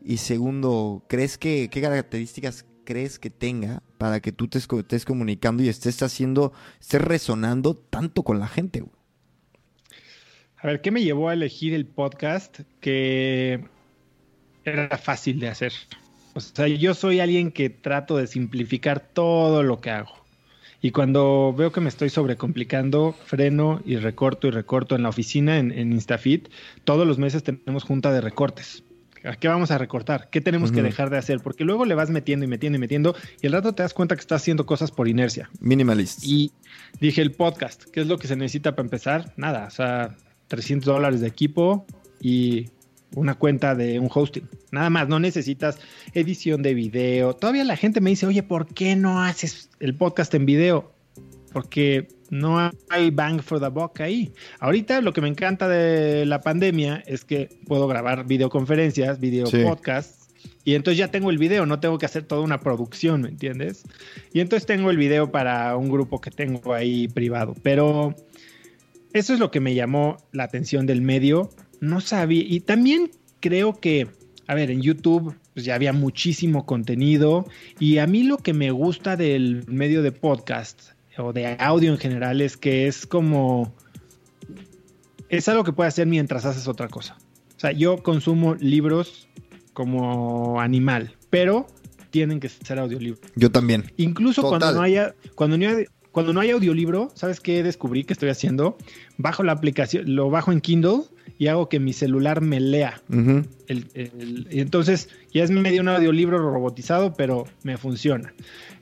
Y 0.03 0.17
segundo, 0.17 1.05
¿crees 1.07 1.39
que 1.39 1.71
qué 1.71 1.81
características 1.81 2.67
crees 2.85 3.21
que 3.21 3.31
tenga 3.31 3.85
para 4.05 4.21
que 4.21 4.33
tú 4.33 4.49
te 4.49 4.59
estés 4.59 5.07
comunicando 5.07 5.63
y 5.63 5.71
estés 5.71 6.03
haciendo, 6.03 6.53
estés 6.79 7.01
resonando 7.01 7.73
tanto 7.75 8.23
con 8.23 8.39
la 8.39 8.49
gente? 8.49 8.85
A 10.59 10.67
ver, 10.67 10.83
¿qué 10.83 10.91
me 10.91 11.03
llevó 11.03 11.31
a 11.31 11.33
elegir 11.33 11.73
el 11.73 11.87
podcast 11.87 12.61
que 12.81 13.65
era 14.63 14.99
fácil 14.99 15.41
de 15.41 15.49
hacer? 15.49 15.73
O 16.35 16.41
sea, 16.41 16.69
yo 16.69 16.93
soy 16.93 17.21
alguien 17.21 17.51
que 17.51 17.71
trato 17.71 18.19
de 18.19 18.27
simplificar 18.27 19.01
todo 19.01 19.63
lo 19.63 19.81
que 19.81 19.89
hago. 19.89 20.13
Y 20.83 20.91
cuando 20.91 21.55
veo 21.57 21.73
que 21.73 21.81
me 21.81 21.89
estoy 21.89 22.11
sobrecomplicando, 22.11 23.15
freno 23.25 23.81
y 23.87 23.97
recorto 23.97 24.49
y 24.49 24.51
recorto 24.51 24.97
en 24.97 25.03
la 25.03 25.09
oficina, 25.09 25.57
en, 25.57 25.73
en 25.73 25.95
Instafit. 25.95 26.51
Todos 26.85 27.07
los 27.07 27.17
meses 27.17 27.43
tenemos 27.43 27.85
junta 27.85 28.13
de 28.13 28.21
recortes. 28.21 28.84
¿A 29.25 29.37
qué 29.37 29.49
vamos 29.49 29.71
a 29.71 29.79
recortar? 29.79 30.29
¿Qué 30.31 30.41
tenemos 30.41 30.71
uh 30.71 30.73
-huh. 30.73 30.77
que 30.77 30.83
dejar 30.83 31.11
de 31.11 31.17
hacer? 31.17 31.41
Porque 31.41 31.65
luego 31.65 31.85
le 31.87 31.95
vas 31.95 32.11
metiendo 32.11 32.45
y 32.45 32.49
metiendo 32.49 32.77
y 32.77 32.81
metiendo 32.81 33.15
y 33.41 33.47
al 33.47 33.55
rato 33.55 33.75
te 33.75 33.83
das 33.83 33.95
cuenta 33.95 34.15
que 34.15 34.21
estás 34.21 34.43
haciendo 34.43 34.67
cosas 34.67 34.91
por 34.91 35.09
inercia. 35.09 35.51
Minimalist. 35.61 36.23
Y 36.23 36.53
dije 37.01 37.23
el 37.23 37.33
podcast, 37.33 37.85
¿qué 37.85 38.03
es 38.03 38.07
lo 38.07 38.19
que 38.19 38.27
se 38.29 38.37
necesita 38.37 38.77
para 38.77 38.87
empezar? 38.87 39.33
Nada, 39.37 39.67
o 39.67 39.71
sea, 39.71 40.17
300 40.49 40.87
dólares 40.87 41.21
de 41.21 41.29
equipo 41.29 41.87
y 42.21 42.69
una 43.15 43.35
cuenta 43.35 43.75
de 43.75 43.99
un 43.99 44.11
hosting. 44.13 44.49
Nada 44.73 44.91
más, 44.91 45.09
no 45.09 45.19
necesitas 45.19 45.79
edición 46.13 46.63
de 46.63 46.75
video. 46.75 47.35
Todavía 47.35 47.65
la 47.65 47.77
gente 47.77 48.01
me 48.01 48.11
dice, 48.11 48.27
oye, 48.27 48.43
¿por 48.43 48.67
qué 48.67 48.97
no 48.97 49.23
haces 49.23 49.71
el 49.81 49.95
podcast 49.95 50.35
en 50.35 50.47
video? 50.47 50.93
Porque 51.53 52.09
no 52.31 52.71
hay 52.91 53.11
bang 53.11 53.41
for 53.41 53.61
the 53.61 53.69
buck 53.69 54.01
ahí. 54.01 54.33
Ahorita 54.61 55.01
lo 55.01 55.13
que 55.13 55.21
me 55.21 55.29
encanta 55.29 55.69
de 55.69 56.27
la 56.27 56.41
pandemia 56.41 57.03
es 57.07 57.25
que 57.25 57.49
puedo 57.67 57.87
grabar 57.87 58.27
videoconferencias, 58.27 59.21
video 59.21 59.47
sí. 59.47 59.63
podcasts. 59.63 60.29
Y 60.65 60.75
entonces 60.75 60.99
ya 60.99 61.09
tengo 61.09 61.31
el 61.31 61.39
video, 61.39 61.67
no 61.67 61.81
tengo 61.81 61.99
que 61.99 62.07
hacer 62.07 62.25
toda 62.25 62.43
una 62.43 62.61
producción, 62.61 63.23
¿me 63.23 63.29
entiendes? 63.29 63.85
Y 64.33 64.41
entonces 64.41 64.67
tengo 64.67 64.91
el 64.91 64.97
video 64.97 65.31
para 65.31 65.77
un 65.77 65.91
grupo 65.91 66.21
que 66.21 66.31
tengo 66.31 66.75
ahí 66.75 67.09
privado. 67.09 67.55
Pero 67.63 68.15
eso 69.13 69.35
es 69.35 69.41
lo 69.41 69.51
que 69.51 69.61
me 69.61 69.75
llamó 69.75 70.17
la 70.33 70.45
atención 70.45 70.87
del 70.87 71.03
medio 71.03 71.51
no 71.85 72.01
sabía. 72.01 72.45
Y 72.47 72.61
también 72.61 73.11
creo 73.41 73.79
que, 73.79 74.09
a 74.47 74.55
ver, 74.55 74.71
en 74.71 74.81
YouTube 74.81 75.37
pues 75.53 75.65
ya 75.65 75.77
había 75.77 75.93
muchísimo 75.93 76.67
contenido. 76.67 77.47
Y 77.79 77.99
a 77.99 78.07
mí 78.07 78.25
lo 78.25 78.39
que 78.39 78.53
me 78.53 78.71
gusta 78.73 79.17
del 79.17 79.65
medio 79.69 80.03
de 80.03 80.11
podcast 80.11 80.94
o 81.19 81.33
de 81.33 81.57
audio 81.59 81.93
en 81.93 81.99
general 81.99 82.41
es 82.41 82.57
que 82.57 82.87
es 82.87 83.07
como. 83.07 83.75
Es 85.29 85.49
algo 85.49 85.65
que 85.65 85.73
puedes 85.73 85.95
hacer 85.95 86.07
mientras 86.07 86.45
haces 86.45 86.69
otra 86.69 86.89
cosa. 86.89 87.17
O 87.57 87.61
sea, 87.61 87.73
yo 87.73 88.03
consumo 88.03 88.55
libros 88.57 89.29
como 89.73 90.61
animal, 90.61 91.17
pero 91.31 91.67
tienen 92.11 92.41
que 92.41 92.49
ser 92.49 92.79
audiolibros. 92.79 93.21
Yo 93.35 93.51
también. 93.51 93.93
Incluso 93.97 94.43
Total. 94.43 94.61
cuando 94.61 94.79
no 94.79 94.83
haya. 94.83 95.15
Cuando 95.35 95.59
no 95.59 95.69
haya 95.69 95.87
cuando 96.15 96.33
no 96.33 96.41
hay 96.41 96.53
audiolibro, 96.53 97.11
¿sabes 97.15 97.41
qué 97.41 97.65
descubrí 97.65 98.05
que 98.05 98.13
estoy 98.13 98.29
haciendo? 98.29 98.79
Bajo 99.19 99.43
la 99.43 99.51
aplicación, 99.51 100.15
lo 100.15 100.31
bajo 100.31 100.53
en 100.53 100.61
Kindle 100.61 101.01
y 101.39 101.49
hago 101.49 101.69
que 101.69 101.81
mi 101.81 101.93
celular 101.93 102.41
me 102.41 102.61
lea. 102.61 103.03
Uh 103.09 103.15
-huh. 103.15 103.49
el, 103.67 104.47
entonces 104.51 105.09
ya 105.33 105.43
es 105.43 105.51
medio 105.51 105.83
un 105.83 105.89
audiolibro 105.89 106.39
robotizado, 106.39 107.15
pero 107.15 107.47
me 107.65 107.77
funciona. 107.79 108.33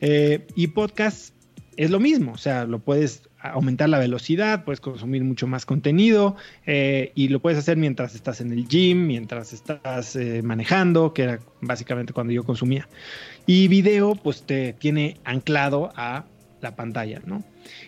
Eh, 0.03 0.47
y 0.55 0.67
podcast 0.67 1.35
es 1.77 1.91
lo 1.91 2.01
mismo, 2.01 2.33
o 2.33 2.39
sea, 2.39 2.65
lo 2.65 2.79
puedes 2.79 3.29
aumentar 3.39 3.89
la 3.89 3.99
velocidad, 3.99 4.65
puedes 4.65 4.81
consumir 4.81 5.25
mucho 5.25 5.47
más 5.47 5.67
contenido 5.67 6.37
eh, 6.67 7.13
y 7.15 7.29
lo 7.29 7.41
puedes 7.41 7.59
hacer 7.59 7.77
mientras 7.77 8.15
estás 8.15 8.41
en 8.41 8.53
el 8.53 8.69
gym, 8.69 9.07
mientras 9.07 9.53
estás 9.53 10.15
eh, 10.17 10.43
manejando, 10.43 11.13
que 11.13 11.23
era 11.23 11.41
básicamente 11.61 12.13
cuando 12.13 12.33
yo 12.33 12.45
consumía. 12.45 12.89
Y 13.47 13.69
video, 13.69 14.15
pues 14.15 14.43
te 14.43 14.75
tiene 14.75 15.19
anclado 15.25 15.93
a 15.97 16.25
la 16.61 16.77
pantalla, 16.77 17.21
¿no? 17.27 17.43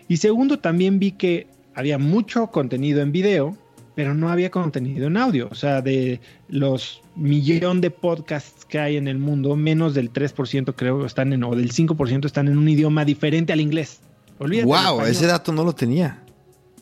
Y 0.09 0.17
segundo, 0.17 0.59
también 0.59 0.99
vi 0.99 1.13
que 1.13 1.47
había 1.75 1.99
mucho 1.99 2.49
contenido 2.49 3.03
en 3.03 3.13
video, 3.13 3.57
pero 3.95 4.15
no 4.15 4.29
había 4.29 4.51
contenido 4.51 5.07
en 5.07 5.17
audio. 5.17 5.49
O 5.51 5.55
sea, 5.55 5.83
de 5.83 6.21
los 6.49 7.03
millón 7.15 7.81
de 7.81 7.91
podcasts 7.91 8.65
que 8.65 8.79
hay 8.79 8.97
en 8.97 9.09
el 9.09 9.19
mundo, 9.19 9.57
menos 9.57 9.95
del 9.95 10.13
3% 10.13 10.75
creo 10.77 11.07
están 11.07 11.33
en, 11.33 11.45
o 11.45 11.55
del 11.55 11.73
5% 11.73 12.27
están 12.27 12.49
en 12.49 12.59
un 12.59 12.69
idioma 12.69 13.05
diferente 13.05 13.53
al 13.53 13.61
inglés. 13.61 14.01
Olvídate 14.39 14.67
wow, 14.67 15.01
ese 15.03 15.27
dato 15.27 15.53
no 15.53 15.65
lo 15.65 15.75
tenía. 15.75 16.21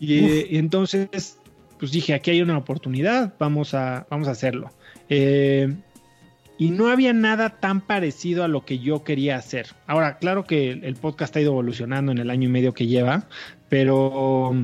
Y, 0.01 0.15
y, 0.15 0.57
entonces, 0.57 1.39
pues 1.79 1.93
dije, 1.93 2.15
aquí 2.15 2.31
hay 2.31 2.43
una 2.43 2.57
oportunidad, 2.57 3.35
vamos 3.39 3.75
a, 3.75 4.07
vamos 4.11 4.27
a 4.29 4.33
hacerlo. 4.33 4.71
Eh, 5.09 5.73
y 6.59 6.71
no 6.71 6.89
había 6.89 7.13
nada 7.13 7.61
tan 7.61 7.81
parecido 7.81 8.45
a 8.45 8.49
lo 8.49 8.65
que 8.65 8.79
yo 8.79 9.05
quería 9.05 9.37
hacer. 9.37 9.69
Ahora, 9.87 10.19
claro 10.19 10.45
que 10.45 10.71
el 10.71 10.95
podcast 10.95 11.37
ha 11.37 11.41
ido 11.41 11.53
evolucionando 11.53 12.13
en 12.13 12.19
el 12.19 12.31
año 12.31 12.49
y 12.49 12.53
medio 12.53 12.73
que 12.73 12.87
lleva, 12.87 13.27
pero, 13.69 14.55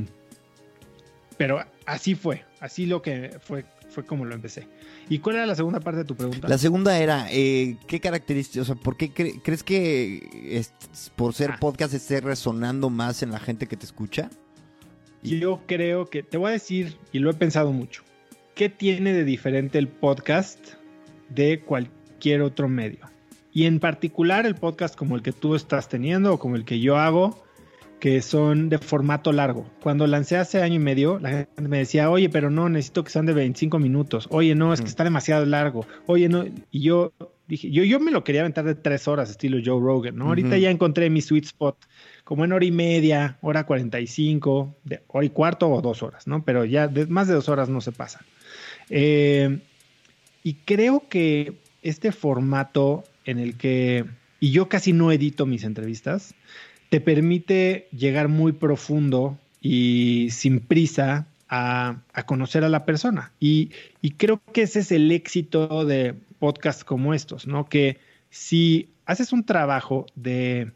pero 1.36 1.64
así 1.88 2.14
fue, 2.14 2.44
así 2.60 2.86
lo 2.86 3.02
que 3.02 3.38
fue, 3.40 3.64
fue 3.88 4.04
como 4.04 4.24
lo 4.24 4.34
empecé. 4.34 4.68
¿Y 5.08 5.18
cuál 5.18 5.36
era 5.36 5.46
la 5.46 5.54
segunda 5.54 5.80
parte 5.80 5.98
de 5.98 6.04
tu 6.04 6.14
pregunta? 6.14 6.46
La 6.46 6.58
segunda 6.58 6.98
era, 6.98 7.26
eh, 7.30 7.76
¿qué 7.86 7.98
características, 7.98 8.68
o 8.68 8.74
sea, 8.74 8.82
por 8.82 8.96
qué 8.96 9.12
cre 9.12 9.40
crees 9.42 9.62
que 9.62 10.28
es, 10.50 10.72
por 11.16 11.34
ser 11.34 11.52
ah. 11.52 11.56
podcast 11.58 11.94
esté 11.94 12.20
resonando 12.20 12.90
más 12.90 13.22
en 13.22 13.32
la 13.32 13.40
gente 13.40 13.66
que 13.66 13.76
te 13.76 13.86
escucha? 13.86 14.30
Yo 15.22 15.62
creo 15.66 16.08
que, 16.08 16.22
te 16.22 16.36
voy 16.36 16.50
a 16.50 16.52
decir, 16.52 16.96
y 17.10 17.18
lo 17.18 17.30
he 17.30 17.34
pensado 17.34 17.72
mucho, 17.72 18.04
¿qué 18.54 18.68
tiene 18.68 19.12
de 19.12 19.24
diferente 19.24 19.78
el 19.78 19.88
podcast 19.88 20.78
de 21.28 21.60
cualquier 21.60 22.42
otro 22.42 22.68
medio. 22.68 23.00
Y 23.52 23.64
en 23.64 23.80
particular 23.80 24.46
el 24.46 24.54
podcast 24.54 24.94
como 24.94 25.16
el 25.16 25.22
que 25.22 25.32
tú 25.32 25.54
estás 25.54 25.88
teniendo 25.88 26.34
o 26.34 26.38
como 26.38 26.56
el 26.56 26.64
que 26.64 26.80
yo 26.80 26.96
hago, 26.96 27.44
que 28.00 28.22
son 28.22 28.68
de 28.68 28.78
formato 28.78 29.32
largo. 29.32 29.68
Cuando 29.80 30.06
lancé 30.06 30.36
hace 30.36 30.62
año 30.62 30.76
y 30.76 30.78
medio, 30.78 31.18
la 31.18 31.30
gente 31.30 31.62
me 31.62 31.78
decía, 31.78 32.10
oye, 32.10 32.28
pero 32.28 32.50
no, 32.50 32.68
necesito 32.68 33.04
que 33.04 33.10
sean 33.10 33.26
de 33.26 33.32
25 33.32 33.78
minutos. 33.78 34.28
Oye, 34.30 34.54
no, 34.54 34.72
es 34.72 34.80
que 34.80 34.86
está 34.86 35.04
demasiado 35.04 35.44
largo. 35.46 35.86
Oye, 36.06 36.28
no. 36.28 36.44
Y 36.70 36.82
yo 36.82 37.12
dije, 37.48 37.70
yo, 37.70 37.82
yo 37.82 37.98
me 37.98 38.12
lo 38.12 38.22
quería 38.22 38.42
aventar 38.42 38.64
de 38.64 38.74
tres 38.74 39.08
horas, 39.08 39.30
estilo 39.30 39.58
Joe 39.64 39.80
Rogan, 39.80 40.16
¿no? 40.16 40.26
Ahorita 40.26 40.58
ya 40.58 40.70
encontré 40.70 41.10
mi 41.10 41.22
sweet 41.22 41.46
spot, 41.46 41.76
como 42.24 42.44
en 42.44 42.52
hora 42.52 42.64
y 42.64 42.70
media, 42.70 43.38
hora 43.40 43.64
45, 43.64 44.76
de 44.84 45.00
hora 45.08 45.26
y 45.26 45.30
cuarto 45.30 45.68
o 45.68 45.80
dos 45.80 46.02
horas, 46.02 46.26
¿no? 46.26 46.44
Pero 46.44 46.64
ya 46.64 46.90
más 47.08 47.26
de 47.26 47.34
dos 47.34 47.48
horas 47.48 47.68
no 47.68 47.80
se 47.80 47.90
pasa. 47.90 48.20
Eh, 48.90 49.60
y 50.44 50.54
creo 50.54 51.08
que 51.08 51.54
este 51.82 52.12
formato 52.12 53.04
en 53.24 53.38
el 53.38 53.56
que, 53.56 54.04
y 54.40 54.50
yo 54.50 54.68
casi 54.68 54.92
no 54.92 55.10
edito 55.10 55.46
mis 55.46 55.64
entrevistas, 55.64 56.34
te 56.88 57.00
permite 57.00 57.88
llegar 57.92 58.28
muy 58.28 58.52
profundo 58.52 59.38
y 59.60 60.28
sin 60.30 60.60
prisa 60.60 61.26
a, 61.48 62.02
conocer 62.26 62.64
a 62.64 62.68
la 62.68 62.84
persona. 62.84 63.32
Y, 63.40 63.70
creo 64.16 64.40
que 64.52 64.62
ese 64.62 64.80
es 64.80 64.92
el 64.92 65.10
éxito 65.12 65.84
de 65.84 66.14
podcasts 66.38 66.84
como 66.84 67.14
estos, 67.14 67.46
¿no? 67.46 67.68
Que 67.68 67.98
si 68.30 68.90
haces 69.06 69.32
un 69.32 69.44
trabajo 69.44 70.06
de... 70.14 70.72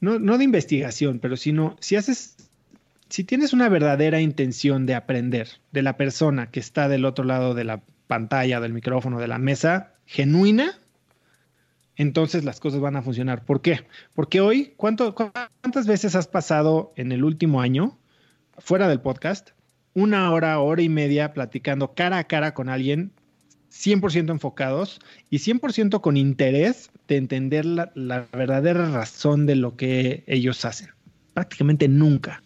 No, 0.00 0.18
no 0.18 0.36
de 0.36 0.44
investigación, 0.44 1.18
pero 1.20 1.36
sino 1.36 1.76
si 1.80 1.96
haces, 1.96 2.36
si 3.08 3.24
tienes 3.24 3.54
una 3.54 3.70
verdadera 3.70 4.20
intención 4.20 4.84
de 4.84 4.94
aprender 4.94 5.48
de 5.72 5.82
la 5.82 5.96
persona 5.96 6.50
que 6.50 6.60
está 6.60 6.88
del 6.88 7.06
otro 7.06 7.24
lado 7.24 7.54
de 7.54 7.64
la 7.64 7.82
pantalla, 8.06 8.60
del 8.60 8.74
micrófono, 8.74 9.18
de 9.18 9.26
la 9.26 9.38
mesa, 9.38 9.94
genuina, 10.04 10.78
entonces 11.96 12.44
las 12.44 12.60
cosas 12.60 12.80
van 12.80 12.96
a 12.96 13.02
funcionar. 13.02 13.44
¿Por 13.44 13.62
qué? 13.62 13.86
Porque 14.14 14.40
hoy, 14.40 14.74
¿cuántas 14.76 15.86
veces 15.86 16.14
has 16.14 16.28
pasado 16.28 16.92
en 16.96 17.12
el 17.12 17.24
último 17.24 17.60
año, 17.60 17.98
fuera 18.58 18.88
del 18.88 19.00
podcast, 19.00 19.50
una 19.94 20.30
hora, 20.30 20.60
hora 20.60 20.82
y 20.82 20.88
media 20.88 21.32
platicando 21.32 21.94
cara 21.94 22.18
a 22.18 22.24
cara 22.24 22.52
con 22.52 22.68
alguien 22.68 23.12
100% 23.72 24.30
enfocados 24.30 25.00
y 25.30 25.38
100% 25.38 26.00
con 26.00 26.16
interés 26.16 26.90
de 27.08 27.16
entender 27.16 27.64
la, 27.64 28.26
verdadera 28.32 28.90
razón 28.90 29.46
de 29.46 29.56
lo 29.56 29.76
que 29.76 30.22
ellos 30.26 30.64
hacen? 30.64 30.90
Prácticamente 31.32 31.88
nunca. 31.88 32.42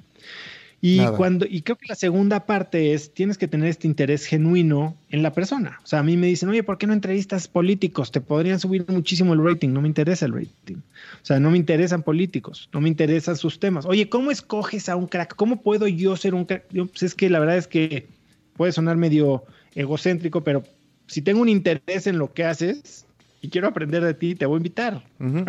Y 0.83 1.05
cuando, 1.17 1.45
y 1.45 1.61
creo 1.61 1.77
que 1.77 1.87
la 1.89 1.95
segunda 1.95 2.47
parte 2.47 2.95
es, 2.95 3.13
tienes 3.13 3.37
que 3.37 3.47
tener 3.47 3.69
este 3.69 3.87
interés 3.87 4.25
genuino 4.25 4.97
en 5.11 5.23
la 5.23 5.33
persona. 5.33 5.79
O 5.85 5.87
sea, 5.87 5.99
a 5.99 6.03
mí 6.03 6.17
me 6.17 6.27
dicen, 6.27 6.49
oye, 6.49 6.63
¿por 6.63 6.79
qué 6.79 6.87
no 6.87 6.95
entrevistas 6.95 7.49
políticos? 7.49 8.11
Te 8.11 8.23
podrían 8.23 8.59
subir 8.59 8.87
muchísimo 8.89 9.35
el 9.35 9.45
rating. 9.45 9.69
No 9.71 9.83
me 9.83 9.89
interesa 9.89 10.25
el 10.25 10.33
rating. 10.33 10.77
O 10.77 11.25
sea, 11.25 11.39
no 11.39 11.51
me 11.51 11.59
interesan 11.59 12.03
políticos, 12.03 12.71
no 12.73 12.81
me 12.81 12.89
interesan 12.89 13.37
sus 13.37 13.61
temas. 13.61 13.85
Oye, 13.85 14.09
¿cómo 14.09 14.31
escoges 14.31 14.89
a 14.89 14.97
un 14.97 15.07
crack? 15.07 15.37
¿Cómo 15.37 15.61
puedo 15.61 15.87
yo 15.87 16.17
ser 16.17 16.35
un 16.35 16.47
crack? 16.47 16.65
pues 16.71 17.03
es 17.03 17.15
que 17.15 17.29
la 17.29 17.41
verdad 17.41 17.59
es 17.59 17.67
que 17.67 18.09
puede 18.57 18.73
sonar 18.73 18.97
medio 18.97 19.45
egocéntrico, 19.75 20.43
pero 20.43 20.65
si 21.07 21.21
tengo 21.21 21.43
un 21.43 21.51
interés 21.51 22.07
en 22.07 22.19
lo 22.19 22.33
que 22.33 22.45
haces 22.45 23.05
y 23.43 23.51
quiero 23.51 23.69
aprender 23.69 24.03
de 24.03 24.15
ti, 24.15 24.35
te 24.35 24.47
voy 24.47 24.57
a 24.57 24.59
invitar. 24.59 25.03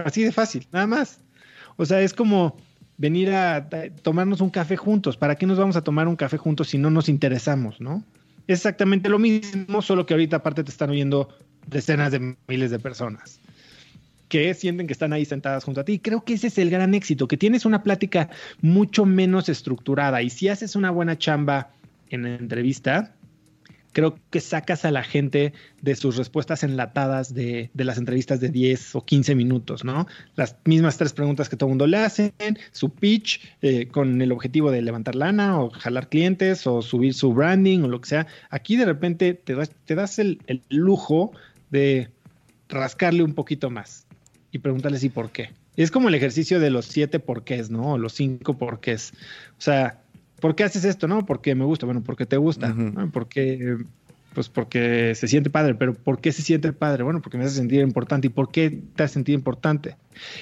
Así 0.04 0.24
de 0.24 0.34
fácil, 0.34 0.68
nada 0.74 0.88
más. 0.88 1.20
O 1.78 1.86
sea, 1.86 2.02
es 2.02 2.14
como 2.14 2.58
venir 3.02 3.32
a, 3.32 3.68
tomarnos 4.04 4.42
un 4.42 4.52
café 4.52 4.78
juntos. 4.78 5.18
¿Para 5.18 5.36
qué 5.36 5.48
nos 5.48 5.58
vamos 5.58 5.76
a 5.76 5.82
tomar 5.82 6.08
un 6.08 6.16
café 6.16 6.38
juntos 6.38 6.70
si 6.70 6.78
no 6.78 6.92
nos 6.92 7.10
interesamos, 7.10 7.82
no? 7.82 8.04
Es 8.48 8.60
exactamente 8.60 9.10
lo 9.10 9.18
mismo, 9.18 9.82
solo 9.82 10.06
que 10.06 10.14
ahorita 10.14 10.38
aparte 10.38 10.64
te 10.64 10.70
están 10.70 10.92
oyendo 10.92 11.30
decenas 11.66 12.12
de 12.12 12.36
miles 12.48 12.70
de 12.70 12.80
personas 12.80 13.40
que 14.30 14.54
sienten 14.54 14.88
que 14.88 14.94
están 14.94 15.12
ahí 15.12 15.26
sentadas 15.26 15.66
junto 15.66 15.82
a 15.82 15.84
ti. 15.84 16.00
Creo 16.00 16.24
que 16.24 16.36
ese 16.36 16.48
es 16.48 16.58
el 16.58 16.70
gran 16.70 16.94
éxito, 16.94 17.28
que 17.28 17.36
tienes 17.36 17.66
una 17.66 17.84
plática 17.84 18.30
mucho 18.62 19.04
menos 19.06 19.50
estructurada 19.50 20.22
y 20.22 20.30
si 20.30 20.48
haces 20.48 20.78
una 20.78 20.90
buena 20.90 21.18
chamba 21.18 21.72
en 22.10 22.24
la 22.24 22.36
entrevista, 22.36 23.14
creo 23.92 24.18
que 24.30 24.40
sacas 24.40 24.86
a 24.86 24.92
la 24.92 25.04
gente 25.04 25.54
de 25.82 25.96
sus 25.96 26.18
respuestas 26.18 26.64
enlatadas 26.64 27.34
de, 27.34 27.70
las 27.74 27.98
entrevistas 27.98 28.40
de 28.40 28.50
10 28.50 28.96
o 28.96 29.06
15 29.06 29.36
minutos, 29.36 29.84
¿no? 29.84 30.08
Las 30.36 30.56
mismas 30.66 30.98
tres 30.98 31.14
preguntas 31.14 31.50
que 31.50 31.58
todo 31.58 31.68
el 31.68 31.72
mundo 31.72 31.88
le 31.88 31.98
hacen, 31.98 32.34
su 32.72 32.90
pitch 32.90 33.42
eh, 33.62 33.88
con 33.88 34.22
el 34.22 34.32
objetivo 34.32 34.72
de 34.72 34.82
levantar 34.82 35.16
lana 35.16 35.60
o 35.60 35.70
jalar 35.70 36.10
clientes 36.10 36.66
o 36.68 36.82
subir 36.82 37.14
su 37.14 37.34
branding 37.34 37.82
o 37.82 37.88
lo 37.88 38.02
que 38.02 38.10
sea. 38.10 38.28
Aquí 38.50 38.76
de 38.76 38.86
repente 38.86 39.34
te 39.34 39.56
das, 39.56 39.72
te 39.86 39.96
das 39.96 40.20
el, 40.20 40.40
el 40.48 40.62
lujo 40.70 41.32
de 41.70 42.10
rascarle 42.70 43.24
un 43.24 43.34
poquito 43.34 43.70
más 43.70 44.06
y 44.52 44.60
preguntarle 44.60 45.00
si 45.00 45.10
por 45.10 45.32
qué. 45.32 45.50
Es 45.78 45.90
como 45.90 46.10
el 46.10 46.16
ejercicio 46.16 46.60
de 46.60 46.70
los 46.70 46.86
siete 46.86 47.20
porqués, 47.20 47.70
¿no? 47.70 47.98
Los 47.98 48.14
cinco 48.14 48.58
porqués. 48.58 49.14
O 49.58 49.62
sea, 49.62 50.01
¿por 50.42 50.56
qué 50.56 50.66
haces 50.66 50.84
esto? 50.84 51.08
No, 51.08 51.26
porque 51.26 51.56
me 51.56 51.64
gusta, 51.64 51.86
bueno, 51.86 52.04
porque 52.04 52.26
te 52.26 52.36
gusta, 52.36 52.76
porque 53.14 53.78
pues 54.34 54.48
porque 54.48 55.14
se 55.16 55.28
siente 55.28 55.50
padre, 55.50 55.76
pero 55.76 55.94
¿por 55.94 56.22
qué 56.22 56.32
se 56.32 56.42
siente 56.42 56.72
padre? 56.74 57.04
Bueno, 57.04 57.22
porque 57.22 57.38
me 57.38 57.46
hace 57.46 57.56
sentir 57.56 57.82
importante. 57.82 58.28
¿Y 58.28 58.30
por 58.30 58.52
qué 58.52 58.82
te 58.96 59.04
hace 59.04 59.16
sentir 59.16 59.36
importante? 59.36 59.96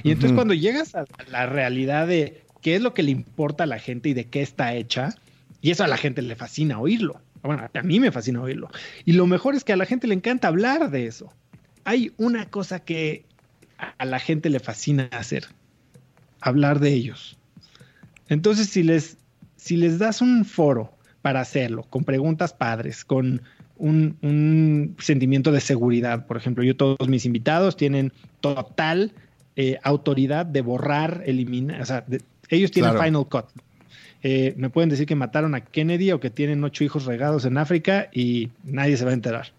Y 0.03 0.11
entonces 0.11 0.33
cuando 0.33 0.53
llegas 0.53 0.95
a 0.95 1.05
la 1.31 1.45
realidad 1.45 2.07
de 2.07 2.43
qué 2.61 2.75
es 2.75 2.81
lo 2.81 2.93
que 2.93 3.03
le 3.03 3.11
importa 3.11 3.63
a 3.63 3.67
la 3.67 3.79
gente 3.79 4.09
y 4.09 4.13
de 4.13 4.25
qué 4.25 4.41
está 4.41 4.73
hecha, 4.73 5.15
y 5.61 5.71
eso 5.71 5.83
a 5.83 5.87
la 5.87 5.97
gente 5.97 6.21
le 6.21 6.35
fascina 6.35 6.79
oírlo. 6.79 7.19
Bueno, 7.41 7.67
a 7.73 7.81
mí 7.83 7.99
me 7.99 8.11
fascina 8.11 8.41
oírlo. 8.41 8.69
Y 9.05 9.13
lo 9.13 9.25
mejor 9.25 9.55
es 9.55 9.63
que 9.63 9.73
a 9.73 9.77
la 9.77 9.85
gente 9.85 10.07
le 10.07 10.13
encanta 10.13 10.47
hablar 10.49 10.91
de 10.91 11.07
eso. 11.07 11.33
Hay 11.83 12.11
una 12.17 12.45
cosa 12.49 12.79
que 12.79 13.25
a 13.97 14.05
la 14.05 14.19
gente 14.19 14.49
le 14.49 14.59
fascina 14.59 15.09
hacer, 15.11 15.47
hablar 16.41 16.79
de 16.79 16.93
ellos. 16.93 17.37
Entonces, 18.27 18.69
si 18.69 18.83
les 18.83 19.17
si 19.69 19.77
les 19.77 19.99
das 19.99 20.19
un 20.23 20.45
foro 20.45 20.91
para 21.21 21.41
hacerlo, 21.41 21.83
con 21.91 22.03
preguntas 22.03 22.53
padres, 22.53 23.05
con 23.05 23.43
un, 23.77 24.95
sentimiento 24.97 25.51
de 25.51 25.61
seguridad, 25.61 26.25
por 26.25 26.37
ejemplo, 26.37 26.63
yo 26.63 26.75
todos 26.75 27.07
mis 27.07 27.23
invitados 27.27 27.77
tienen 27.77 28.11
total 28.41 29.11
eh, 29.55 29.77
autoridad 29.83 30.47
de 30.47 30.61
borrar, 30.61 31.21
eliminar, 31.27 31.81
o 31.81 31.85
sea, 31.85 32.03
ellos 32.49 32.71
tienen 32.71 32.97
Final 32.99 33.27
Cut. 33.27 33.45
Eh, 34.23 34.55
me 34.57 34.71
pueden 34.71 34.89
decir 34.89 35.05
que 35.05 35.13
mataron 35.13 35.53
a 35.53 35.61
Kennedy 35.61 36.13
o 36.13 36.19
que 36.19 36.31
tienen 36.31 36.63
ocho 36.63 36.83
hijos 36.83 37.05
regados 37.05 37.45
en 37.45 37.59
África 37.59 38.09
y 38.11 38.49
nadie 38.63 38.97
se 38.97 39.05
va 39.05 39.11
a 39.11 39.13
enterar. 39.13 39.51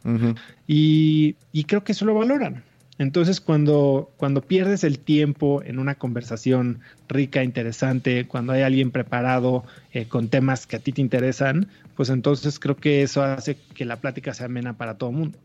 y, 0.67 1.37
y, 1.53 1.65
creo 1.65 1.85
que 1.85 1.93
eso 1.93 2.05
lo 2.05 2.15
valoran. 2.15 2.65
Entonces, 3.01 3.41
cuando, 3.41 4.13
cuando 4.19 4.43
pierdes 4.43 4.85
el 4.85 4.99
tiempo 4.99 5.63
en 5.65 5.79
una 5.79 5.95
conversación 5.95 6.81
rica, 7.09 7.43
interesante, 7.43 8.27
cuando 8.27 8.53
hay 8.53 8.61
alguien 8.61 8.91
preparado 8.91 9.65
eh, 9.95 10.05
con 10.05 10.29
temas 10.29 10.67
que 10.67 10.77
a 10.77 10.81
ti 10.81 10.93
te 10.93 11.01
interesan, 11.01 11.69
pues 11.97 12.11
entonces 12.11 12.59
creo 12.59 12.77
que 12.77 13.03
eso 13.03 13.23
hace 13.23 13.57
que 13.73 13.87
la 13.87 14.03
plática 14.03 14.35
sea 14.35 14.47
amena 14.47 14.75
para 14.77 14.99
todo 14.99 15.09
el 15.09 15.17
mundo. 15.17 15.39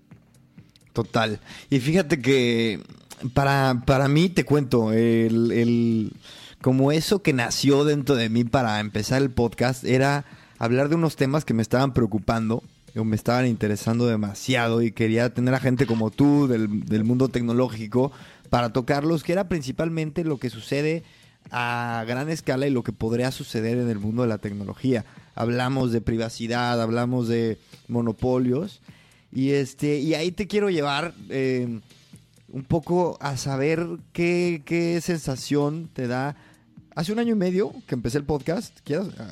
Total. 0.92 1.40
Y 1.70 1.80
fíjate 1.80 2.20
que 2.20 2.82
para, 3.34 3.84
para 3.86 4.10
mí, 4.10 4.28
te 4.28 4.44
cuento, 4.44 4.92
el, 4.92 5.54
el, 5.54 6.12
como 6.62 6.92
eso 6.92 7.22
que 7.22 7.32
nació 7.32 7.86
dentro 7.86 8.18
de 8.18 8.28
mí 8.28 8.44
para 8.44 8.82
empezar 8.82 9.22
el 9.22 9.30
podcast 9.30 9.86
era 9.86 10.26
hablar 10.60 10.90
de 10.90 10.96
unos 10.96 11.16
temas 11.16 11.46
que 11.46 11.54
me 11.54 11.62
estaban 11.62 11.94
preocupando 11.94 12.64
me 13.04 13.16
estaban 13.16 13.48
interesando 13.48 14.08
demasiado 14.08 14.82
y 14.82 14.92
quería 14.92 15.34
tener 15.34 15.54
a 15.54 15.60
gente 15.60 15.86
como 15.86 16.12
tú 16.12 16.48
del, 16.48 16.86
del 16.86 17.04
mundo 17.04 17.28
tecnológico 17.28 18.12
para 18.50 18.72
tocarlos, 18.72 19.24
que 19.24 19.34
era 19.34 19.50
principalmente 19.50 20.24
lo 20.24 20.38
que 20.38 20.50
sucede 20.50 21.04
a 21.52 22.04
gran 22.08 22.30
escala 22.30 22.68
y 22.68 22.72
lo 22.72 22.84
que 22.84 22.92
podría 22.92 23.32
suceder 23.32 23.78
en 23.78 23.90
el 23.90 24.00
mundo 24.00 24.22
de 24.22 24.30
la 24.30 24.38
tecnología. 24.38 25.06
Hablamos 25.36 25.92
de 25.92 26.02
privacidad, 26.02 26.82
hablamos 26.82 27.28
de 27.28 27.58
monopolios 27.88 28.82
y 29.32 29.52
este 29.52 30.00
y 30.00 30.14
ahí 30.14 30.32
te 30.32 30.48
quiero 30.48 30.70
llevar 30.70 31.14
eh, 31.30 31.82
un 32.48 32.64
poco 32.64 33.18
a 33.20 33.38
saber 33.38 33.86
qué, 34.14 34.62
qué, 34.66 35.02
sensación 35.02 35.90
te 35.94 36.08
da. 36.08 36.36
Hace 36.96 37.12
un 37.12 37.20
año 37.20 37.34
y 37.34 37.38
medio 37.38 37.74
que 37.88 37.96
empecé 37.96 38.18
el 38.18 38.24
podcast, 38.24 38.80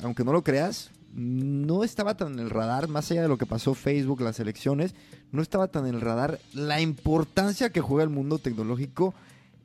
aunque 0.02 0.24
no 0.24 0.34
lo 0.34 0.44
creas, 0.44 0.90
no 1.14 1.84
estaba 1.84 2.16
tan 2.16 2.34
en 2.34 2.40
el 2.40 2.50
radar, 2.50 2.88
más 2.88 3.10
allá 3.10 3.22
de 3.22 3.28
lo 3.28 3.38
que 3.38 3.46
pasó 3.46 3.74
Facebook, 3.74 4.20
las 4.20 4.40
elecciones, 4.40 4.94
no 5.30 5.42
estaba 5.42 5.68
tan 5.68 5.86
en 5.86 5.94
el 5.94 6.00
radar 6.00 6.40
la 6.52 6.80
importancia 6.80 7.70
que 7.70 7.80
juega 7.80 8.02
el 8.02 8.10
mundo 8.10 8.38
tecnológico 8.38 9.14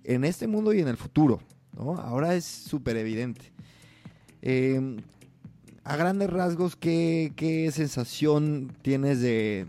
en 0.03 0.23
este 0.23 0.47
mundo 0.47 0.73
y 0.73 0.79
en 0.79 0.87
el 0.87 0.97
futuro. 0.97 1.39
Ahora 1.77 2.35
es 2.35 2.45
súper 2.45 2.97
evidente. 2.97 3.51
Em, 4.41 4.97
a 5.83 5.95
grandes 5.95 6.29
rasgos, 6.29 6.75
¿qué, 6.75 7.69
sensación 7.73 8.71
tienes 8.81 9.21
de, 9.21 9.65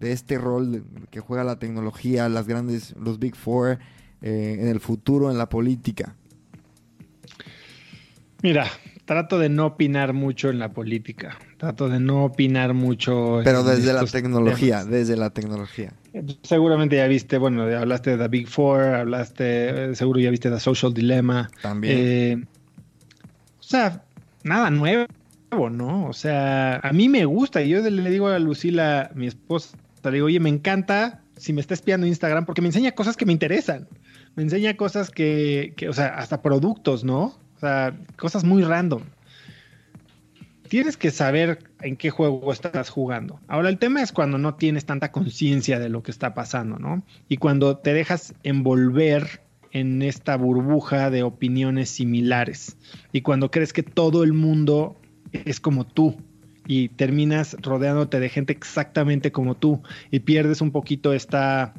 este 0.00 0.38
rol 0.38 0.84
que 1.10 1.20
juega 1.20 1.44
la 1.44 1.58
tecnología, 1.58 2.28
las 2.28 2.48
grandes, 2.48 2.94
los 2.96 3.18
Big 3.18 3.36
Four, 3.36 3.78
eh, 4.20 4.56
en 4.58 4.68
el 4.68 4.80
futuro, 4.80 5.30
en 5.30 5.38
la 5.38 5.48
política? 5.48 6.16
Mira, 8.42 8.66
trato 9.08 9.38
de 9.38 9.48
no 9.48 9.64
opinar 9.64 10.12
mucho 10.12 10.50
en 10.50 10.58
la 10.58 10.74
política. 10.74 11.38
Trato 11.56 11.88
de 11.88 11.98
no 11.98 12.26
opinar 12.26 12.74
mucho. 12.74 13.40
Pero 13.42 13.64
desde 13.64 13.94
la 13.94 14.04
tecnología, 14.04 14.84
desde 14.84 15.16
la 15.16 15.30
tecnología. 15.30 15.94
Seguramente 16.42 16.96
ya 16.96 17.06
viste, 17.06 17.38
bueno, 17.38 17.62
hablaste 17.62 18.10
de 18.10 18.18
The 18.18 18.28
Big 18.28 18.48
Four, 18.48 18.82
hablaste, 18.82 19.94
seguro 19.94 20.20
ya 20.20 20.30
viste 20.30 20.50
The 20.50 20.60
Social 20.60 20.92
Dilemma. 20.92 21.50
También. 21.62 21.96
Eh, 21.98 22.44
o 23.58 23.62
sea, 23.62 24.02
nada 24.44 24.68
nuevo, 24.68 25.06
¿no? 25.70 26.06
O 26.06 26.12
sea, 26.12 26.76
a 26.76 26.92
mí 26.92 27.08
me 27.08 27.24
gusta. 27.24 27.62
Y 27.62 27.70
yo 27.70 27.80
le 27.80 28.10
digo 28.10 28.28
a 28.28 28.38
Lucila, 28.38 29.10
mi 29.14 29.26
esposa, 29.26 29.78
le 30.04 30.10
digo, 30.12 30.26
oye, 30.26 30.38
me 30.38 30.50
encanta 30.50 31.22
si 31.34 31.54
me 31.54 31.62
está 31.62 31.72
espiando 31.72 32.06
Instagram 32.06 32.44
porque 32.44 32.60
me 32.60 32.68
enseña 32.68 32.92
cosas 32.92 33.16
que 33.16 33.24
me 33.24 33.32
interesan. 33.32 33.88
Me 34.34 34.42
enseña 34.42 34.76
cosas 34.76 35.10
que, 35.10 35.72
que 35.78 35.88
o 35.88 35.94
sea, 35.94 36.08
hasta 36.08 36.42
productos, 36.42 37.04
¿no? 37.04 37.47
O 37.58 37.60
sea, 37.60 37.94
cosas 38.16 38.44
muy 38.44 38.62
random 38.62 39.02
tienes 40.68 40.96
que 40.96 41.10
saber 41.10 41.58
en 41.80 41.96
qué 41.96 42.10
juego 42.10 42.52
estás 42.52 42.90
jugando. 42.90 43.40
Ahora, 43.48 43.68
el 43.68 43.78
tema 43.78 44.02
es 44.02 44.12
cuando 44.12 44.38
no 44.38 44.54
tienes 44.54 44.84
tanta 44.84 45.10
conciencia 45.10 45.78
de 45.78 45.88
lo 45.88 46.02
que 46.02 46.10
está 46.10 46.34
pasando, 46.34 46.78
¿no? 46.78 47.02
Y 47.28 47.38
cuando 47.38 47.78
te 47.78 47.92
dejas 47.94 48.34
envolver 48.42 49.42
en 49.72 50.02
esta 50.02 50.36
burbuja 50.36 51.10
de 51.10 51.22
opiniones 51.22 51.90
similares. 51.90 52.76
Y 53.12 53.22
cuando 53.22 53.50
crees 53.50 53.72
que 53.72 53.82
todo 53.82 54.22
el 54.24 54.32
mundo 54.32 54.96
es 55.32 55.60
como 55.60 55.86
tú. 55.86 56.16
Y 56.66 56.90
terminas 56.90 57.56
rodeándote 57.62 58.20
de 58.20 58.28
gente 58.28 58.52
exactamente 58.52 59.32
como 59.32 59.56
tú. 59.56 59.82
Y 60.10 60.20
pierdes 60.20 60.60
un 60.60 60.70
poquito 60.70 61.12
esta 61.14 61.74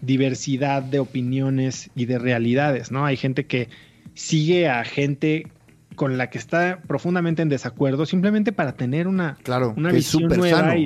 diversidad 0.00 0.82
de 0.82 0.98
opiniones 0.98 1.90
y 1.94 2.06
de 2.06 2.18
realidades, 2.18 2.90
¿no? 2.90 3.06
Hay 3.06 3.16
gente 3.16 3.46
que 3.46 3.68
sigue 4.14 4.68
a 4.68 4.84
gente 4.84 5.46
con 5.94 6.18
la 6.18 6.30
que 6.30 6.38
está 6.38 6.80
profundamente 6.86 7.42
en 7.42 7.48
desacuerdo, 7.48 8.06
simplemente 8.06 8.52
para 8.52 8.72
tener 8.72 9.06
una, 9.06 9.36
claro, 9.42 9.74
una 9.76 9.92
visión 9.92 10.28
nueva 10.28 10.76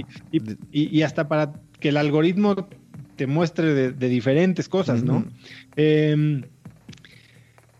y, 0.70 1.03
hasta 1.03 1.29
para 1.29 1.53
que 1.81 1.91
el 1.91 1.97
algoritmo 1.97 2.68
te 3.16 3.26
muestre 3.26 3.93
de, 3.93 4.09
diferentes 4.09 4.68
cosas, 4.68 5.03
¿no? 5.03 5.24
Em, 5.76 6.43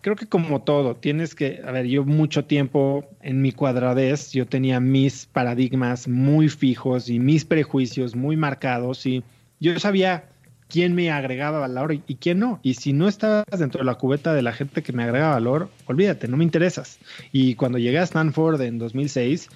creo 0.01 0.17
que 0.17 0.27
como 0.27 0.63
todo, 0.63 0.97
tienes 0.97 1.35
que, 1.35 1.61
a 1.65 1.71
ver, 1.71 1.87
yo 1.87 2.05
mucho 2.05 2.45
tiempo 2.45 3.05
en 3.21 3.43
mi 3.43 3.53
cuadradez, 3.53 4.33
yo 4.33 4.47
tenía 4.47 4.81
mis 4.81 5.27
paradigmas 5.27 6.09
muy 6.09 6.49
fijos 6.49 7.09
y 7.11 7.19
mis 7.19 7.45
prejuicios 7.45 8.17
muy 8.17 8.37
marcados 8.37 9.05
y 9.07 9.23
yo 9.61 9.79
sabía 9.79 10.31
quién 10.69 10.95
me 10.95 11.11
agregaba 11.11 11.59
valor 11.59 11.93
y, 11.93 12.15
quién 12.17 12.39
no. 12.39 12.61
Y 12.63 12.75
si 12.75 12.93
no 12.93 13.09
estabas 13.09 13.59
dentro 13.59 13.81
de 13.81 13.85
la 13.85 13.95
cubeta 13.95 14.35
de 14.35 14.43
la 14.43 14.53
gente 14.53 14.83
que 14.83 14.93
me 14.93 15.03
agrega 15.03 15.31
valor, 15.31 15.71
olvídate, 15.87 16.29
no 16.29 16.37
me 16.37 16.45
interesas. 16.45 16.99
Y 17.33 17.55
cuando 17.55 17.79
llegué 17.79 17.99
a 17.99 18.05
Stanford 18.05 18.61
en 18.61 18.79
2006, 18.79 19.49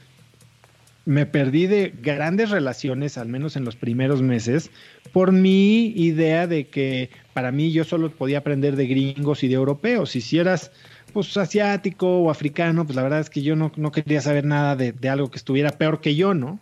me 1.04 1.26
perdí 1.26 1.66
de 1.66 1.92
grandes 2.00 2.50
relaciones, 2.50 3.18
al 3.18 3.28
menos 3.28 3.56
en 3.56 3.64
los 3.64 3.76
primeros 3.76 4.22
meses, 4.22 4.70
por 5.12 5.32
mi 5.32 5.86
idea 5.88 6.46
de 6.46 6.68
que 6.68 7.10
para 7.34 7.50
mí 7.50 7.72
yo 7.72 7.84
solo 7.84 8.10
podía 8.10 8.38
aprender 8.38 8.76
de 8.76 8.86
gringos 8.86 9.42
y 9.42 9.48
de 9.48 9.54
europeos. 9.54 10.10
Si 10.10 10.38
eras 10.38 10.70
pues 11.12 11.36
asiático 11.36 12.20
o 12.20 12.30
africano, 12.30 12.84
pues 12.86 12.96
la 12.96 13.02
verdad 13.02 13.20
es 13.20 13.28
que 13.28 13.42
yo 13.42 13.54
no, 13.54 13.70
quería 13.92 14.20
saber 14.22 14.44
nada 14.44 14.76
de, 14.76 15.08
algo 15.08 15.30
que 15.30 15.36
estuviera 15.36 15.70
peor 15.70 16.00
que 16.00 16.14
yo, 16.14 16.34
¿no? 16.34 16.58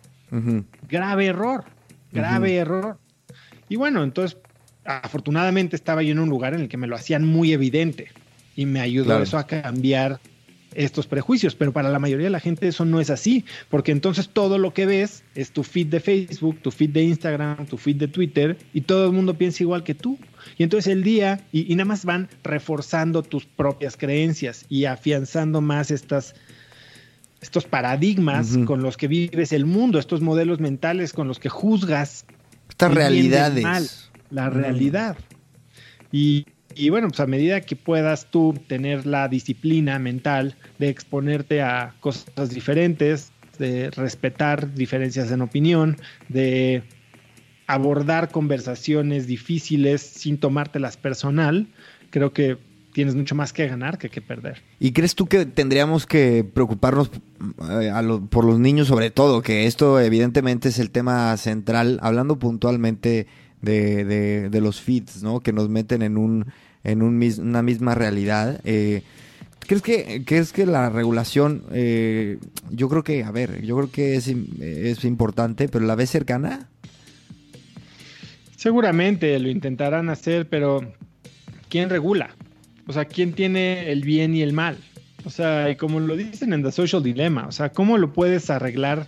Grave 0.89 1.27
error, 1.27 1.65
grave 2.11 2.55
error. 2.55 2.97
Y 3.71 3.77
bueno, 3.77 4.03
entonces, 4.03 4.37
afortunadamente 4.83 5.77
estaba 5.77 6.03
yo 6.03 6.11
en 6.11 6.19
un 6.19 6.27
lugar 6.27 6.53
en 6.53 6.59
el 6.59 6.67
que 6.67 6.75
me 6.75 6.87
lo 6.87 6.95
hacían 6.97 7.25
muy 7.25 7.53
evidente 7.53 8.09
y 8.53 8.65
me 8.65 8.81
ayudó 8.81 9.23
eso 9.23 9.37
a 9.37 9.47
cambiar 9.47 10.19
estos 10.75 11.07
prejuicios, 11.07 11.55
pero 11.55 11.71
para 11.71 11.87
la 11.87 11.97
mayoría 11.97 12.25
de 12.25 12.31
la 12.31 12.41
gente 12.41 12.67
eso 12.67 12.83
no 12.83 12.99
es 12.99 13.09
así, 13.09 13.45
porque 13.69 13.93
entonces 13.93 14.27
todo 14.27 14.57
lo 14.57 14.73
que 14.73 14.85
ves 14.85 15.23
es 15.35 15.51
tu 15.51 15.63
feed 15.63 15.87
de 15.87 16.01
Facebook, 16.01 16.59
tu 16.61 16.69
feed 16.69 16.89
de 16.89 17.03
Instagram, 17.03 17.65
tu 17.65 17.77
feed 17.77 17.95
de 17.95 18.09
Twitter, 18.09 18.57
y 18.73 18.81
todo 18.81 19.05
el 19.05 19.13
mundo 19.13 19.35
piensa 19.35 19.63
igual 19.63 19.85
que 19.85 19.95
tú. 19.95 20.19
Y 20.57 20.63
entonces 20.63 20.91
el 20.91 21.01
día, 21.01 21.39
y, 21.53 21.73
nada 21.73 21.85
más 21.85 22.03
van 22.03 22.27
reforzando 22.43 23.23
tus 23.23 23.45
propias 23.45 23.95
creencias 23.95 24.65
y 24.67 24.83
afianzando 24.83 25.61
más 25.61 25.91
estas, 25.91 26.35
estos 27.39 27.63
paradigmas 27.63 28.57
con 28.65 28.83
los 28.83 28.97
que 28.97 29.07
vives 29.07 29.53
el 29.53 29.65
mundo, 29.65 29.97
estos 29.97 30.19
modelos 30.19 30.59
mentales 30.59 31.13
con 31.13 31.29
los 31.29 31.39
que 31.39 31.47
juzgas 31.47 32.25
estas 32.71 32.93
realidades. 32.93 34.09
la 34.29 34.49
realidad. 34.49 35.17
Y, 36.11 36.45
bueno, 36.89 37.09
pues 37.09 37.19
a 37.19 37.27
medida 37.27 37.61
que 37.61 37.75
puedas 37.75 38.31
tú 38.31 38.53
tener 38.67 39.05
la 39.05 39.27
disciplina 39.27 39.99
mental 39.99 40.55
de 40.79 40.89
exponerte 40.89 41.61
a 41.61 41.93
cosas 41.99 42.49
diferentes, 42.49 43.31
de 43.59 43.91
respetar 43.91 44.73
diferencias 44.73 45.31
en 45.31 45.41
opinión, 45.41 45.97
de 46.29 46.83
abordar 47.67 48.29
conversaciones 48.29 49.27
difíciles 49.27 50.01
sin 50.01 50.37
tomártelas 50.37 50.97
personal, 50.97 51.67
creo 52.09 52.33
que 52.33 52.57
tienes 52.93 53.15
mucho 53.15 53.35
más 53.35 53.53
que 53.53 53.67
ganar 53.67 53.97
que 53.97 54.09
que 54.09 54.21
perder. 54.21 54.61
¿Y 54.79 54.91
crees 54.91 55.15
tú 55.15 55.27
que 55.27 55.45
tendríamos 55.45 56.05
que 56.05 56.43
preocuparnos 56.43 57.11
eh, 57.69 57.91
por 58.29 58.45
los 58.45 58.59
niños 58.59 58.87
sobre 58.87 59.11
todo? 59.11 59.41
Que 59.41 59.65
esto 59.65 59.99
evidentemente 59.99 60.69
es 60.69 60.79
el 60.79 60.91
tema 60.91 61.35
central, 61.37 61.99
hablando 62.01 62.37
puntualmente 62.39 63.27
de, 63.61 64.49
de, 64.49 64.61
los 64.61 64.81
feeds, 64.81 65.23
¿no? 65.23 65.39
Que 65.39 65.53
nos 65.53 65.69
meten 65.69 66.01
en, 66.01 66.17
un, 66.17 66.47
en 66.83 67.01
un, 67.01 67.21
una 67.39 67.61
misma 67.61 67.95
realidad. 67.95 68.59
Eh, 68.63 69.03
¿Crees 69.59 69.81
que, 69.83 70.23
crees 70.25 70.51
que 70.51 70.65
la 70.65 70.89
regulación, 70.89 71.63
eh, 71.71 72.39
yo 72.71 72.89
creo 72.89 73.03
que, 73.03 73.23
a 73.23 73.31
ver, 73.31 73.61
yo 73.61 73.77
creo 73.77 73.91
que 73.91 74.15
es, 74.15 74.27
es 74.27 75.05
importante, 75.05 75.69
pero 75.69 75.85
la 75.85 75.95
ves 75.95 76.09
cercana? 76.09 76.67
Seguramente 78.57 79.39
lo 79.39 79.49
intentarán 79.49 80.09
hacer, 80.09 80.49
pero 80.49 80.81
¿quién 81.69 81.89
regula? 81.89 82.35
O 82.91 82.93
sea, 82.93 83.05
¿quién 83.05 83.31
tiene 83.31 83.89
el 83.89 84.01
bien 84.01 84.35
y 84.35 84.41
el 84.41 84.51
mal? 84.51 84.77
O 85.23 85.29
sea, 85.29 85.69
y 85.69 85.77
como 85.77 86.01
lo 86.01 86.17
dicen 86.17 86.51
en 86.51 86.61
The 86.61 86.73
Social 86.73 87.01
Dilemma, 87.01 87.47
o 87.47 87.53
sea, 87.53 87.69
¿cómo 87.69 87.97
lo 87.97 88.11
puedes 88.11 88.49
arreglar 88.49 89.07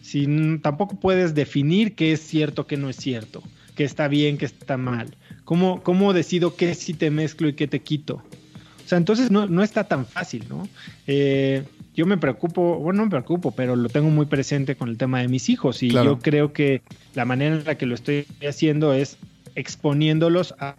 si 0.00 0.26
tampoco 0.62 0.98
puedes 0.98 1.34
definir 1.34 1.94
qué 1.94 2.12
es 2.12 2.20
cierto, 2.20 2.66
qué 2.66 2.78
no 2.78 2.88
es 2.88 2.96
cierto, 2.96 3.42
qué 3.76 3.84
está 3.84 4.08
bien, 4.08 4.38
qué 4.38 4.46
está 4.46 4.78
mal? 4.78 5.14
¿Cómo, 5.44 5.82
cómo 5.82 6.14
decido 6.14 6.56
qué 6.56 6.74
sí 6.74 6.94
te 6.94 7.10
mezclo 7.10 7.48
y 7.48 7.52
qué 7.52 7.68
te 7.68 7.80
quito? 7.80 8.14
O 8.14 8.88
sea, 8.88 8.96
entonces 8.96 9.30
no, 9.30 9.46
no 9.46 9.62
está 9.62 9.84
tan 9.84 10.06
fácil, 10.06 10.46
¿no? 10.48 10.66
Eh, 11.06 11.64
yo 11.94 12.06
me 12.06 12.16
preocupo, 12.16 12.78
bueno, 12.78 13.00
no 13.00 13.04
me 13.04 13.10
preocupo, 13.10 13.50
pero 13.50 13.76
lo 13.76 13.90
tengo 13.90 14.08
muy 14.08 14.24
presente 14.24 14.74
con 14.74 14.88
el 14.88 14.96
tema 14.96 15.20
de 15.20 15.28
mis 15.28 15.50
hijos 15.50 15.82
y 15.82 15.90
yo 15.90 16.18
creo 16.18 16.54
que 16.54 16.80
la 17.12 17.26
manera 17.26 17.56
en 17.56 17.64
la 17.64 17.76
que 17.76 17.84
lo 17.84 17.94
estoy 17.94 18.26
haciendo 18.48 18.94
es 18.94 19.18
exponiéndolos 19.54 20.54
a, 20.60 20.76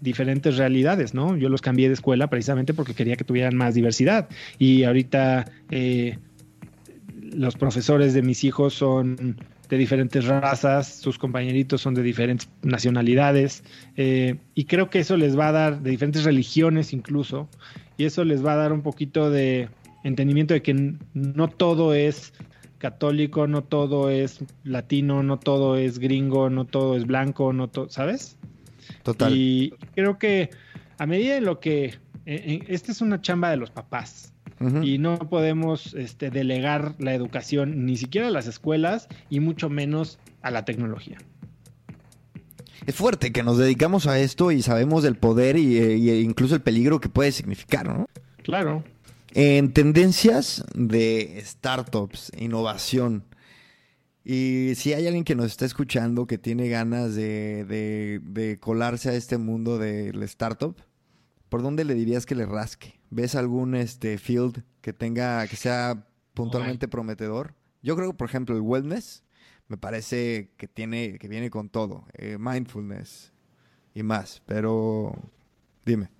diferentes 0.00 0.56
realidades, 0.56 1.14
¿no? 1.14 1.36
Yo 1.36 1.48
los 1.48 1.60
cambié 1.60 1.88
de 1.88 1.94
escuela 1.94 2.28
precisamente 2.28 2.74
porque 2.74 2.94
quería 2.94 3.16
que 3.16 3.24
tuvieran 3.24 3.56
más 3.56 3.74
diversidad 3.74 4.28
y 4.58 4.84
ahorita 4.84 5.46
eh, 5.70 6.18
los 7.32 7.56
profesores 7.56 8.14
de 8.14 8.22
mis 8.22 8.44
hijos 8.44 8.74
son 8.74 9.36
de 9.68 9.78
diferentes 9.78 10.24
razas, 10.26 10.86
sus 10.88 11.18
compañeritos 11.18 11.80
son 11.80 11.94
de 11.94 12.02
diferentes 12.02 12.48
nacionalidades 12.62 13.64
eh, 13.96 14.36
y 14.54 14.64
creo 14.64 14.90
que 14.90 15.00
eso 15.00 15.16
les 15.16 15.36
va 15.36 15.48
a 15.48 15.52
dar, 15.52 15.82
de 15.82 15.90
diferentes 15.90 16.24
religiones 16.24 16.92
incluso, 16.92 17.48
y 17.96 18.04
eso 18.04 18.24
les 18.24 18.44
va 18.44 18.52
a 18.52 18.56
dar 18.56 18.72
un 18.72 18.82
poquito 18.82 19.30
de 19.30 19.68
entendimiento 20.04 20.54
de 20.54 20.62
que 20.62 20.94
no 21.14 21.48
todo 21.48 21.94
es 21.94 22.32
católico, 22.78 23.46
no 23.46 23.64
todo 23.64 24.10
es 24.10 24.40
latino, 24.62 25.22
no 25.22 25.38
todo 25.38 25.76
es 25.76 25.98
gringo, 25.98 26.50
no 26.50 26.64
todo 26.64 26.96
es 26.96 27.06
blanco, 27.06 27.52
no 27.52 27.68
todo, 27.68 27.88
¿sabes? 27.88 28.36
Total. 29.02 29.32
Y 29.34 29.74
creo 29.94 30.18
que 30.18 30.50
a 30.98 31.06
medida 31.06 31.34
de 31.34 31.40
lo 31.40 31.60
que, 31.60 31.84
eh, 31.84 31.98
eh, 32.26 32.60
esta 32.68 32.92
es 32.92 33.00
una 33.00 33.20
chamba 33.20 33.50
de 33.50 33.56
los 33.56 33.70
papás. 33.70 34.32
Y 34.82 34.96
no 34.96 35.18
podemos 35.18 35.92
este, 35.92 36.30
delegar 36.30 36.94
la 36.98 37.12
educación 37.12 37.84
ni 37.84 37.98
siquiera 37.98 38.28
a 38.28 38.30
las 38.30 38.46
escuelas 38.46 39.06
y 39.28 39.40
mucho 39.40 39.68
menos 39.68 40.18
a 40.40 40.50
la 40.50 40.64
tecnología. 40.64 41.18
Es 42.86 42.94
fuerte 42.94 43.32
que 43.32 43.42
nos 43.42 43.58
dedicamos 43.58 44.06
a 44.06 44.18
esto 44.18 44.52
y 44.52 44.62
sabemos 44.62 45.02
del 45.02 45.16
poder 45.16 45.58
y, 45.58 45.76
eh, 45.76 45.96
y 45.96 46.10
incluso 46.20 46.54
el 46.54 46.62
peligro 46.62 47.00
que 47.00 47.10
puede 47.10 47.32
significar, 47.32 47.86
¿no? 47.86 48.08
Claro. 48.44 48.82
En 49.34 49.74
tendencias 49.74 50.64
de 50.74 51.42
startups, 51.44 52.32
innovación. 52.38 53.24
Y 54.28 54.74
si 54.74 54.92
hay 54.92 55.06
alguien 55.06 55.22
que 55.22 55.36
nos 55.36 55.46
está 55.46 55.66
escuchando 55.66 56.26
que 56.26 56.36
tiene 56.36 56.68
ganas 56.68 57.14
de, 57.14 58.58
colarse 58.60 59.10
a 59.10 59.14
este 59.14 59.38
mundo 59.38 59.78
del 59.78 60.20
startup, 60.24 60.74
¿por 61.48 61.62
dónde 61.62 61.84
le 61.84 61.94
dirías 61.94 62.26
que 62.26 62.34
le 62.34 62.44
rasque? 62.44 62.98
¿Ves 63.10 63.36
algún 63.36 63.76
este 63.76 64.18
field 64.18 64.64
que 64.80 64.92
tenga, 64.92 65.46
que 65.46 65.54
sea 65.54 66.08
puntualmente 66.34 66.88
prometedor? 66.88 67.54
Yo 67.84 67.94
creo 67.94 68.10
que, 68.10 68.16
por 68.16 68.28
ejemplo, 68.28 68.56
el 68.56 68.62
wellness 68.62 69.22
me 69.68 69.76
parece 69.76 70.50
que 70.56 70.66
tiene, 70.66 71.18
que 71.20 71.28
viene 71.28 71.48
con 71.48 71.68
todo. 71.68 72.04
Eh, 72.14 72.36
mindfulness 72.36 73.32
y 73.94 74.02
más. 74.02 74.42
Pero 74.44 75.14
dime. 75.84 76.10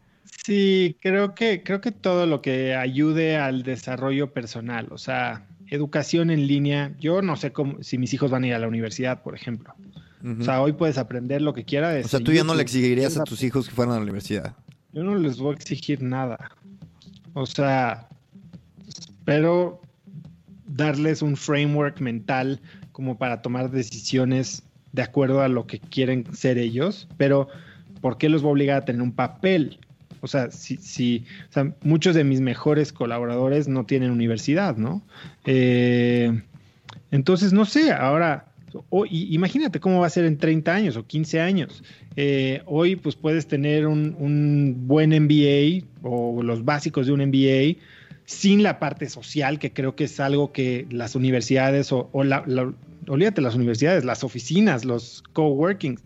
Sí, 0.45 0.97
creo 1.01 1.35
que, 1.35 1.65
creo 1.65 1.81
que 1.81 1.91
todo 1.91 2.27
lo 2.27 2.41
que 2.41 2.77
ayude 2.77 3.37
al 3.37 3.65
desarrollo 3.65 4.33
personal, 4.33 4.87
o 4.93 4.99
sea, 4.99 5.46
educación 5.69 6.31
en 6.31 6.47
línea. 6.47 6.95
Yo 6.99 7.23
no 7.23 7.37
sé 7.37 7.53
cómo, 7.53 7.83
si 7.83 7.99
mis 7.99 8.13
hijos 8.15 8.31
van 8.31 8.45
a 8.45 8.47
ir 8.49 8.55
a 8.55 8.59
la 8.59 8.69
universidad, 8.69 9.23
por 9.23 9.35
ejemplo. 9.35 9.75
O 10.41 10.43
sea, 10.43 10.61
hoy 10.61 10.73
puedes 10.73 10.99
aprender 10.99 11.41
lo 11.41 11.55
que 11.55 11.65
quieras. 11.65 12.05
O 12.05 12.09
sea, 12.09 12.21
tú 12.21 12.33
ya 12.33 12.43
no 12.43 12.55
le 12.55 12.63
exigirías 12.63 13.17
a 13.17 13.23
tus 13.23 13.45
hijos 13.45 13.69
que 13.69 13.75
fueran 13.75 13.95
a 13.95 13.99
la 13.99 14.03
universidad. 14.03 14.57
Yo 14.93 15.05
no 15.05 15.15
les 15.15 15.39
voy 15.39 15.53
a 15.53 15.57
exigir 15.57 16.03
nada. 16.03 16.51
O 17.35 17.47
sea, 17.47 18.09
espero 18.89 19.81
darles 20.67 21.23
un 21.23 21.37
framework 21.37 22.01
mental 22.01 22.61
como 22.93 23.19
para 23.19 23.43
tomar 23.43 23.71
decisiones 23.71 24.65
de 24.93 25.03
acuerdo 25.03 25.43
a 25.43 25.49
lo 25.49 25.67
que 25.67 25.79
quieren 25.79 26.25
ser 26.35 26.59
ellos, 26.59 27.07
pero 27.17 27.49
¿por 28.01 28.19
qué 28.19 28.29
los 28.29 28.43
voy 28.43 28.49
a 28.49 28.53
obligar 28.53 28.83
a 28.83 28.85
tener 28.85 29.03
un 29.03 29.13
papel? 29.13 29.79
O 30.27 30.29
sea, 30.29 30.51
si, 30.51 30.77
si 30.77 31.25
o 31.49 31.53
sea, 31.53 31.73
muchos 31.83 32.17
de 32.17 32.25
mis 32.25 32.41
mejores 32.41 32.93
colaboradores 32.93 33.69
no 33.69 33.87
tienen 33.87 34.11
universidad, 34.11 34.77
¿no? 34.77 35.03
Eh, 35.45 36.43
entonces, 37.11 37.53
no 37.53 37.65
sé, 37.65 37.93
ahora, 37.93 38.49
imagínate 39.11 39.81
cómo 39.81 40.01
va 40.01 40.09
a 40.09 40.11
ser 40.11 40.25
en 40.25 40.37
30 40.37 40.75
años 40.75 40.97
o 40.97 41.07
15 41.07 41.41
años. 41.41 41.85
Eh, 42.17 42.63
hoy, 42.67 42.97
pues 42.97 43.15
puedes 43.15 43.47
tener 43.47 43.87
un, 43.87 44.75
buen 44.87 45.11
MBA 45.11 45.87
o 46.03 46.43
los 46.43 46.65
básicos 46.65 47.07
de 47.07 47.13
un 47.13 47.25
MBA 47.25 47.81
sin 48.25 48.65
la 48.65 48.81
parte 48.81 49.09
social, 49.09 49.61
que 49.61 49.73
creo 49.73 49.95
que 49.95 50.05
es 50.05 50.19
algo 50.19 50.51
que 50.51 50.87
las 50.91 51.15
universidades 51.15 51.93
o, 51.93 52.11
la, 52.25 52.45
olvídate 53.07 53.41
las 53.41 53.55
universidades, 53.55 54.05
las 54.05 54.25
oficinas, 54.25 54.85
los 54.85 55.23
coworking 55.33 55.99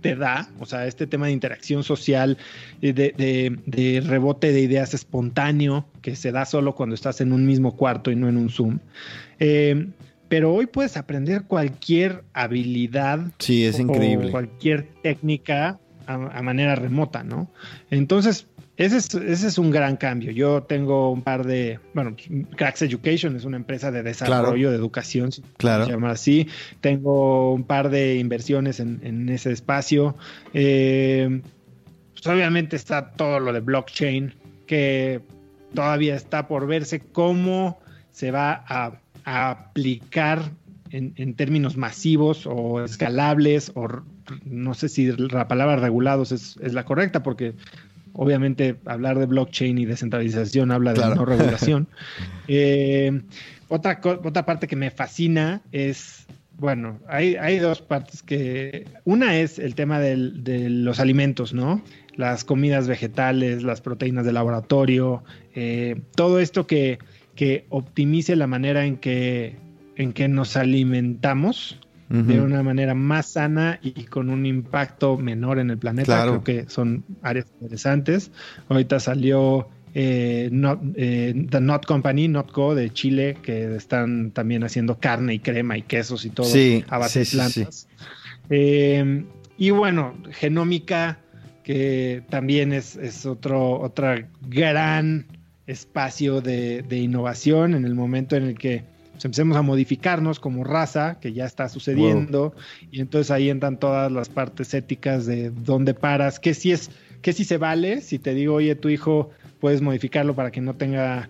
te 0.00 0.16
da, 0.16 0.48
o 0.58 0.66
sea, 0.66 0.86
este 0.86 1.06
tema 1.06 1.26
de 1.26 1.32
interacción 1.32 1.82
social, 1.82 2.38
eh, 2.82 2.92
de, 2.92 4.02
rebote 4.04 4.52
de 4.52 4.60
ideas 4.60 4.94
espontáneo, 4.94 5.86
que 6.02 6.16
se 6.16 6.32
da 6.32 6.44
solo 6.44 6.74
cuando 6.74 6.94
estás 6.94 7.20
en 7.20 7.32
un 7.32 7.46
mismo 7.46 7.76
cuarto 7.76 8.10
y 8.10 8.16
no 8.16 8.28
en 8.28 8.36
un 8.36 8.50
Zoom. 8.50 8.78
Eh, 9.38 9.88
pero 10.28 10.54
hoy 10.54 10.66
puedes 10.66 10.96
aprender 10.96 11.42
cualquier 11.44 12.22
habilidad. 12.32 13.20
Sí, 13.38 13.64
es 13.64 13.80
increíble. 13.80 14.30
cualquier 14.30 14.86
técnica 15.02 15.80
a, 16.12 16.38
a, 16.38 16.42
manera 16.42 16.74
remota, 16.74 17.22
¿no? 17.22 17.50
Entonces, 17.90 18.46
ese 18.80 18.96
es, 19.46 19.58
un 19.58 19.70
gran 19.70 19.98
cambio. 19.98 20.30
Yo 20.30 20.62
tengo 20.62 21.12
un 21.12 21.20
par 21.20 21.44
de, 21.44 21.78
bueno, 21.92 22.16
Cracks 22.56 22.80
Education 22.80 23.36
es 23.36 23.44
una 23.44 23.58
empresa 23.58 23.90
de 23.90 24.02
desarrollo 24.02 24.70
de 24.70 24.76
educación, 24.76 25.32
si 25.32 25.42
claro. 25.58 25.84
se 25.84 25.90
llama 25.90 26.12
así. 26.12 26.48
Tengo 26.80 27.52
un 27.52 27.64
par 27.64 27.90
de 27.90 28.16
inversiones 28.16 28.80
en, 28.80 29.28
ese 29.28 29.52
espacio. 29.52 30.16
Eh, 30.54 31.42
pues 32.14 32.26
obviamente 32.26 32.76
está 32.76 33.10
todo 33.10 33.38
lo 33.38 33.52
de 33.52 33.60
blockchain, 33.60 34.32
que 34.66 35.20
todavía 35.74 36.14
está 36.14 36.48
por 36.48 36.66
verse 36.66 37.00
cómo 37.00 37.80
se 38.12 38.30
va 38.30 38.64
a, 38.66 38.92
aplicar 39.26 40.52
en, 40.90 41.34
términos 41.34 41.76
masivos 41.76 42.46
o 42.46 42.82
escalables, 42.82 43.72
o 43.74 43.88
no 44.44 44.74
sé 44.74 44.88
si 44.88 45.12
la 45.12 45.48
palabra 45.48 45.76
regulados 45.76 46.32
es, 46.32 46.56
es 46.62 46.74
la 46.74 46.84
correcta, 46.84 47.22
porque 47.22 47.54
obviamente 48.12 48.76
hablar 48.86 49.18
de 49.18 49.26
blockchain 49.26 49.78
y 49.78 49.84
descentralización 49.84 50.70
habla 50.70 50.92
de 50.92 51.14
no 51.14 51.24
regulación. 51.24 51.88
Eh, 52.52 53.22
otra, 53.68 54.00
otra 54.02 54.44
parte 54.44 54.66
que 54.66 54.74
me 54.74 54.90
fascina 54.90 55.62
es, 55.70 56.26
bueno, 56.58 56.98
hay, 57.06 57.36
hay 57.36 57.60
dos 57.60 57.80
partes 57.80 58.24
que, 58.24 58.86
una 59.04 59.38
es 59.38 59.60
el 59.60 59.76
tema 59.76 60.00
de 60.00 60.16
los 60.68 60.98
alimentos, 60.98 61.54
¿no? 61.54 61.80
Las 62.16 62.42
comidas 62.42 62.88
vegetales, 62.88 63.62
las 63.62 63.80
proteínas 63.80 64.26
de 64.26 64.32
laboratorio, 64.32 65.22
eh, 65.54 66.00
todo 66.16 66.40
esto 66.40 66.66
que, 66.66 66.98
que 67.36 67.66
optimice 67.68 68.34
la 68.34 68.48
manera 68.48 68.84
en 68.84 68.96
que, 68.96 69.54
en 69.94 70.12
que 70.12 70.26
nos 70.26 70.56
alimentamos 70.56 71.78
de 72.10 72.40
una 72.40 72.64
manera 72.64 72.92
más 72.92 73.26
sana 73.26 73.78
y 73.82 74.04
con 74.04 74.30
un 74.30 74.44
impacto 74.44 75.16
menor 75.16 75.60
en 75.60 75.70
el 75.70 75.78
planeta. 75.78 76.22
Creo 76.22 76.42
que 76.42 76.68
son 76.68 77.04
áreas 77.22 77.46
interesantes. 77.60 78.32
Ahorita 78.68 78.98
salió 78.98 79.68
eh, 79.94 80.48
not, 80.50 80.80
eh, 80.96 81.46
The 81.48 81.60
Not 81.60 81.86
Company, 81.86 82.26
Notco 82.26 82.74
de 82.74 82.90
Chile, 82.90 83.36
que 83.40 83.76
están 83.76 84.32
también 84.32 84.64
haciendo 84.64 84.98
carne 84.98 85.34
y 85.34 85.38
crema 85.38 85.78
y 85.78 85.82
quesos 85.82 86.24
y 86.24 86.30
todo 86.30 86.48
a 86.88 86.98
base 86.98 87.20
de 87.20 87.26
plantas. 87.26 87.86
Eh, 88.50 89.24
y 89.56 89.70
bueno, 89.70 90.14
genómica, 90.32 91.20
que 91.62 92.24
también 92.28 92.72
es, 92.72 92.96
es 92.96 93.24
otro 93.24 93.80
otra 93.80 94.28
gran 94.48 95.26
espacio 95.68 96.40
de, 96.40 96.82
de, 96.82 96.98
innovación 96.98 97.74
en 97.74 97.84
el 97.84 97.94
momento 97.94 98.34
en 98.34 98.44
el 98.44 98.58
que 98.58 98.82
pues, 99.20 99.26
empecemos 99.26 99.58
a 99.58 99.62
modificarnos 99.62 100.40
como 100.40 100.64
raza, 100.64 101.18
que 101.20 101.34
ya 101.34 101.44
está 101.44 101.68
sucediendo, 101.68 102.54
y 102.90 103.02
entonces 103.02 103.30
ahí 103.30 103.50
entran 103.50 103.78
todas 103.78 104.10
las 104.10 104.30
partes 104.30 104.72
éticas 104.72 105.26
de 105.26 105.50
dónde 105.50 105.92
paras, 105.92 106.40
qué 106.40 106.54
si 106.54 106.72
es, 106.72 106.90
qué 107.20 107.34
si 107.34 107.44
se 107.44 107.58
vale, 107.58 108.00
si 108.00 108.18
te 108.18 108.32
digo, 108.32 108.54
oye, 108.54 108.74
tu 108.76 108.88
hijo 108.88 109.28
puedes 109.60 109.82
modificarlo 109.82 110.34
para 110.34 110.50
que 110.50 110.62
no 110.62 110.74
tenga, 110.74 111.28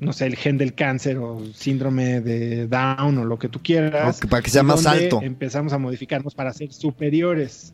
no 0.00 0.12
sé, 0.12 0.26
el 0.26 0.34
gen 0.34 0.58
del 0.58 0.74
cáncer 0.74 1.18
o 1.18 1.40
síndrome 1.54 2.20
de 2.22 2.66
Down 2.66 3.18
o 3.18 3.24
lo 3.24 3.38
que 3.38 3.48
tú 3.48 3.60
quieras. 3.62 4.18
para 4.28 4.42
que 4.42 4.50
sea 4.50 4.64
más 4.64 4.84
alto. 4.84 5.20
Empezamos 5.22 5.72
a 5.72 5.78
modificarnos 5.78 6.34
para 6.34 6.52
ser 6.52 6.72
superiores. 6.72 7.72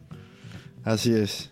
Así 0.85 1.15
es. 1.15 1.51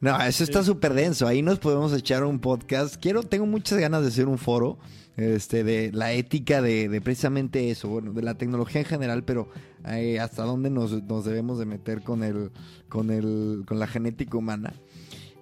No, 0.00 0.18
eso 0.22 0.42
está 0.42 0.62
súper 0.62 0.94
denso. 0.94 1.26
Ahí 1.26 1.42
nos 1.42 1.58
podemos 1.58 1.92
echar 1.92 2.24
un 2.24 2.38
podcast. 2.38 2.96
Quiero, 2.96 3.22
tengo 3.24 3.44
muchas 3.44 3.78
ganas 3.78 4.00
de 4.02 4.08
hacer 4.08 4.26
un 4.26 4.38
foro 4.38 4.78
este, 5.16 5.64
de 5.64 5.92
la 5.92 6.12
ética 6.12 6.60
de, 6.60 7.00
precisamente 7.02 7.70
eso, 7.70 7.88
bueno, 7.88 8.12
de 8.12 8.22
la 8.22 8.34
tecnología 8.34 8.80
en 8.80 8.86
general, 8.86 9.24
pero 9.24 9.48
eh, 9.86 10.18
hasta 10.18 10.44
dónde 10.44 10.70
nos, 10.70 11.06
debemos 11.24 11.58
de 11.58 11.66
meter 11.66 12.02
con 12.02 12.22
el, 12.22 12.50
con 12.88 13.10
el, 13.10 13.62
con 13.66 13.78
la 13.78 13.86
genética 13.86 14.36
humana. 14.36 14.72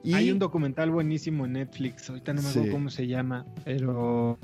Y... 0.04 0.14
Hay 0.14 0.30
un 0.30 0.38
documental 0.38 0.90
buenísimo 0.90 1.46
en 1.46 1.52
Netflix, 1.52 2.10
ahorita 2.10 2.34
no 2.34 2.42
me 2.42 2.48
acuerdo 2.48 2.72
cómo 2.72 2.90
se 2.90 3.06
llama, 3.06 3.46
pero 3.64 4.38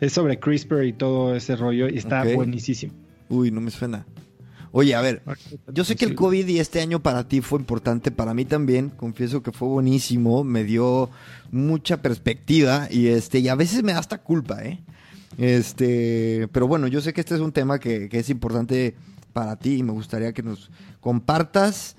es 0.00 0.12
sobre 0.12 0.38
CRISPR 0.38 0.84
y 0.84 0.92
todo 0.92 1.34
ese 1.34 1.56
rollo 1.56 1.88
y 1.88 1.98
está 1.98 2.24
buenísimo. 2.24 2.92
Uy, 3.28 3.50
no 3.50 3.60
me 3.60 3.70
suena. 3.70 4.06
Oye, 4.72 4.94
a 4.94 5.00
ver, 5.00 5.22
yo 5.72 5.84
sé 5.84 5.96
que 5.96 6.04
el 6.04 6.14
COVID 6.14 6.46
y 6.48 6.58
este 6.58 6.80
año 6.80 7.02
para 7.02 7.28
ti 7.28 7.40
fue 7.40 7.58
importante, 7.58 8.10
para 8.10 8.34
mí 8.34 8.44
también, 8.44 8.90
confieso 8.90 9.42
que 9.42 9.52
fue 9.52 9.68
buenísimo, 9.68 10.44
me 10.44 10.64
dio 10.64 11.10
mucha 11.50 12.02
perspectiva 12.02 12.88
y 12.90 13.06
este, 13.08 13.38
y 13.38 13.48
a 13.48 13.54
veces 13.54 13.82
me 13.82 13.92
da 13.92 14.00
hasta 14.00 14.18
culpa, 14.18 14.62
¿eh? 14.62 14.80
Este, 15.38 16.48
pero 16.52 16.66
bueno, 16.66 16.86
yo 16.86 17.00
sé 17.00 17.12
que 17.12 17.20
este 17.20 17.34
es 17.34 17.40
un 17.40 17.52
tema 17.52 17.78
que, 17.78 18.08
es 18.10 18.30
importante 18.30 18.94
para 19.32 19.56
ti 19.56 19.76
y 19.76 19.82
me 19.82 19.92
gustaría 19.92 20.32
que 20.32 20.42
nos 20.42 20.70
compartas 21.00 21.96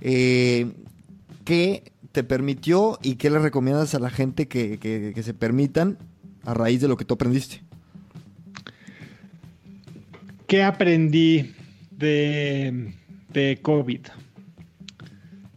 eh, 0.00 0.72
qué 1.44 1.92
te 2.12 2.22
permitió 2.22 2.98
y 3.02 3.16
qué 3.16 3.30
le 3.30 3.38
recomiendas 3.38 3.94
a 3.94 3.98
la 3.98 4.10
gente 4.10 4.46
que, 4.46 4.78
que 4.78 5.22
se 5.22 5.34
permitan 5.34 5.98
a 6.44 6.54
raíz 6.54 6.80
de 6.80 6.88
lo 6.88 6.96
que 6.96 7.04
tú 7.04 7.14
aprendiste. 7.14 7.62
¿Qué 10.46 10.62
aprendí? 10.62 11.55
De, 11.98 13.58
COVID. 13.62 14.00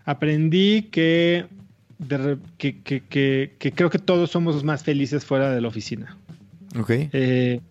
Aprendí 0.05 0.83
que, 0.83 1.45
que, 2.07 3.73
creo 3.75 3.89
que 3.89 3.99
todos 3.99 4.31
somos 4.31 4.63
más 4.63 4.83
felices 4.83 5.25
fuera 5.25 5.51
de 5.51 5.61
la 5.61 5.67
oficina. 5.67 6.17
Ok. 6.77 6.89
Eh, 6.91 7.61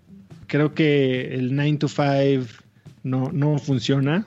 creo 0.47 0.75
que 0.75 1.35
el 1.35 1.55
9 1.55 1.77
to 1.79 1.89
5 1.89 2.47
no, 3.03 3.31
no 3.33 3.59
funciona 3.59 4.27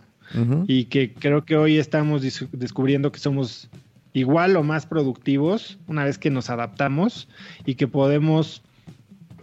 y 0.66 0.86
que 0.86 1.14
creo 1.14 1.44
que 1.44 1.58
hoy 1.58 1.78
estamos 1.78 2.22
descubriendo 2.54 3.12
que 3.12 3.20
somos 3.20 3.70
igual 4.14 4.56
o 4.56 4.64
más 4.64 4.86
productivos 4.86 5.78
una 5.88 6.06
vez 6.06 6.18
que 6.18 6.30
nos 6.30 6.50
adaptamos 6.50 7.28
y 7.66 7.76
que 7.76 7.88
podemos 7.88 8.64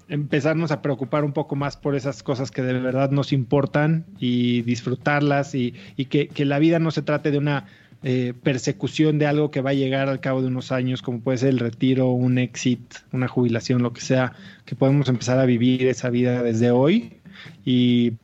empezarnos 0.09 0.71
a 0.71 0.83
preocupar 0.83 1.25
un 1.25 1.33
poco 1.33 1.55
más 1.55 1.77
por 1.77 1.95
esas 1.95 2.23
cosas 2.23 2.51
que 2.51 2.63
de 2.63 2.73
verdad 2.75 3.11
nos 3.11 3.33
importan 3.33 4.07
y 4.19 4.63
disfrutarlas 4.63 5.55
y, 5.55 5.75
que, 6.09 6.31
la 6.45 6.59
vida 6.59 6.79
no 6.79 6.91
se 6.91 7.03
trate 7.03 7.31
de 7.31 7.39
una 7.39 7.67
eh, 8.03 8.33
persecución 8.43 9.19
de 9.19 9.27
algo 9.27 9.51
que 9.51 9.61
va 9.61 9.71
a 9.71 9.75
llegar 9.75 10.09
al 10.09 10.21
cabo 10.21 10.41
de 10.41 10.49
unos 10.49 10.73
años, 10.73 11.03
como 11.03 11.21
puede 11.21 11.39
ser 11.39 11.51
el 11.51 11.59
retiro, 11.59 12.11
un 12.11 12.39
exit, 12.39 12.81
una 13.13 13.29
jubilación, 13.29 13.83
lo 13.83 13.93
que 13.93 14.01
sea, 14.01 14.33
que 14.65 14.75
podemos 14.75 15.09
empezar 15.09 15.39
a 15.39 15.45
vivir 15.45 15.87
esa 15.87 16.09
vida 16.09 16.43
desde 16.43 16.71
hoy 16.71 17.19
y 17.65 18.15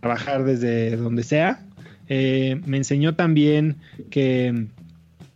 trabajar 0.00 0.44
desde 0.44 0.96
donde 0.96 1.22
sea. 1.22 1.64
Eh, 2.08 2.60
me 2.66 2.78
enseñó 2.78 3.14
también 3.14 3.76
que 4.10 4.66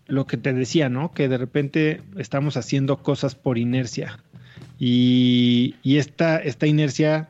lo 0.06 0.26
que 0.26 0.38
te 0.38 0.52
decía, 0.52 0.88
¿no? 0.88 1.12
Que 1.12 1.28
de 1.28 1.38
repente 1.38 2.00
estamos 2.16 2.56
haciendo 2.56 3.02
cosas 3.02 3.34
por 3.34 3.58
inercia 3.58 4.18
y, 4.78 5.74
esta, 5.84 6.42
inercia 6.66 7.28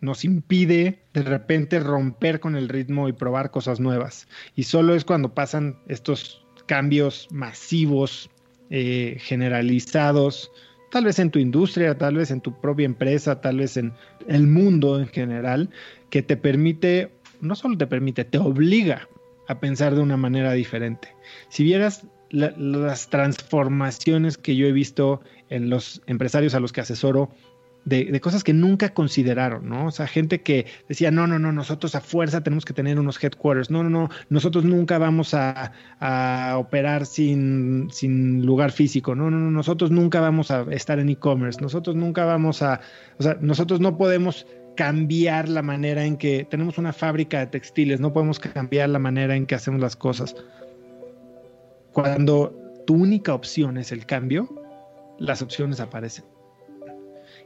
nos 0.00 0.24
impide 0.24 1.00
de 1.14 1.22
repente 1.22 1.78
romper 1.80 2.40
con 2.40 2.56
el 2.56 2.68
ritmo 2.68 3.08
y 3.08 3.12
probar 3.12 3.50
cosas 3.50 3.80
nuevas. 3.80 4.28
Y 4.56 4.64
solo 4.64 4.94
es 4.94 5.04
cuando 5.04 5.34
pasan 5.34 5.78
estos 5.88 6.44
cambios 6.66 7.28
masivos, 7.30 8.30
eh, 8.70 9.16
generalizados, 9.20 10.50
tal 10.90 11.04
vez 11.04 11.18
en 11.18 11.30
tu 11.30 11.38
industria, 11.38 11.96
tal 11.96 12.16
vez 12.16 12.30
en 12.30 12.40
tu 12.40 12.60
propia 12.60 12.86
empresa, 12.86 13.40
tal 13.40 13.58
vez 13.58 13.76
en 13.76 13.92
el 14.28 14.46
mundo 14.46 14.98
en 14.98 15.06
general, 15.06 15.70
que 16.10 16.22
te 16.22 16.36
permite 16.36 17.10
no 17.42 17.56
solo 17.56 17.76
te 17.76 17.86
permite, 17.86 18.24
te 18.24 18.38
obliga 18.38 19.08
a 19.48 19.60
pensar 19.60 19.94
de 19.94 20.00
una 20.00 20.16
manera 20.16 20.52
diferente. 20.52 21.14
Si 21.48 21.64
vieras 21.64 22.06
las 22.32 23.08
transformaciones 23.08 24.38
que 24.38 24.56
yo 24.56 24.66
he 24.66 24.72
visto 24.72 25.20
en 25.50 25.70
los 25.70 26.02
empresarios 26.06 26.54
a 26.54 26.60
los 26.60 26.72
que 26.72 26.80
asesoro, 26.80 27.30
de, 27.84 28.20
cosas 28.20 28.44
que 28.44 28.52
nunca 28.52 28.94
consideraron, 28.94 29.68
¿no? 29.68 29.86
O 29.86 29.90
sea, 29.90 30.06
gente 30.06 30.40
que 30.40 30.66
decía, 30.88 31.10
no, 31.10 31.26
no, 31.26 31.38
no, 31.38 31.52
nosotros 31.52 31.94
a 31.94 32.00
fuerza 32.00 32.42
tenemos 32.42 32.64
que 32.64 32.72
tener 32.72 32.98
unos 32.98 33.22
headquarters, 33.22 33.70
no, 33.70 33.82
no, 33.82 33.90
no, 33.90 34.08
nosotros 34.28 34.64
nunca 34.64 34.98
vamos 34.98 35.34
a, 35.34 35.72
operar 36.56 37.06
sin, 37.06 37.88
sin, 37.90 38.44
lugar 38.46 38.72
físico, 38.72 39.14
no, 39.14 39.30
no, 39.30 39.38
no, 39.38 39.50
nosotros 39.50 39.90
nunca 39.90 40.20
vamos 40.20 40.50
a 40.50 40.62
estar 40.70 40.98
en 40.98 41.08
e-commerce, 41.08 41.60
nosotros 41.60 41.96
nunca 41.96 42.24
vamos 42.24 42.62
a, 42.62 42.80
o 43.18 43.22
sea, 43.22 43.36
nosotros 43.40 43.80
no 43.80 43.96
podemos 43.96 44.46
cambiar 44.76 45.48
la 45.48 45.62
manera 45.62 46.04
en 46.04 46.16
que 46.16 46.46
tenemos 46.48 46.78
una 46.78 46.92
fábrica 46.92 47.40
de 47.40 47.46
textiles, 47.46 48.00
no 48.00 48.12
podemos 48.12 48.38
cambiar 48.38 48.88
la 48.88 48.98
manera 48.98 49.36
en 49.36 49.46
que 49.46 49.54
hacemos 49.54 49.80
las 49.80 49.96
cosas. 49.96 50.34
Cuando 51.92 52.54
tu 52.86 52.94
única 52.94 53.34
opción 53.34 53.76
es 53.78 53.92
el 53.92 54.06
cambio, 54.06 54.48
las 55.18 55.42
opciones 55.42 55.80
aparecen. 55.80 56.24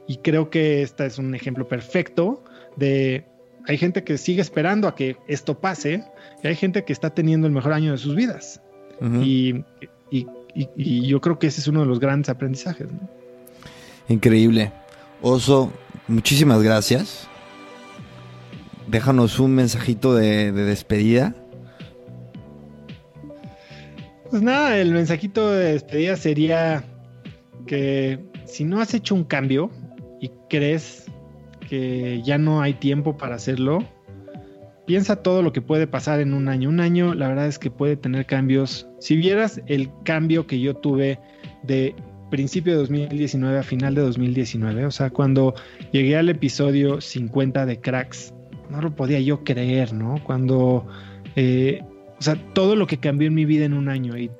Y 0.07 0.17
creo 0.17 0.49
que 0.49 0.81
este 0.81 1.05
es 1.05 1.17
un 1.17 1.35
ejemplo 1.35 1.67
perfecto 1.67 2.43
de 2.75 3.25
hay 3.67 3.77
gente 3.77 4.03
que 4.03 4.17
sigue 4.17 4.41
esperando 4.41 4.87
a 4.87 4.95
que 4.95 5.17
esto 5.27 5.59
pase 5.59 6.03
y 6.41 6.47
hay 6.47 6.55
gente 6.55 6.85
que 6.85 6.93
está 6.93 7.09
teniendo 7.09 7.47
el 7.47 7.53
mejor 7.53 7.73
año 7.73 7.91
de 7.91 7.97
sus 7.97 8.15
vidas. 8.15 8.61
y, 9.21 9.65
yo 10.75 11.21
creo 11.21 11.37
que 11.37 11.47
ese 11.47 11.61
es 11.61 11.67
uno 11.67 11.81
de 11.81 11.85
los 11.85 11.99
grandes 11.99 12.29
aprendizajes. 12.29 12.87
Increíble. 14.07 14.71
Oso, 15.21 15.71
muchísimas 16.07 16.63
gracias. 16.63 17.27
Déjanos 18.87 19.39
un 19.39 19.53
mensajito 19.53 20.15
de, 20.15 20.51
despedida. 20.51 21.35
Pues 24.29 24.41
nada, 24.41 24.77
el 24.77 24.91
mensajito 24.91 25.51
de 25.51 25.73
despedida 25.73 26.15
sería 26.17 26.83
que 27.65 28.19
si 28.45 28.65
no 28.65 28.81
has 28.81 28.93
hecho 28.93 29.15
un 29.15 29.23
cambio 29.23 29.71
y 30.19 30.31
crees 30.49 31.05
que 31.69 32.21
ya 32.23 32.37
no 32.37 32.61
hay 32.61 32.73
tiempo 32.73 33.17
para 33.17 33.35
hacerlo, 33.35 33.83
piensa 34.85 35.17
todo 35.17 35.41
lo 35.41 35.53
que 35.53 35.61
puede 35.61 35.87
pasar 35.87 36.19
en 36.19 36.33
un 36.33 36.49
año. 36.49 36.69
Un 36.69 36.79
año, 36.79 37.13
la 37.13 37.27
verdad 37.29 37.47
es 37.47 37.57
que 37.59 37.71
puede 37.71 37.95
tener 37.95 38.25
cambios. 38.25 38.87
Si 38.99 39.15
vieras 39.15 39.61
el 39.67 39.89
cambio 40.03 40.47
que 40.47 40.59
yo 40.59 40.75
tuve 40.75 41.19
de 41.63 41.95
principio 42.29 42.73
de 42.73 42.79
2019 42.79 43.59
a 43.59 43.63
final 43.63 43.95
de 43.95 44.01
2019. 44.01 44.85
O 44.85 44.91
sea, 44.91 45.09
cuando 45.09 45.55
llegué 45.91 46.17
al 46.17 46.29
episodio 46.29 47.01
50 47.01 47.65
de 47.65 47.79
Cracks, 47.79 48.33
no 48.69 48.81
lo 48.81 48.93
podía 48.95 49.19
yo 49.19 49.43
creer, 49.43 49.93
¿no? 49.93 50.21
Cuando, 50.23 50.87
eh, 51.35 51.81
o 52.19 52.21
sea, 52.21 52.35
todo 52.53 52.75
lo 52.75 52.87
que 52.87 52.97
cambió 52.97 53.27
en 53.27 53.33
mi 53.33 53.45
vida 53.45 53.65
en 53.65 53.73
un 53.73 53.89
año 53.89 54.17
y, 54.17 54.31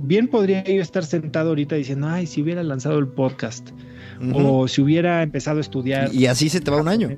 bien 0.00 0.28
podría 0.28 0.64
yo 0.64 0.80
estar 0.80 1.04
sentado 1.04 1.50
ahorita 1.50 1.76
diciendo, 1.76 2.08
ay, 2.08 2.26
si 2.26 2.42
hubiera 2.42 2.62
lanzado 2.62 2.98
el 2.98 3.08
podcast 3.08 3.70
o 4.34 4.68
si 4.68 4.80
hubiera 4.80 5.22
empezado 5.22 5.58
a 5.58 5.60
estudiar. 5.60 6.14
Y 6.14 6.26
así 6.26 6.48
se 6.48 6.60
te 6.60 6.70
va 6.70 6.80
un 6.80 6.88
año. 6.88 7.16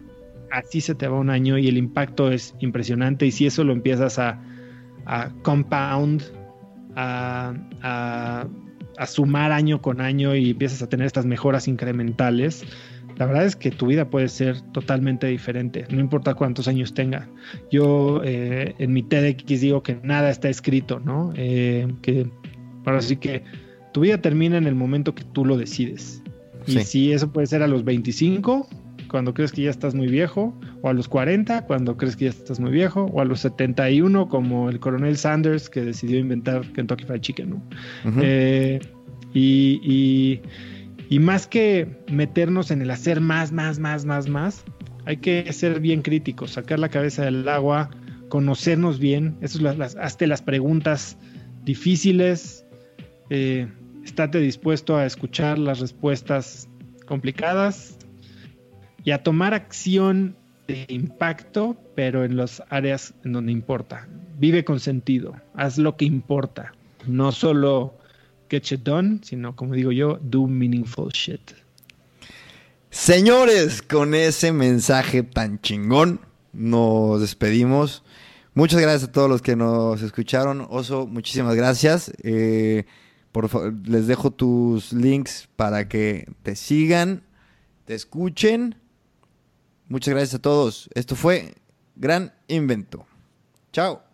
Así 0.50 0.80
se 0.80 0.94
te 0.94 1.06
va 1.08 1.18
un 1.18 1.30
año 1.30 1.58
y 1.58 1.68
el 1.68 1.76
impacto 1.76 2.30
es 2.30 2.54
impresionante 2.60 3.26
y 3.26 3.30
si 3.30 3.46
eso 3.46 3.64
lo 3.64 3.72
empiezas 3.72 4.18
a, 4.18 4.40
a 5.04 5.30
compound, 5.42 6.22
a 6.96 8.46
a 8.96 9.06
sumar 9.06 9.52
año 9.52 9.80
con 9.80 10.00
año 10.00 10.34
y 10.34 10.50
empiezas 10.50 10.82
a 10.82 10.88
tener 10.88 11.06
estas 11.06 11.26
mejoras 11.26 11.68
incrementales, 11.68 12.64
la 13.16 13.26
verdad 13.26 13.44
es 13.44 13.56
que 13.56 13.70
tu 13.70 13.86
vida 13.86 14.08
puede 14.08 14.28
ser 14.28 14.60
totalmente 14.72 15.26
diferente, 15.26 15.84
no 15.90 16.00
importa 16.00 16.34
cuántos 16.34 16.68
años 16.68 16.94
tenga. 16.94 17.28
Yo 17.70 18.20
eh, 18.24 18.74
en 18.78 18.92
mi 18.92 19.02
TEDx 19.02 19.60
digo 19.60 19.82
que 19.82 19.98
nada 20.02 20.30
está 20.30 20.48
escrito, 20.48 21.00
¿no? 21.00 21.32
Eh, 21.36 21.86
que 22.02 22.26
ahora 22.84 23.00
sí 23.00 23.16
que 23.16 23.42
tu 23.92 24.00
vida 24.00 24.18
termina 24.18 24.56
en 24.56 24.66
el 24.66 24.74
momento 24.74 25.14
que 25.14 25.24
tú 25.24 25.44
lo 25.44 25.56
decides. 25.56 26.22
Y 26.66 26.80
si 26.80 27.12
eso 27.12 27.30
puede 27.30 27.46
ser 27.46 27.62
a 27.62 27.68
los 27.68 27.84
25, 27.84 28.66
cuando 29.08 29.34
crees 29.34 29.52
que 29.52 29.62
ya 29.62 29.70
estás 29.70 29.94
muy 29.94 30.08
viejo, 30.08 30.58
o 30.82 30.88
a 30.88 30.92
los 30.92 31.08
40, 31.08 31.66
cuando 31.66 31.96
crees 31.96 32.16
que 32.16 32.24
ya 32.24 32.30
estás 32.30 32.58
muy 32.58 32.72
viejo, 32.72 33.04
o 33.12 33.20
a 33.20 33.24
los 33.24 33.40
71, 33.40 34.28
como 34.28 34.68
el 34.68 34.80
coronel 34.80 35.16
Sanders 35.16 35.70
que 35.70 35.82
decidió 35.82 36.18
inventar 36.18 36.62
Kentucky 36.72 37.04
Fried 37.04 37.20
Chicken, 37.20 37.50
¿no? 37.50 37.62
Eh, 38.20 38.80
y, 39.34 39.80
y, 39.84 40.40
más 41.18 41.46
que 41.46 41.88
meternos 42.10 42.70
en 42.70 42.82
el 42.82 42.90
hacer 42.90 43.20
más, 43.20 43.52
más, 43.52 43.78
más, 43.78 44.04
más, 44.04 44.28
más, 44.28 44.64
hay 45.04 45.18
que 45.18 45.52
ser 45.52 45.80
bien 45.80 46.02
críticos, 46.02 46.52
sacar 46.52 46.78
la 46.78 46.88
cabeza 46.88 47.24
del 47.24 47.48
agua, 47.48 47.90
conocernos 48.28 48.98
bien, 48.98 49.36
hazte 50.00 50.26
las 50.26 50.42
preguntas 50.42 51.16
difíciles, 51.64 52.64
eh, 53.30 53.68
estate 54.04 54.38
dispuesto 54.40 54.96
a 54.96 55.06
escuchar 55.06 55.58
las 55.58 55.80
respuestas 55.80 56.68
complicadas, 57.06 57.98
y 59.04 59.10
a 59.10 59.22
tomar 59.22 59.54
acción 59.54 60.34
de 60.66 60.86
impacto, 60.88 61.76
pero 61.94 62.24
en 62.24 62.36
las 62.36 62.62
áreas 62.70 63.14
en 63.24 63.32
donde 63.32 63.52
importa. 63.52 64.08
Vive 64.38 64.64
con 64.64 64.80
sentido, 64.80 65.36
haz 65.54 65.78
lo 65.78 65.96
que 65.96 66.06
importa, 66.06 66.72
no 67.06 67.30
solo 67.30 67.94
get 68.60 68.80
done, 68.80 69.20
sino 69.22 69.54
como 69.54 69.74
digo 69.74 69.92
yo, 69.92 70.18
do 70.22 70.46
meaningful 70.46 71.10
shit. 71.12 71.40
Señores, 72.90 73.82
con 73.82 74.14
ese 74.14 74.52
mensaje 74.52 75.22
tan 75.22 75.60
chingón, 75.60 76.20
nos 76.52 77.20
despedimos. 77.20 78.02
Muchas 78.54 78.80
gracias 78.80 79.08
a 79.08 79.12
todos 79.12 79.28
los 79.28 79.42
que 79.42 79.56
nos 79.56 80.00
escucharon. 80.02 80.66
Oso, 80.70 81.06
muchísimas 81.06 81.56
gracias. 81.56 82.12
Eh, 82.22 82.84
por 83.32 83.48
favor, 83.48 83.74
les 83.84 84.06
dejo 84.06 84.30
tus 84.30 84.92
links 84.92 85.48
para 85.56 85.88
que 85.88 86.30
te 86.42 86.54
sigan, 86.54 87.24
te 87.84 87.94
escuchen 87.94 88.76
Muchas 89.88 90.14
gracias 90.14 90.34
a 90.34 90.38
todos. 90.38 90.88
Esto 90.94 91.14
fue 91.14 91.54
Gran 91.94 92.32
Invento. 92.48 93.06
Chao. 93.72 94.13